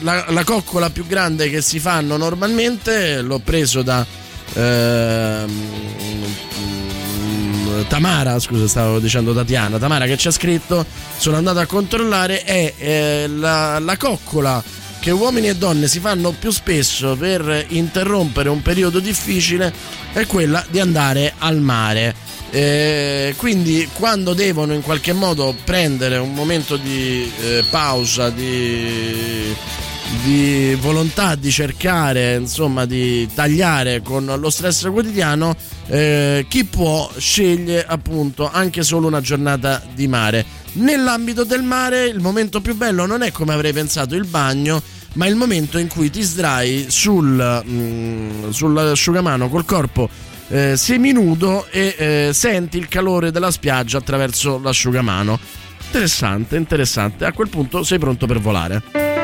la, 0.00 0.26
la 0.28 0.44
coccola 0.44 0.90
più 0.90 1.06
grande 1.06 1.50
che 1.50 1.60
si 1.60 1.78
fanno 1.78 2.16
normalmente 2.16 3.20
l'ho 3.20 3.38
preso 3.38 3.82
da 3.82 4.04
ehm, 4.54 5.94
Tamara, 7.88 8.38
scusa, 8.38 8.66
stavo 8.66 8.98
dicendo 8.98 9.34
Tatiana. 9.34 9.78
Tamara 9.78 10.06
che 10.06 10.16
ci 10.16 10.28
ha 10.28 10.30
scritto: 10.30 10.84
Sono 11.16 11.36
andato 11.36 11.58
a 11.60 11.66
controllare. 11.66 12.42
È 12.42 12.74
eh, 12.76 13.26
la, 13.28 13.78
la 13.78 13.96
coccola 13.96 14.62
che 14.98 15.10
uomini 15.12 15.48
e 15.48 15.56
donne 15.56 15.86
si 15.86 16.00
fanno 16.00 16.32
più 16.32 16.50
spesso 16.50 17.14
per 17.16 17.66
interrompere 17.68 18.48
un 18.48 18.60
periodo 18.60 18.98
difficile 18.98 19.72
è 20.12 20.26
quella 20.26 20.64
di 20.68 20.80
andare 20.80 21.34
al 21.38 21.60
mare. 21.60 22.25
Eh, 22.50 23.34
quindi 23.36 23.88
quando 23.92 24.32
devono 24.32 24.72
in 24.72 24.82
qualche 24.82 25.12
modo 25.12 25.54
prendere 25.64 26.16
un 26.16 26.32
momento 26.32 26.76
di 26.76 27.30
eh, 27.40 27.64
pausa, 27.70 28.30
di, 28.30 29.54
di 30.22 30.76
volontà 30.80 31.34
di 31.34 31.50
cercare 31.50 32.36
insomma 32.36 32.86
di 32.86 33.28
tagliare 33.34 34.00
con 34.00 34.24
lo 34.38 34.50
stress 34.50 34.88
quotidiano 34.90 35.56
eh, 35.88 36.46
chi 36.48 36.64
può 36.64 37.10
sceglie 37.16 37.84
appunto 37.84 38.48
anche 38.50 38.82
solo 38.82 39.06
una 39.06 39.20
giornata 39.20 39.82
di 39.94 40.06
mare. 40.06 40.44
Nell'ambito 40.74 41.44
del 41.44 41.62
mare 41.62 42.06
il 42.06 42.20
momento 42.20 42.60
più 42.60 42.76
bello 42.76 43.06
non 43.06 43.22
è 43.22 43.32
come 43.32 43.54
avrei 43.54 43.72
pensato 43.72 44.14
il 44.14 44.26
bagno 44.26 44.82
ma 45.16 45.26
il 45.26 45.34
momento 45.34 45.78
in 45.78 45.88
cui 45.88 46.10
ti 46.10 46.22
sdrai 46.22 46.86
sul, 46.88 47.64
mm, 47.66 48.50
sull'asciugamano 48.50 49.48
col 49.48 49.64
corpo 49.64 50.08
eh, 50.48 50.76
seminudo 50.76 51.66
e 51.70 51.94
eh, 51.96 52.30
senti 52.32 52.78
il 52.78 52.88
calore 52.88 53.30
della 53.30 53.50
spiaggia 53.50 53.98
attraverso 53.98 54.58
l'asciugamano. 54.58 55.38
Interessante 55.86 56.56
interessante. 56.56 57.24
A 57.24 57.32
quel 57.32 57.48
punto 57.48 57.82
sei 57.82 57.98
pronto 57.98 58.26
per 58.26 58.40
volare 58.40 59.15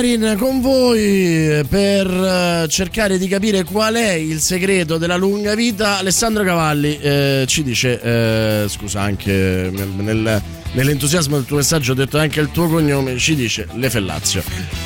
Gagarin 0.00 0.38
con 0.38 0.62
voi 0.62 1.62
per 1.68 2.06
eh, 2.06 2.66
cercare 2.68 3.18
di 3.18 3.28
capire 3.28 3.64
qual 3.64 3.96
è 3.96 4.12
il 4.12 4.40
segreto 4.40 4.96
della 4.96 5.16
lunga 5.16 5.54
vita. 5.54 5.98
Alessandro 5.98 6.42
Cavalli 6.42 6.98
eh, 6.98 7.44
ci 7.46 7.62
dice, 7.62 8.00
eh, 8.00 8.64
scusa 8.68 9.02
anche 9.02 9.70
nel- 9.70 10.42
nell'entusiasmo 10.72 11.36
del 11.36 11.44
tuo 11.44 11.58
messaggio 11.58 11.92
ho 11.92 11.94
detto 11.94 12.16
anche 12.16 12.40
il 12.40 12.50
tuo 12.50 12.66
cognome, 12.68 13.18
ci 13.18 13.34
dice 13.34 13.66
Le 13.74 13.90
Fellazio. 13.90 14.42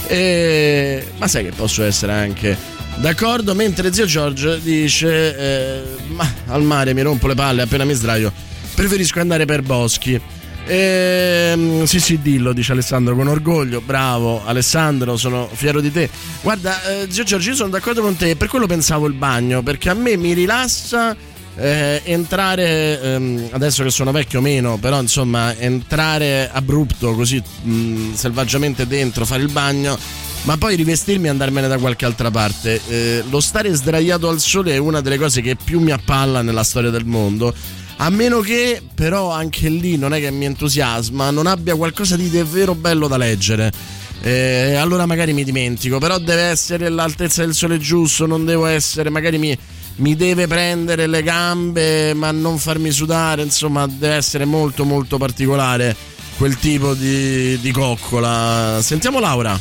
E- 0.09 1.05
ma 1.19 1.29
sai 1.29 1.45
che 1.45 1.53
posso 1.55 1.85
essere 1.85 2.11
anche 2.13 2.57
d'accordo, 2.97 3.55
mentre 3.55 3.93
zio 3.93 4.07
Giorgio 4.07 4.57
dice, 4.57 5.37
eh, 5.39 5.83
ma 6.09 6.29
al 6.49 6.63
mare 6.63 6.93
mi 6.93 7.03
rompo 7.03 7.29
le 7.29 7.35
palle 7.37 7.63
appena 7.63 7.85
mi 7.85 7.95
sdraio, 7.95 8.33
preferisco 8.75 9.21
andare 9.21 9.45
per 9.45 9.63
boschi. 9.63 10.21
Ehm, 10.67 11.85
sì, 11.85 12.01
sì, 12.01 12.21
dillo, 12.21 12.53
dice 12.53 12.73
Alessandro 12.73 13.15
con 13.15 13.29
orgoglio. 13.29 13.81
Bravo, 13.81 14.45
Alessandro, 14.45 15.17
sono 15.17 15.49
fiero 15.53 15.81
di 15.81 15.93
te. 15.93 16.09
Guarda, 16.41 16.83
eh, 16.85 17.07
zio 17.11 17.25
Giorgio, 17.25 17.51
io 17.51 17.57
sono 17.57 17.71
d'accordo 17.71 18.01
con 18.01 18.17
te. 18.17 18.37
Per 18.37 18.49
quello 18.49 18.67
pensavo 18.67 19.07
il 19.07 19.15
bagno, 19.15 19.63
perché 19.63 19.91
a 19.91 19.95
me 19.95 20.17
mi 20.17 20.33
rilassa 20.33 21.15
eh, 21.57 22.01
entrare. 22.05 23.01
ehm, 23.01 23.49
adesso 23.53 23.83
che 23.83 23.91
sono 23.91 24.11
vecchio, 24.11 24.41
meno, 24.41 24.79
però 24.79 25.01
insomma, 25.01 25.55
entrare 25.57 26.51
abrupto 26.51 27.15
così 27.15 27.43
mh, 27.63 28.15
selvaggiamente 28.15 28.87
dentro, 28.87 29.25
fare 29.27 29.43
il 29.43 29.51
bagno. 29.51 29.99
Ma 30.45 30.59
poi 30.59 30.77
rivestirmi 30.77 31.27
e 31.27 31.31
andarmene 31.31 31.69
da 31.69 31.79
qualche 31.79 32.05
altra 32.05 32.31
parte. 32.31 32.79
Eh, 32.89 33.25
lo 33.31 33.41
stare 33.41 33.73
sdraiato 33.73 34.29
al 34.29 34.41
sole 34.41 34.75
è 34.75 34.77
una 34.77 35.01
delle 35.01 35.17
cose 35.17 35.41
che 35.41 35.57
più 35.57 35.81
mi 35.81 35.91
appalla 35.91 36.43
nella 36.43 36.65
storia 36.65 36.91
del 36.91 37.07
mondo. 37.07 37.55
A 37.97 38.11
meno 38.11 38.41
che, 38.41 38.83
però, 38.95 39.31
anche 39.31 39.69
lì 39.69 39.97
non 39.97 40.13
è 40.13 40.21
che 40.21 40.31
mi 40.31 40.45
entusiasma, 40.45 41.31
non 41.31 41.47
abbia 41.47 41.75
qualcosa 41.77 42.17
di 42.17 42.29
davvero 42.31 42.75
bello 42.75 43.09
da 43.09 43.17
leggere. 43.17 43.73
Eh, 44.21 44.75
allora 44.75 45.07
magari 45.07 45.33
mi 45.33 45.45
dimentico, 45.45 45.99
però 45.99 46.19
deve 46.19 46.43
essere 46.43 46.89
l'altezza 46.89 47.45
del 47.45 47.55
sole 47.55 47.79
giusto, 47.79 48.27
non 48.27 48.45
devo 48.45 48.67
essere, 48.67 49.11
magari 49.11 49.39
mi, 49.39 49.57
mi 49.97 50.17
deve 50.17 50.47
prendere 50.47 51.07
le 51.07 51.23
gambe 51.23 52.15
ma 52.15 52.31
non 52.31 52.59
farmi 52.59 52.91
sudare, 52.91 53.43
insomma 53.43 53.87
deve 53.87 54.15
essere 54.15 54.45
molto 54.47 54.85
molto 54.85 55.19
particolare 55.19 55.95
quel 56.39 56.59
tipo 56.59 56.95
di, 56.95 57.61
di 57.61 57.71
coccola. 57.71 58.79
Sentiamo 58.83 59.21
Laura. 59.21 59.59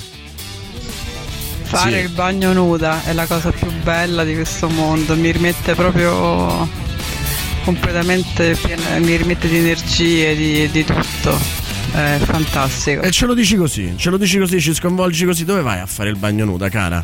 Fare 1.64 1.92
Sì. 2.00 2.06
il 2.06 2.10
bagno 2.10 2.54
nuda 2.54 3.04
è 3.04 3.14
la 3.14 3.26
cosa 3.26 3.52
più 3.52 3.68
bella 3.84 4.24
di 4.24 4.34
questo 4.34 4.70
mondo, 4.70 5.16
mi 5.16 5.32
rimette 5.32 5.76
proprio 5.76 6.68
completamente 7.64 8.56
piena, 8.62 8.98
mi 9.00 9.16
rimette 9.16 9.48
di 9.48 9.58
energie, 9.58 10.36
di, 10.36 10.70
di 10.70 10.84
tutto. 10.84 11.38
È 11.92 12.18
fantastico. 12.24 13.02
E 13.02 13.12
ce 13.12 13.26
lo 13.26 13.34
dici 13.34 13.56
così, 13.56 13.94
ce 13.96 14.10
lo 14.10 14.18
dici 14.18 14.38
così, 14.40 14.60
ci 14.60 14.74
sconvolgi 14.74 15.26
così. 15.26 15.46
Dove 15.46 15.62
vai 15.62 15.80
a 15.80 15.86
fare 15.86 16.10
il 16.10 16.18
bagno 16.18 16.46
nuda, 16.46 16.70
cara? 16.70 17.04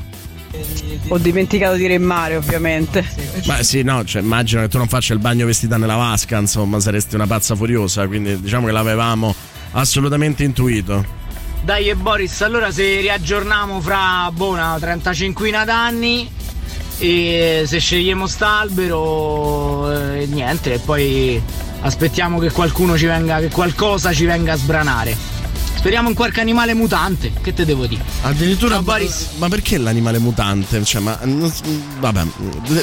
Ho 1.10 1.18
dimenticato 1.18 1.76
di 1.76 1.81
dire 1.81 1.94
in 1.94 2.03
mare, 2.03 2.36
ovviamente. 2.36 3.06
Ma 3.45 3.61
sì, 3.61 3.84
no, 3.84 4.03
cioè, 4.03 4.22
immagino 4.22 4.61
che 4.61 4.68
tu 4.68 4.77
non 4.77 4.88
faccia 4.88 5.14
il 5.14 5.19
bagno 5.19 5.45
vestita 5.45 5.77
nella 5.77 5.95
vasca, 5.95 6.38
insomma, 6.38 6.80
saresti 6.80 7.15
una 7.15 7.27
pazza 7.27 7.56
furiosa, 7.56 8.07
quindi 8.07 8.40
diciamo 8.40 8.65
che 8.65 8.72
l'avevamo 8.72 9.34
assolutamente 9.72 10.44
intuito. 10.44 11.18
Dai 11.61 11.90
e 11.90 11.95
Boris, 11.95 12.41
allora 12.41 12.72
se 12.72 12.99
riaggiorniamo 12.99 13.80
fra 13.81 14.31
boh, 14.31 14.49
una 14.49 14.77
35 14.80 15.52
d'anni 15.52 16.30
e 17.00 17.64
se 17.66 17.80
scegliamo 17.80 18.28
st'albero 18.28 19.92
e 20.14 20.26
niente, 20.28 20.74
e 20.74 20.80
poi 20.80 21.42
aspettiamo 21.82 22.40
che 22.40 22.52
qualcuno 22.52 22.98
ci 22.98 23.06
venga, 23.06 23.40
che 23.40 23.50
qualcosa 23.50 24.14
ci 24.14 24.26
venga 24.26 24.54
a 24.54 24.58
sbranare. 24.58 25.16
Speriamo 25.76 26.10
in 26.10 26.16
qualche 26.16 26.42
animale 26.42 26.74
mutante, 26.74 27.32
che 27.42 27.54
te 27.54 27.64
devo 27.64 27.86
dire? 27.86 28.04
Addirittura, 28.24 28.76
Ciao, 28.76 28.84
Boris. 28.84 29.28
ma 29.38 29.48
perché 29.48 29.78
l'animale 29.78 30.20
mutante? 30.20 30.84
Cioè, 30.84 31.02
ma 31.02 31.18
vabbè, 32.00 32.24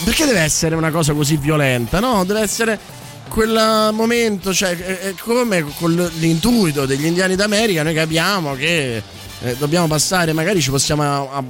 perché 0.02 0.24
deve 0.24 0.40
essere 0.40 0.74
una 0.76 0.90
cosa 0.90 1.12
così 1.12 1.36
violenta? 1.36 2.00
No, 2.00 2.24
deve 2.24 2.40
essere 2.40 2.78
quel 3.28 3.90
momento, 3.92 4.54
cioè, 4.54 4.74
è 4.78 5.14
come 5.20 5.62
con 5.78 6.10
l'intuito 6.18 6.86
degli 6.86 7.04
indiani 7.04 7.36
d'America, 7.36 7.82
noi 7.82 7.92
capiamo 7.92 8.54
che 8.54 9.02
eh, 9.42 9.56
dobbiamo 9.58 9.86
passare, 9.86 10.32
magari 10.32 10.60
ci 10.60 10.70
possiamo, 10.70 11.02
a- 11.02 11.36
a- 11.38 11.44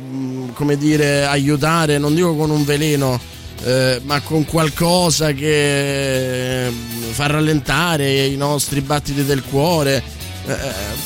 come 0.53 0.77
dire, 0.77 1.25
aiutare, 1.27 1.99
non 1.99 2.15
dico 2.15 2.35
con 2.35 2.51
un 2.51 2.65
veleno. 2.65 3.21
eh, 3.65 4.01
ma 4.05 4.21
con 4.21 4.45
qualcosa 4.45 5.33
che 5.33 6.67
eh, 6.67 6.73
fa 7.13 7.27
rallentare 7.27 8.27
i 8.27 8.37
nostri 8.37 8.83
battiti 8.83 9.25
del 9.25 9.43
cuore. 9.43 10.03
Eh, 10.47 10.53
eh, 10.53 10.57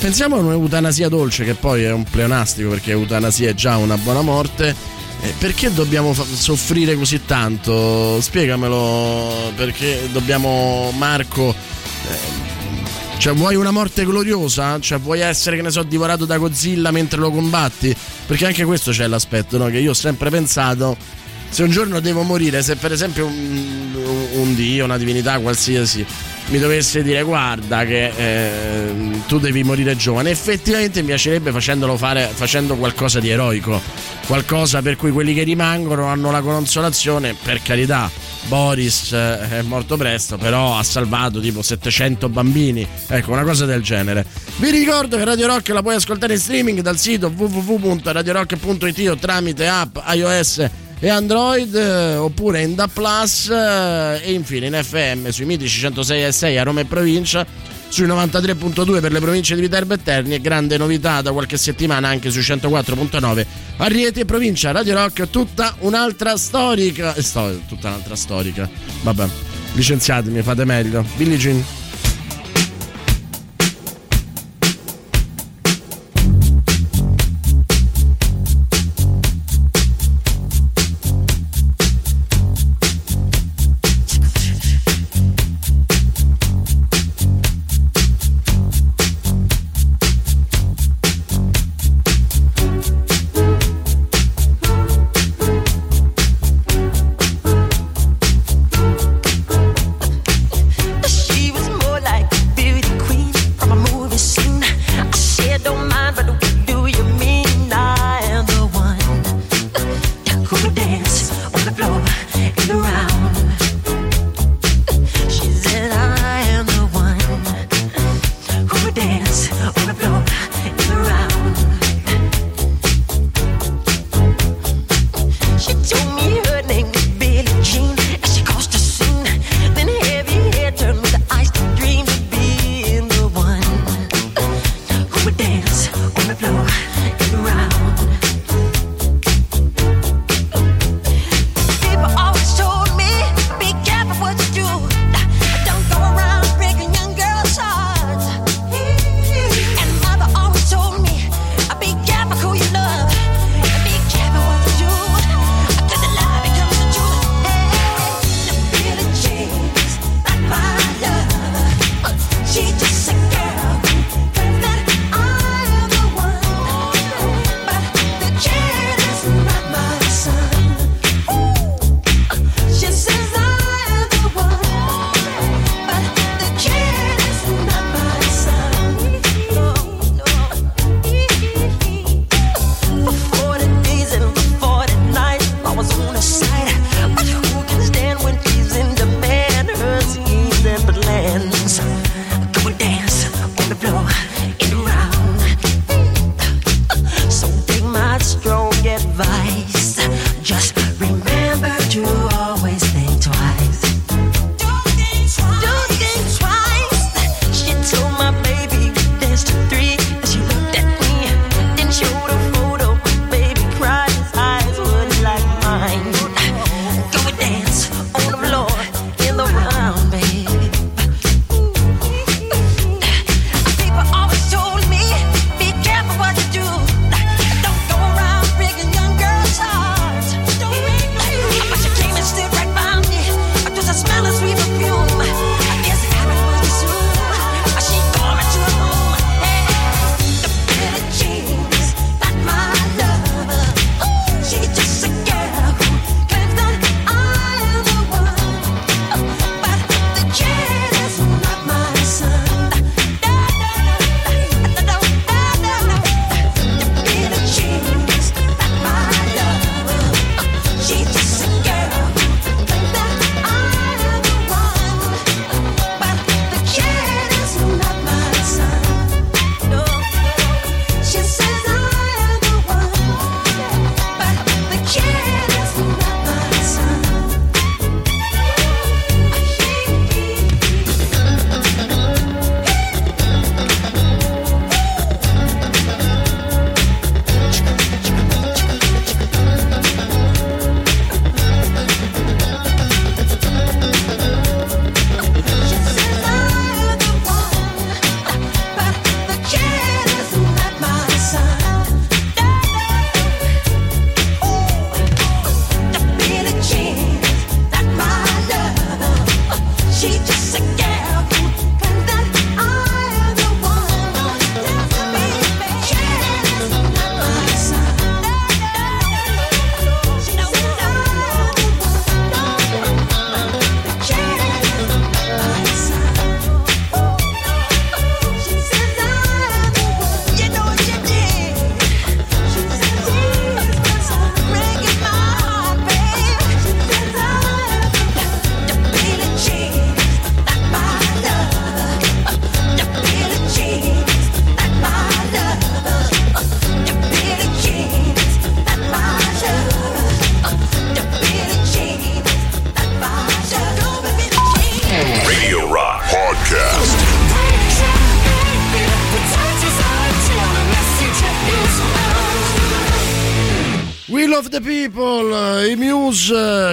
pensiamo 0.01 0.35
a 0.35 0.41
un'eutanasia 0.41 1.09
dolce, 1.09 1.45
che 1.45 1.55
poi 1.55 1.85
è 1.85 1.93
un 1.93 2.03
pleonastico 2.03 2.71
perché 2.71 2.91
eutanasia 2.91 3.51
è 3.51 3.55
già 3.55 3.77
una 3.77 3.97
buona 3.97 4.23
morte. 4.23 4.75
Eh, 5.23 5.33
perché 5.39 5.73
dobbiamo 5.73 6.13
fa- 6.13 6.25
soffrire 6.29 6.97
così 6.97 7.25
tanto? 7.25 8.21
Spiegamelo. 8.21 9.53
Perché 9.55 10.09
dobbiamo, 10.11 10.93
Marco. 10.99 11.55
Cioè, 13.21 13.35
vuoi 13.35 13.55
una 13.55 13.71
morte 13.71 14.07
gloriosa? 14.07 14.81
Cioè, 14.81 14.99
vuoi 14.99 15.21
essere, 15.21 15.57
che 15.57 15.61
ne 15.61 15.71
so, 15.71 15.83
divorato 15.83 16.25
da 16.25 16.39
Godzilla 16.39 16.91
mentre 16.91 17.21
lo 17.21 17.31
combatti? 17.31 17.95
Perché 18.25 18.47
anche 18.47 18.65
questo 18.65 18.93
c'è 18.93 19.07
l'aspetto, 19.07 19.59
no? 19.59 19.67
Che 19.67 19.77
io 19.77 19.91
ho 19.91 19.95
sempre 19.95 20.31
pensato. 20.31 20.97
Se 21.51 21.63
un 21.63 21.71
giorno 21.71 22.01
devo 22.01 22.23
morire, 22.23 22.63
se 22.63 22.77
per 22.77 22.93
esempio 22.93 23.27
un, 23.27 23.95
un 24.37 24.55
dio, 24.55 24.87
una 24.87 24.97
divinità 24.97 25.39
qualsiasi 25.39 26.03
mi 26.51 26.59
dovesse 26.59 27.05
dire 27.05 27.23
guarda 27.23 27.85
che 27.85 28.13
eh, 28.17 28.93
tu 29.29 29.39
devi 29.39 29.63
morire 29.63 29.95
giovane, 29.95 30.31
effettivamente 30.31 31.01
mi 31.01 31.07
piacerebbe 31.07 31.53
facendolo 31.53 31.97
fare, 31.97 32.29
facendo 32.33 32.75
qualcosa 32.75 33.21
di 33.21 33.31
eroico, 33.31 33.81
qualcosa 34.27 34.83
per 34.83 34.97
cui 34.97 35.13
quelli 35.13 35.33
che 35.33 35.45
rimangono 35.45 36.07
hanno 36.07 36.33
la 36.33 36.41
consolazione, 36.41 37.35
per 37.41 37.63
carità. 37.63 38.11
Boris 38.49 39.13
eh, 39.13 39.59
è 39.59 39.63
morto 39.63 39.97
presto, 39.97 40.39
però 40.39 40.77
ha 40.77 40.83
salvato 40.83 41.41
tipo 41.41 41.63
700 41.63 42.29
bambini, 42.29 42.85
ecco, 43.07 43.31
una 43.31 43.45
cosa 43.45 43.65
del 43.65 43.83
genere. 43.83 44.27
Vi 44.57 44.71
ricordo 44.71 45.17
che 45.17 45.25
Radio 45.25 45.47
Rock 45.47 45.69
la 45.69 45.83
puoi 45.83 45.95
ascoltare 45.95 46.33
in 46.33 46.41
streaming 46.41 46.81
dal 46.81 46.99
sito 46.99 47.33
www.radiorock.it 47.35 49.09
o 49.09 49.17
tramite 49.17 49.69
app 49.69 49.99
iOS 50.15 50.89
e 51.01 51.09
Android 51.09 51.75
eh, 51.75 52.17
oppure 52.17 52.61
in 52.61 52.75
Da 52.75 52.87
Plus 52.87 53.49
eh, 53.49 54.21
e 54.23 54.33
infine 54.33 54.67
in 54.67 54.79
FM 54.83 55.29
sui 55.29 55.47
mitici 55.47 55.81
106 55.81 56.25
e 56.25 56.33
6 56.33 56.59
a 56.59 56.63
Roma 56.63 56.81
e 56.81 56.85
provincia 56.85 57.45
sui 57.89 58.07
93.2 58.07 59.01
per 59.01 59.11
le 59.11 59.19
province 59.19 59.55
di 59.55 59.63
Viterbo 59.63 59.95
e 59.95 60.03
Terni 60.03 60.35
e 60.35 60.41
grande 60.41 60.77
novità 60.77 61.23
da 61.23 61.33
qualche 61.33 61.57
settimana 61.57 62.09
anche 62.09 62.31
sui 62.31 62.43
104.9 62.43 63.47
a 63.79 63.87
Rieti 63.87 64.21
e 64.21 64.25
provincia 64.25 64.71
Radio 64.71 64.95
Rock 64.95 65.31
tutta 65.31 65.75
un'altra 65.81 66.37
storica 66.37 67.15
eh, 67.15 67.23
sto- 67.23 67.61
tutta 67.67 67.89
un'altra 67.89 68.15
storica 68.15 68.69
vabbè 69.03 69.27
licenziatemi 69.75 70.43
fate 70.43 70.65
meglio. 70.65 71.05
Billie 71.17 71.37
Jean 71.37 71.65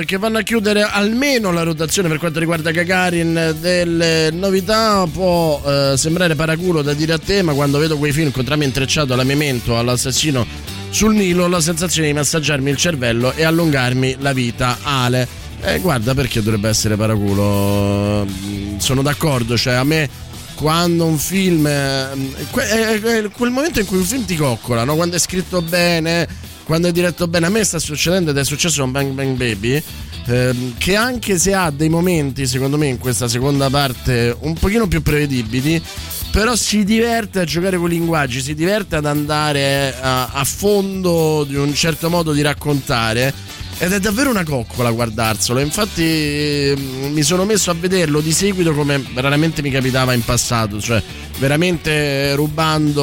Eh, 0.07 0.13
che 0.15 0.17
vanno 0.17 0.37
a 0.37 0.41
chiudere 0.41 0.83
almeno 0.83 1.51
la 1.51 1.63
rotazione 1.63 2.07
per 2.07 2.17
quanto 2.17 2.39
riguarda 2.39 2.71
Gagarin 2.71 3.55
delle 3.59 4.31
novità. 4.31 5.05
Può 5.11 5.61
eh, 5.65 5.93
sembrare 5.97 6.33
paraculo 6.35 6.81
da 6.81 6.93
dire 6.93 7.13
a 7.13 7.19
te, 7.19 7.41
ma 7.41 7.53
quando 7.53 7.77
vedo 7.77 7.97
quei 7.97 8.13
film 8.13 8.31
con 8.31 8.45
intrecciato 8.61 9.13
alla 9.13 9.23
Memento, 9.23 9.77
all'assassino 9.77 10.45
sul 10.89 11.13
Nilo, 11.13 11.43
ho 11.43 11.47
la 11.47 11.59
sensazione 11.59 12.07
di 12.07 12.13
massaggiarmi 12.13 12.69
il 12.69 12.77
cervello 12.77 13.33
e 13.33 13.43
allungarmi 13.43 14.17
la 14.19 14.33
vita. 14.33 14.77
Ale. 14.81 15.27
Eh, 15.61 15.79
guarda 15.79 16.13
perché 16.13 16.41
dovrebbe 16.41 16.69
essere 16.69 16.95
paraculo. 16.95 18.25
Mm, 18.25 18.77
Sono 18.77 19.01
d'accordo, 19.01 19.57
cioè 19.57 19.73
a 19.73 19.83
me 19.83 20.09
quando 20.55 21.05
un 21.05 21.17
film 21.17 21.67
eh, 21.67 22.07
que- 22.49 22.67
è, 22.67 22.99
è 22.99 23.29
quel 23.29 23.51
momento 23.51 23.79
in 23.79 23.85
cui 23.85 23.97
un 23.97 24.03
film 24.03 24.25
ti 24.25 24.35
coccola 24.35 24.85
no? 24.85 24.95
quando 24.95 25.15
è 25.15 25.19
scritto 25.19 25.61
bene 25.61 26.27
quando 26.67 26.89
è 26.89 26.91
diretto 26.91 27.29
bene 27.29 27.45
a 27.45 27.49
me 27.49 27.63
sta 27.63 27.79
succedendo 27.79 28.31
ed 28.31 28.37
è 28.37 28.43
successo 28.43 28.81
con 28.81 28.91
Bang 28.91 29.13
Bang 29.13 29.37
Baby 29.37 29.81
ehm, 30.25 30.77
che 30.77 30.97
anche 30.97 31.39
se 31.39 31.53
ha 31.53 31.71
dei 31.71 31.87
momenti 31.87 32.45
secondo 32.45 32.77
me 32.77 32.87
in 32.87 32.97
questa 32.97 33.29
seconda 33.29 33.69
parte 33.69 34.35
un 34.41 34.53
pochino 34.53 34.85
più 34.85 35.01
prevedibili 35.01 35.81
però 36.29 36.57
si 36.57 36.83
diverte 36.83 37.39
a 37.39 37.45
giocare 37.45 37.77
con 37.77 37.89
i 37.89 37.93
linguaggi 37.93 38.41
si 38.41 38.53
diverte 38.53 38.97
ad 38.97 39.05
andare 39.05 39.95
a, 39.97 40.27
a 40.27 40.43
fondo 40.43 41.45
di 41.47 41.55
un 41.55 41.73
certo 41.73 42.09
modo 42.09 42.33
di 42.33 42.41
raccontare 42.41 43.33
ed 43.79 43.93
è 43.93 43.99
davvero 43.99 44.29
una 44.29 44.43
coccola 44.43 44.89
guardarselo. 44.91 45.59
Infatti, 45.59 46.73
mm, 46.75 47.13
mi 47.13 47.21
sono 47.21 47.45
messo 47.45 47.69
a 47.69 47.75
vederlo 47.75 48.21
di 48.21 48.31
seguito 48.31 48.73
come 48.73 49.03
raramente 49.15 49.61
mi 49.61 49.69
capitava 49.69 50.13
in 50.13 50.23
passato, 50.23 50.81
cioè 50.81 51.01
veramente 51.37 52.33
rubando 52.35 53.01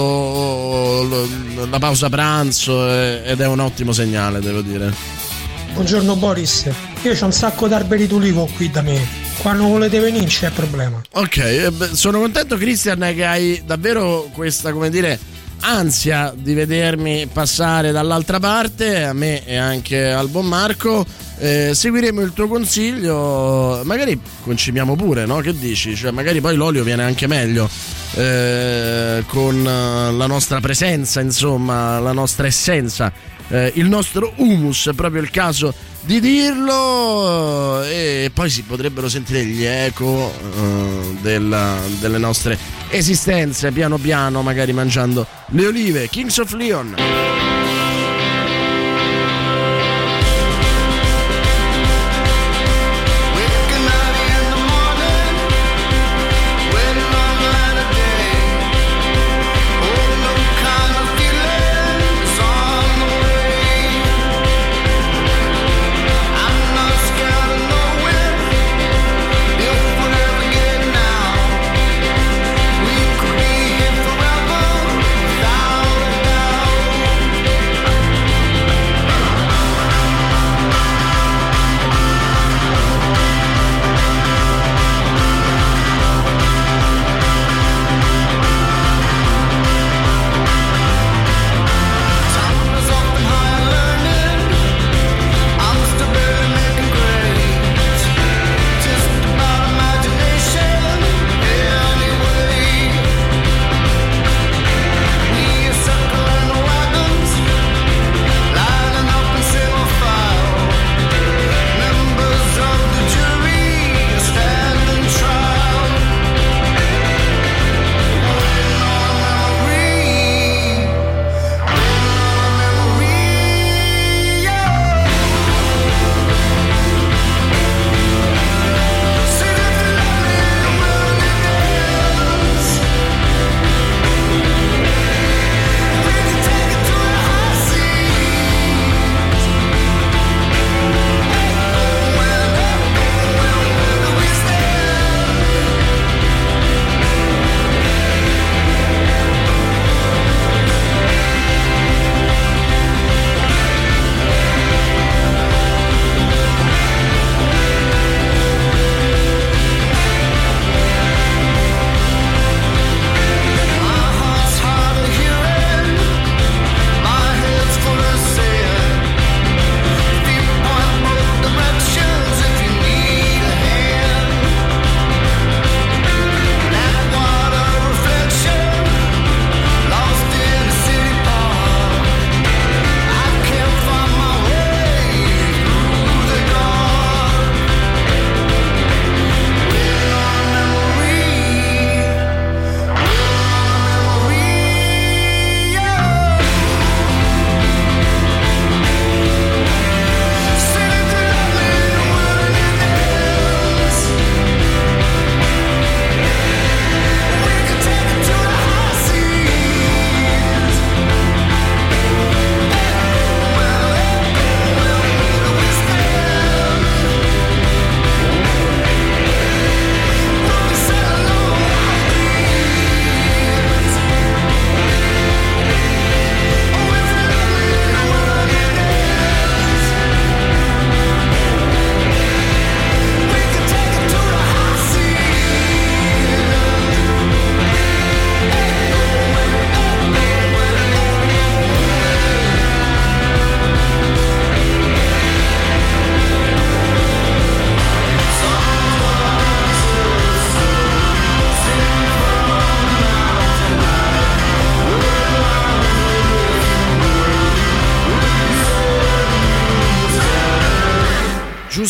lo- 1.03 1.67
la 1.71 1.79
pausa 1.79 2.09
pranzo 2.09 2.89
eh, 2.91 3.23
ed 3.25 3.41
è 3.41 3.47
un 3.47 3.61
ottimo 3.61 3.93
segnale, 3.93 4.41
devo 4.41 4.61
dire. 4.63 4.93
Buongiorno 5.75 6.15
Boris, 6.17 6.71
io 7.03 7.15
c'ho 7.15 7.25
un 7.25 7.33
sacco 7.33 7.67
d'alberi 7.67 8.07
d'ulivo 8.07 8.49
qui 8.55 8.71
da 8.71 8.83
me. 8.83 9.23
Quando 9.39 9.65
volete 9.65 9.99
venire 9.99 10.27
c'è 10.27 10.51
problema. 10.51 11.01
Ok, 11.13 11.37
eh, 11.39 11.73
sono 11.93 12.21
contento, 12.21 12.57
Christian, 12.57 13.01
che 13.15 13.25
hai 13.25 13.63
davvero 13.67 14.31
questa, 14.33 14.73
come 14.73 14.89
dire, 14.91 15.19
ansia 15.65 16.35
di 16.37 16.53
vedermi 16.53 17.27
passare 17.33 17.91
dall'altra 17.91 18.39
parte, 18.39 19.05
a 19.05 19.13
me 19.13 19.45
e 19.47 19.57
anche 19.57 20.11
al 20.11 20.29
buon 20.29 20.47
Marco. 20.47 21.05
Eh, 21.39 21.73
seguiremo 21.75 22.21
il 22.21 22.33
tuo 22.33 22.47
consiglio, 22.47 23.81
magari 23.85 24.21
concimiamo 24.43 24.95
pure, 24.95 25.27
no? 25.27 25.39
Che 25.39 25.57
dici? 25.59 25.97
Cioè, 25.97 26.11
magari 26.11 26.41
poi 26.41 26.55
l'olio 26.55 26.85
viene 26.85 27.03
anche 27.03 27.27
meglio 27.27 27.69
eh, 28.15 29.25
con 29.27 29.57
eh, 29.67 30.13
la 30.13 30.27
nostra 30.27 30.61
presenza, 30.61 31.21
insomma, 31.21 31.99
la 31.99 32.13
nostra 32.13 32.47
essenza, 32.47 33.13
eh, 33.49 33.73
il 33.77 33.89
nostro 33.89 34.33
humus, 34.37 34.91
proprio 34.95 35.23
il 35.23 35.31
caso 35.31 35.75
di 36.05 36.21
dirlo. 36.21 37.83
E 37.85 38.31
poi 38.33 38.51
si 38.51 38.63
potrebbero 38.63 39.09
sentire 39.09 39.45
gli 39.45 39.65
eco 39.65 40.33
eh, 40.33 41.17
della- 41.21 41.79
delle 41.99 42.19
nostre 42.19 42.59
esistenze, 42.91 43.71
piano 43.73 43.99
piano, 43.99 44.43
magari 44.43 44.73
mangiando 44.73 45.27
le 45.49 45.67
olive. 45.67 46.09
Kings 46.09 46.39
of 46.39 46.53
Leon. 46.53 46.95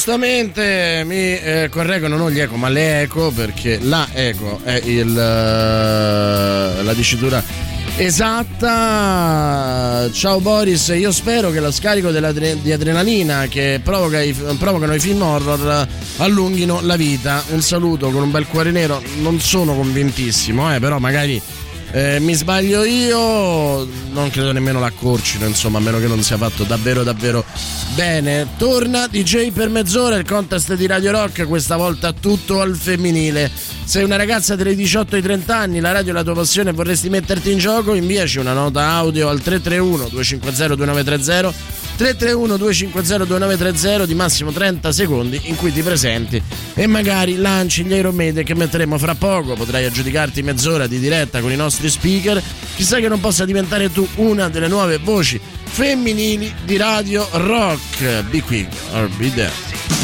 Giustamente 0.06 1.02
mi 1.06 1.35
eh, 1.35 1.68
correggono 1.70 2.18
non 2.18 2.31
gli 2.31 2.39
eco 2.39 2.56
ma 2.56 2.68
le 2.68 3.01
eco 3.01 3.31
perché 3.31 3.78
la 3.81 4.06
eco 4.12 4.60
è 4.62 4.78
il, 4.85 5.18
eh, 5.18 6.82
la 6.82 6.93
dicitura 6.93 7.43
esatta. 7.97 8.70
Ciao 10.12 10.40
Boris, 10.43 10.89
io 10.94 11.10
spero 11.10 11.51
che 11.51 11.60
lo 11.60 11.70
scarico 11.70 12.10
di 12.10 12.70
adrenalina 12.70 13.47
che 13.47 13.81
provoca 13.82 14.20
i- 14.20 14.36
provocano 14.59 14.93
i 14.94 15.01
film 15.01 15.22
horror 15.22 15.89
allunghino 16.18 16.81
la 16.82 16.97
vita. 16.97 17.43
Un 17.52 17.62
saluto 17.62 18.10
con 18.10 18.24
un 18.24 18.31
bel 18.31 18.47
cuore 18.47 18.72
nero. 18.72 19.02
Non 19.20 19.40
sono 19.40 19.74
convintissimo, 19.74 20.74
eh, 20.74 20.81
però 20.81 20.98
magari 20.98 21.40
eh, 21.95 22.19
mi 22.19 22.35
sbaglio 22.35 22.83
io, 22.83 23.87
non 24.11 24.29
credo 24.29 24.51
nemmeno 24.51 24.81
l'accorcino, 24.81 25.47
insomma, 25.47 25.79
a 25.79 25.81
meno 25.81 26.01
che 26.01 26.09
non 26.09 26.21
sia 26.25 26.37
fatto 26.37 26.65
davvero 26.65 27.05
davvero 27.05 27.45
bene. 27.95 28.49
Torna 28.59 29.07
DJ 29.07 29.53
per 29.53 29.69
mezz'ora 29.69 30.16
il 30.16 30.27
contest 30.27 30.75
di 30.75 30.89
Radio 30.89 31.12
Rock, 31.12 31.47
questa 31.47 31.77
volta 31.77 32.12
tutto 32.12 32.61
al 32.61 32.75
femminile. 32.75 33.49
Sei 33.85 34.03
una 34.03 34.16
ragazza 34.16 34.57
tra 34.57 34.71
i 34.71 34.75
18 34.75 35.15
e 35.15 35.19
i 35.21 35.23
30 35.23 35.57
anni, 35.57 35.79
la 35.79 35.93
radio 35.93 36.11
è 36.11 36.15
la 36.16 36.25
tua 36.25 36.35
passione 36.35 36.71
e 36.71 36.73
vorresti 36.73 37.09
metterti 37.09 37.53
in 37.53 37.59
gioco, 37.59 37.95
inviaci 37.95 38.39
una 38.39 38.55
nota 38.55 38.89
audio 38.89 39.29
al 39.29 39.41
331 39.41 40.09
250 40.09 40.75
2930 40.75 41.84
331 41.97 42.57
250 42.57 43.25
2930 43.25 44.07
di 44.07 44.15
massimo 44.15 44.51
30 44.51 44.93
secondi 44.93 45.41
in 45.45 45.57
cui 45.57 45.73
ti 45.73 45.83
presenti 45.83 46.43
e 46.75 46.87
magari 46.87 47.37
lanci 47.37 47.85
gli 47.85 47.93
Aeromede 47.93 48.43
che 48.43 48.55
metteremo 48.55 48.99
fra 48.99 49.15
poco. 49.15 49.55
Potrai 49.55 49.85
aggiudicarti 49.85 50.43
mezz'ora 50.43 50.87
di 50.87 50.99
diretta 50.99 51.41
con 51.41 51.53
i 51.53 51.57
nostri 51.57 51.89
speaker. 51.89 52.43
Chissà 52.75 52.99
che 52.99 53.09
non 53.09 53.21
possa 53.21 53.45
diventare 53.45 53.93
tu 53.93 54.07
una 54.16 54.49
delle 54.49 54.69
nuove 54.69 54.99
voci 54.99 55.41
femminili 55.65 56.53
di 56.65 56.77
Radio 56.77 57.27
Rock. 57.33 58.23
Be 58.31 58.43
quick 58.43 58.73
or 58.93 59.09
be 59.16 59.33
there. 59.33 60.03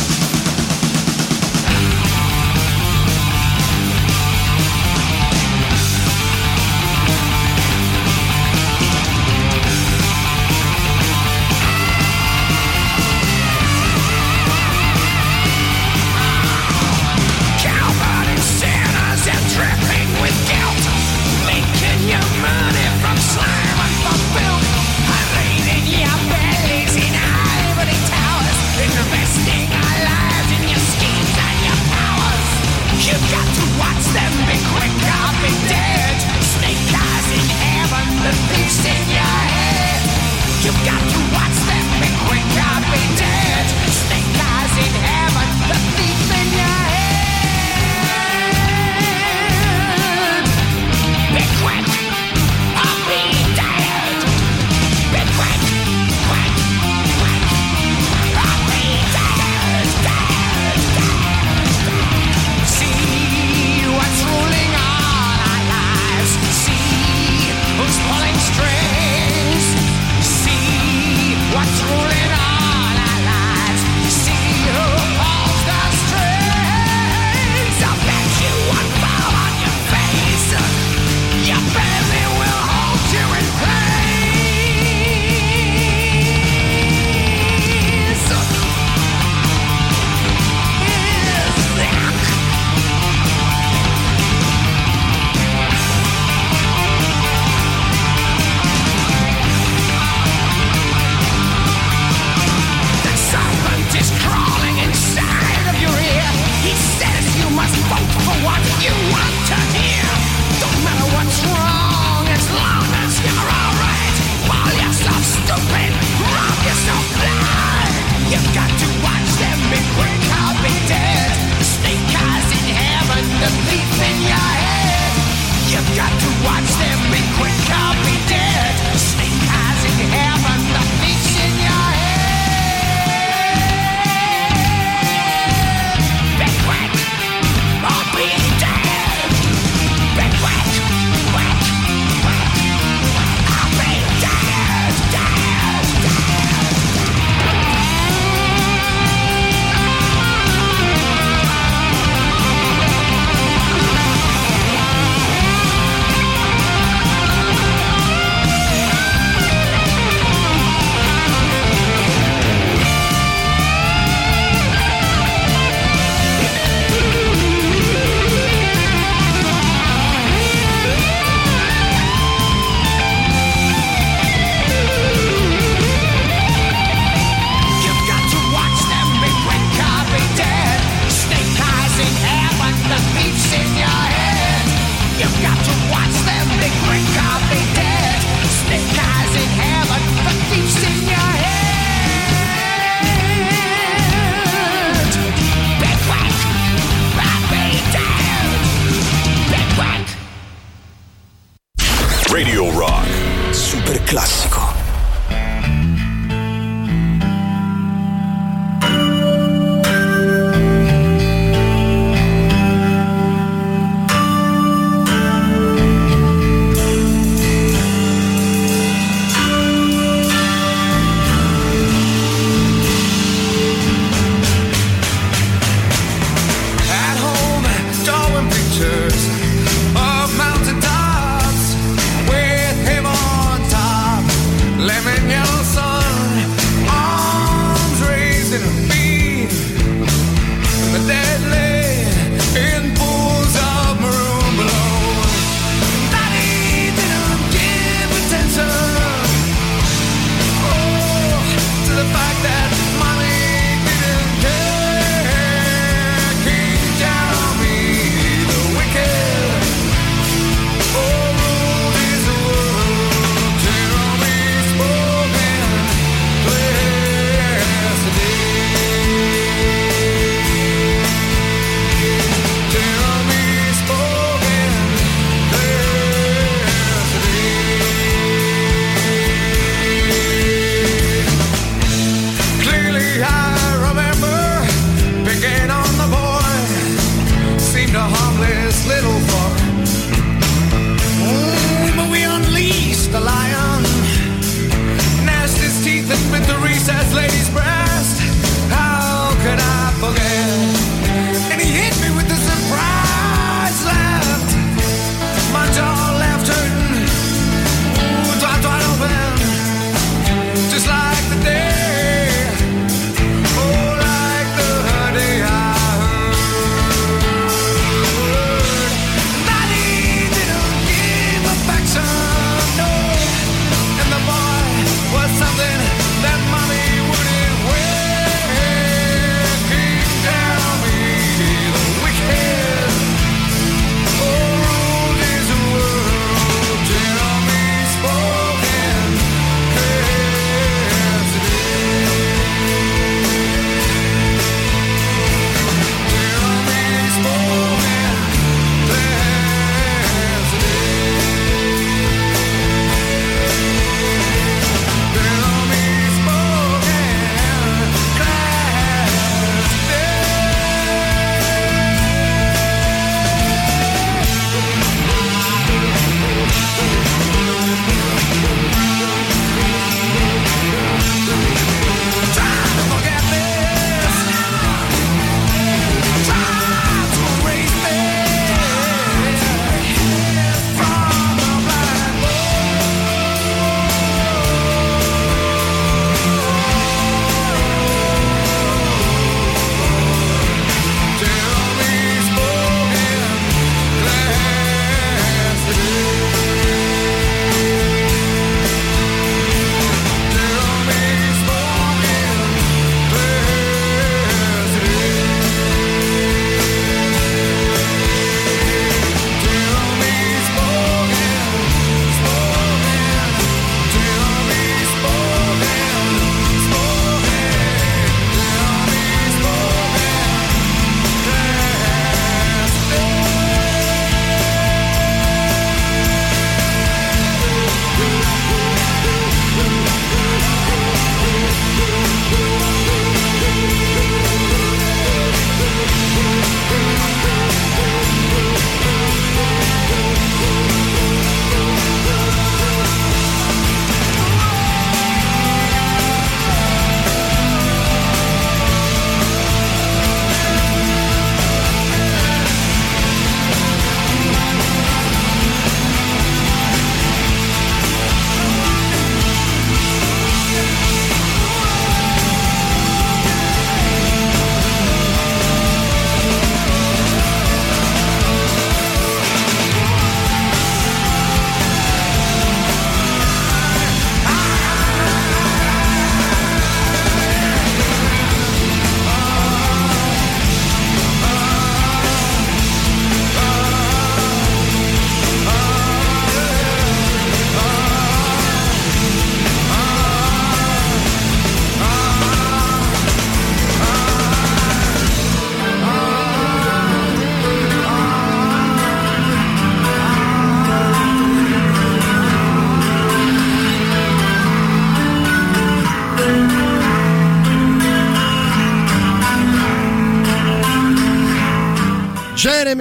just 118.43 118.55
got 118.55 118.70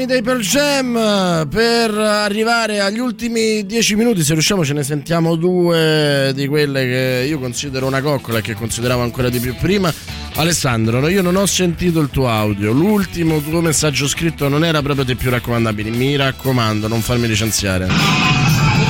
dei 0.09 0.23
Pearl 0.23 0.41
Jam 0.41 1.47
per 1.47 1.91
arrivare 1.95 2.79
agli 2.79 2.97
ultimi 2.97 3.63
dieci 3.67 3.95
minuti. 3.95 4.23
Se 4.23 4.33
riusciamo, 4.33 4.65
ce 4.65 4.73
ne 4.73 4.81
sentiamo 4.81 5.35
due 5.35 6.31
di 6.33 6.47
quelle 6.47 6.83
che 6.83 7.25
io 7.27 7.37
considero 7.37 7.85
una 7.85 8.01
coccola 8.01 8.39
e 8.39 8.41
che 8.41 8.55
consideravo 8.55 9.03
ancora 9.03 9.29
di 9.29 9.39
più 9.39 9.55
prima. 9.55 9.93
Alessandro, 10.33 11.07
io 11.09 11.21
non 11.21 11.35
ho 11.35 11.45
sentito 11.45 11.99
il 11.99 12.09
tuo 12.09 12.27
audio. 12.27 12.71
L'ultimo 12.71 13.39
tuo 13.39 13.61
messaggio 13.61 14.07
scritto 14.07 14.47
non 14.47 14.65
era 14.65 14.81
proprio 14.81 15.05
dei 15.05 15.15
più 15.15 15.29
raccomandabili. 15.29 15.91
Mi 15.91 16.15
raccomando, 16.15 16.87
non 16.87 17.01
farmi 17.01 17.27
licenziare. 17.27 17.87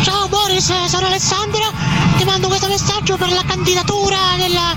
Ciao 0.04 0.30
Boris, 0.30 0.72
sono 0.86 1.08
Alessandro, 1.08 1.60
ti 2.18 2.24
mando 2.24 2.48
questo 2.48 2.70
messaggio 2.70 3.18
per 3.18 3.30
la 3.30 3.44
candidatura 3.46 4.18
della, 4.38 4.74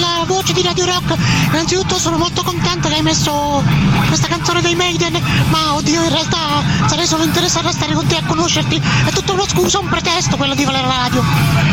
della 0.00 0.24
voce 0.26 0.54
di 0.54 0.62
Radio 0.62 0.86
Rock. 0.86 1.14
Innanzitutto 1.52 1.98
sono 1.98 2.16
molto 2.16 2.42
contento 2.42 2.88
che 2.88 2.94
hai 2.94 3.02
messo 3.02 3.62
questa 4.08 4.28
canzone 4.28 4.62
dei 4.62 4.74
Maiden, 4.74 5.12
ma 5.50 5.74
oddio 5.74 6.02
in 6.02 6.08
realtà 6.08 6.62
sarei 6.88 7.06
solo 7.06 7.24
interessato 7.24 7.68
a 7.68 7.72
stare 7.72 7.92
con 7.92 8.06
te 8.06 8.16
a 8.16 8.22
conoscerti. 8.24 8.80
È 9.06 9.10
tutto 9.10 9.34
uno 9.34 9.46
scusa, 9.46 9.78
un 9.78 9.88
pretesto 9.88 10.36
quello 10.36 10.54
di 10.54 10.64
volere 10.64 10.86
la 10.86 11.08
radio. 11.08 11.22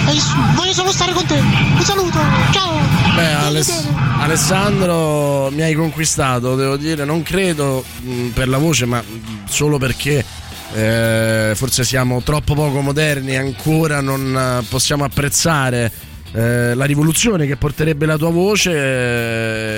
E 0.07 0.19
voglio 0.55 0.73
solo 0.73 0.91
stare 0.91 1.13
con 1.13 1.25
te. 1.25 1.35
Un 1.35 1.83
saluto, 1.83 2.19
ciao! 2.51 2.77
Beh, 3.15 3.33
Aless- 3.33 3.87
Alessandro, 4.19 5.49
mi 5.51 5.61
hai 5.61 5.73
conquistato, 5.73 6.55
devo 6.55 6.75
dire. 6.75 7.05
Non 7.05 7.23
credo 7.23 7.83
mh, 8.01 8.27
per 8.29 8.49
la 8.49 8.57
voce, 8.57 8.85
ma 8.85 9.01
mh, 9.01 9.47
solo 9.47 9.77
perché 9.77 10.25
eh, 10.73 11.53
forse 11.55 11.85
siamo 11.85 12.21
troppo 12.23 12.53
poco 12.53 12.81
moderni 12.81 13.37
ancora 13.37 14.01
non 14.01 14.35
eh, 14.35 14.65
possiamo 14.67 15.05
apprezzare 15.05 15.89
eh, 16.33 16.73
la 16.73 16.85
rivoluzione 16.85 17.45
che 17.47 17.55
porterebbe 17.55 18.05
la 18.05 18.17
tua 18.17 18.29
voce. 18.29 18.71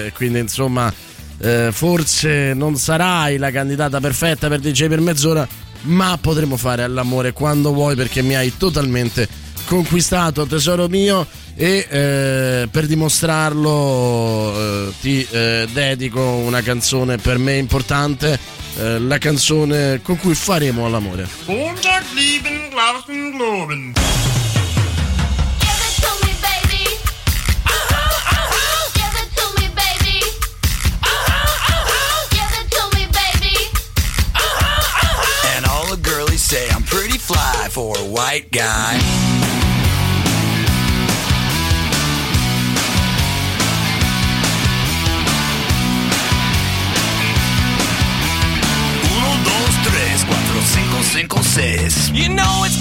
eh, 0.05 0.11
quindi, 0.13 0.39
insomma, 0.39 0.91
eh, 1.41 1.69
forse 1.71 2.53
non 2.53 2.75
sarai 2.75 3.37
la 3.37 3.51
candidata 3.51 3.99
perfetta 3.99 4.47
per 4.47 4.59
DJ 4.59 4.87
per 4.87 4.99
mezz'ora, 5.01 5.47
ma 5.83 6.17
potremo 6.19 6.57
fare 6.57 6.83
all'amore 6.83 7.31
quando 7.31 7.71
vuoi 7.73 7.95
perché 7.95 8.21
mi 8.21 8.35
hai 8.35 8.53
totalmente 8.57 9.27
conquistato, 9.65 10.45
tesoro 10.45 10.87
mio. 10.87 11.25
E 11.55 11.85
eh, 11.89 12.69
per 12.71 12.85
dimostrarlo 12.87 14.53
eh, 14.55 14.93
ti 15.01 15.27
eh, 15.29 15.67
dedico 15.71 16.21
una 16.21 16.61
canzone 16.61 17.17
per 17.17 17.37
me 17.37 17.57
importante, 17.57 18.39
eh, 18.77 18.97
la 18.99 19.17
canzone 19.17 19.99
con 20.01 20.17
cui 20.17 20.35
faremo 20.35 20.85
all'amore. 20.85 21.27
White 38.19 38.51
guy. 38.51 38.99
Uno, 49.15 49.31
dos, 49.43 49.71
tres, 49.83 50.25
cuatro, 50.27 50.61
cinco, 50.65 51.03
cinco, 51.03 51.43
seis. 51.43 52.11
You 52.13 52.27
know 52.29 52.65
it's 52.65 52.77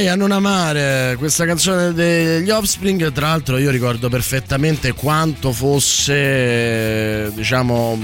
Fai 0.00 0.08
a 0.08 0.14
non 0.14 0.32
amare 0.32 1.14
questa 1.18 1.44
canzone 1.44 1.92
degli 1.92 2.48
Offspring? 2.48 3.12
Tra 3.12 3.26
l'altro 3.26 3.58
io 3.58 3.70
ricordo 3.70 4.08
perfettamente 4.08 4.94
quanto 4.94 5.52
fosse, 5.52 7.30
diciamo, 7.34 7.98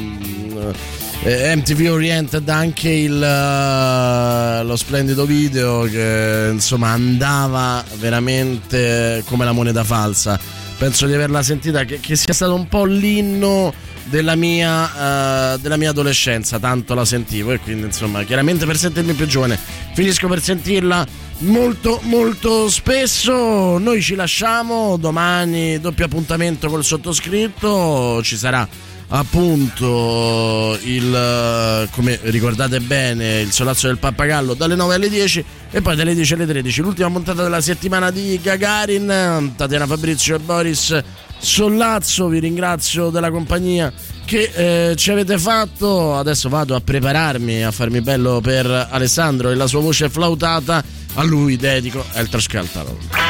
eh, 1.22 1.56
MTV 1.56 1.92
Oriented 1.92 2.46
anche 2.50 2.90
il, 2.90 3.22
eh, 3.22 4.62
lo 4.62 4.76
splendido 4.76 5.24
video 5.24 5.84
che 5.84 6.50
insomma 6.52 6.90
andava 6.90 7.82
veramente 7.94 9.22
come 9.24 9.46
la 9.46 9.52
moneta 9.52 9.82
falsa. 9.82 10.38
Penso 10.76 11.06
di 11.06 11.14
averla 11.14 11.42
sentita, 11.42 11.84
che, 11.84 11.98
che 11.98 12.14
sia 12.14 12.34
stato 12.34 12.52
un 12.52 12.68
po' 12.68 12.84
l'inno 12.84 13.72
della 14.08 14.34
mia, 14.34 15.54
eh, 15.54 15.58
della 15.58 15.76
mia 15.76 15.90
adolescenza, 15.90 16.58
tanto 16.58 16.94
la 16.94 17.04
sentivo 17.04 17.52
e 17.52 17.58
quindi 17.58 17.86
insomma 17.86 18.24
chiaramente 18.24 18.66
per 18.66 18.76
sentirmi 18.76 19.12
più 19.12 19.26
giovane 19.26 19.58
finisco 19.94 20.28
per 20.28 20.42
sentirla 20.42 21.06
molto 21.38 22.00
molto 22.02 22.68
spesso. 22.68 23.78
Noi 23.78 24.00
ci 24.02 24.14
lasciamo, 24.14 24.96
domani 24.96 25.80
doppio 25.80 26.04
appuntamento 26.04 26.68
col 26.68 26.84
sottoscritto, 26.84 28.20
ci 28.22 28.36
sarà 28.36 28.66
appunto 29.08 30.76
il 30.82 31.88
come 31.92 32.18
ricordate 32.22 32.80
bene 32.80 33.40
il 33.40 33.52
solazzo 33.52 33.86
del 33.86 33.98
pappagallo 33.98 34.54
dalle 34.54 34.74
9 34.74 34.94
alle 34.96 35.08
10 35.08 35.44
e 35.70 35.80
poi 35.80 35.94
dalle 35.94 36.12
10 36.12 36.34
alle 36.34 36.46
13 36.46 36.80
l'ultima 36.80 37.08
puntata 37.08 37.44
della 37.44 37.60
settimana 37.60 38.10
di 38.10 38.40
Gagarin 38.42 39.52
Tatiana 39.56 39.86
Fabrizio 39.86 40.34
e 40.34 40.38
Boris 40.40 41.02
Sollazzo 41.38 42.28
vi 42.28 42.38
ringrazio 42.38 43.10
della 43.10 43.30
compagnia 43.30 43.92
che 44.24 44.90
eh, 44.90 44.96
ci 44.96 45.10
avete 45.10 45.38
fatto. 45.38 46.16
Adesso 46.16 46.48
vado 46.48 46.74
a 46.74 46.80
prepararmi 46.80 47.64
a 47.64 47.70
farmi 47.70 48.00
bello 48.00 48.40
per 48.40 48.88
Alessandro 48.90 49.50
e 49.50 49.54
la 49.54 49.66
sua 49.66 49.80
voce 49.80 50.08
flautata. 50.08 50.82
A 51.14 51.22
lui 51.22 51.56
dedico 51.56 52.04
Eltra 52.12 52.40
Scaltaro 52.40 52.98
When 53.00 53.22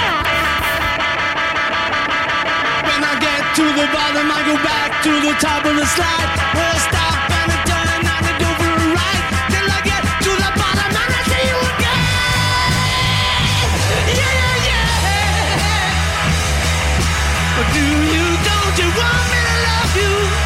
I 3.02 3.18
get 3.20 3.54
to 3.54 3.62
the 3.62 3.86
bottom, 3.92 4.28
I 4.28 4.42
go 4.44 4.56
back 4.62 5.02
to 5.02 5.20
the 5.20 5.36
top 5.38 5.64
of 5.64 5.76
the 5.78 5.86
slide. 5.86 7.35
You, 18.78 18.84
want 18.84 19.30
me 19.32 19.38
to 19.48 19.56
love 19.66 19.96
you? 19.96 20.45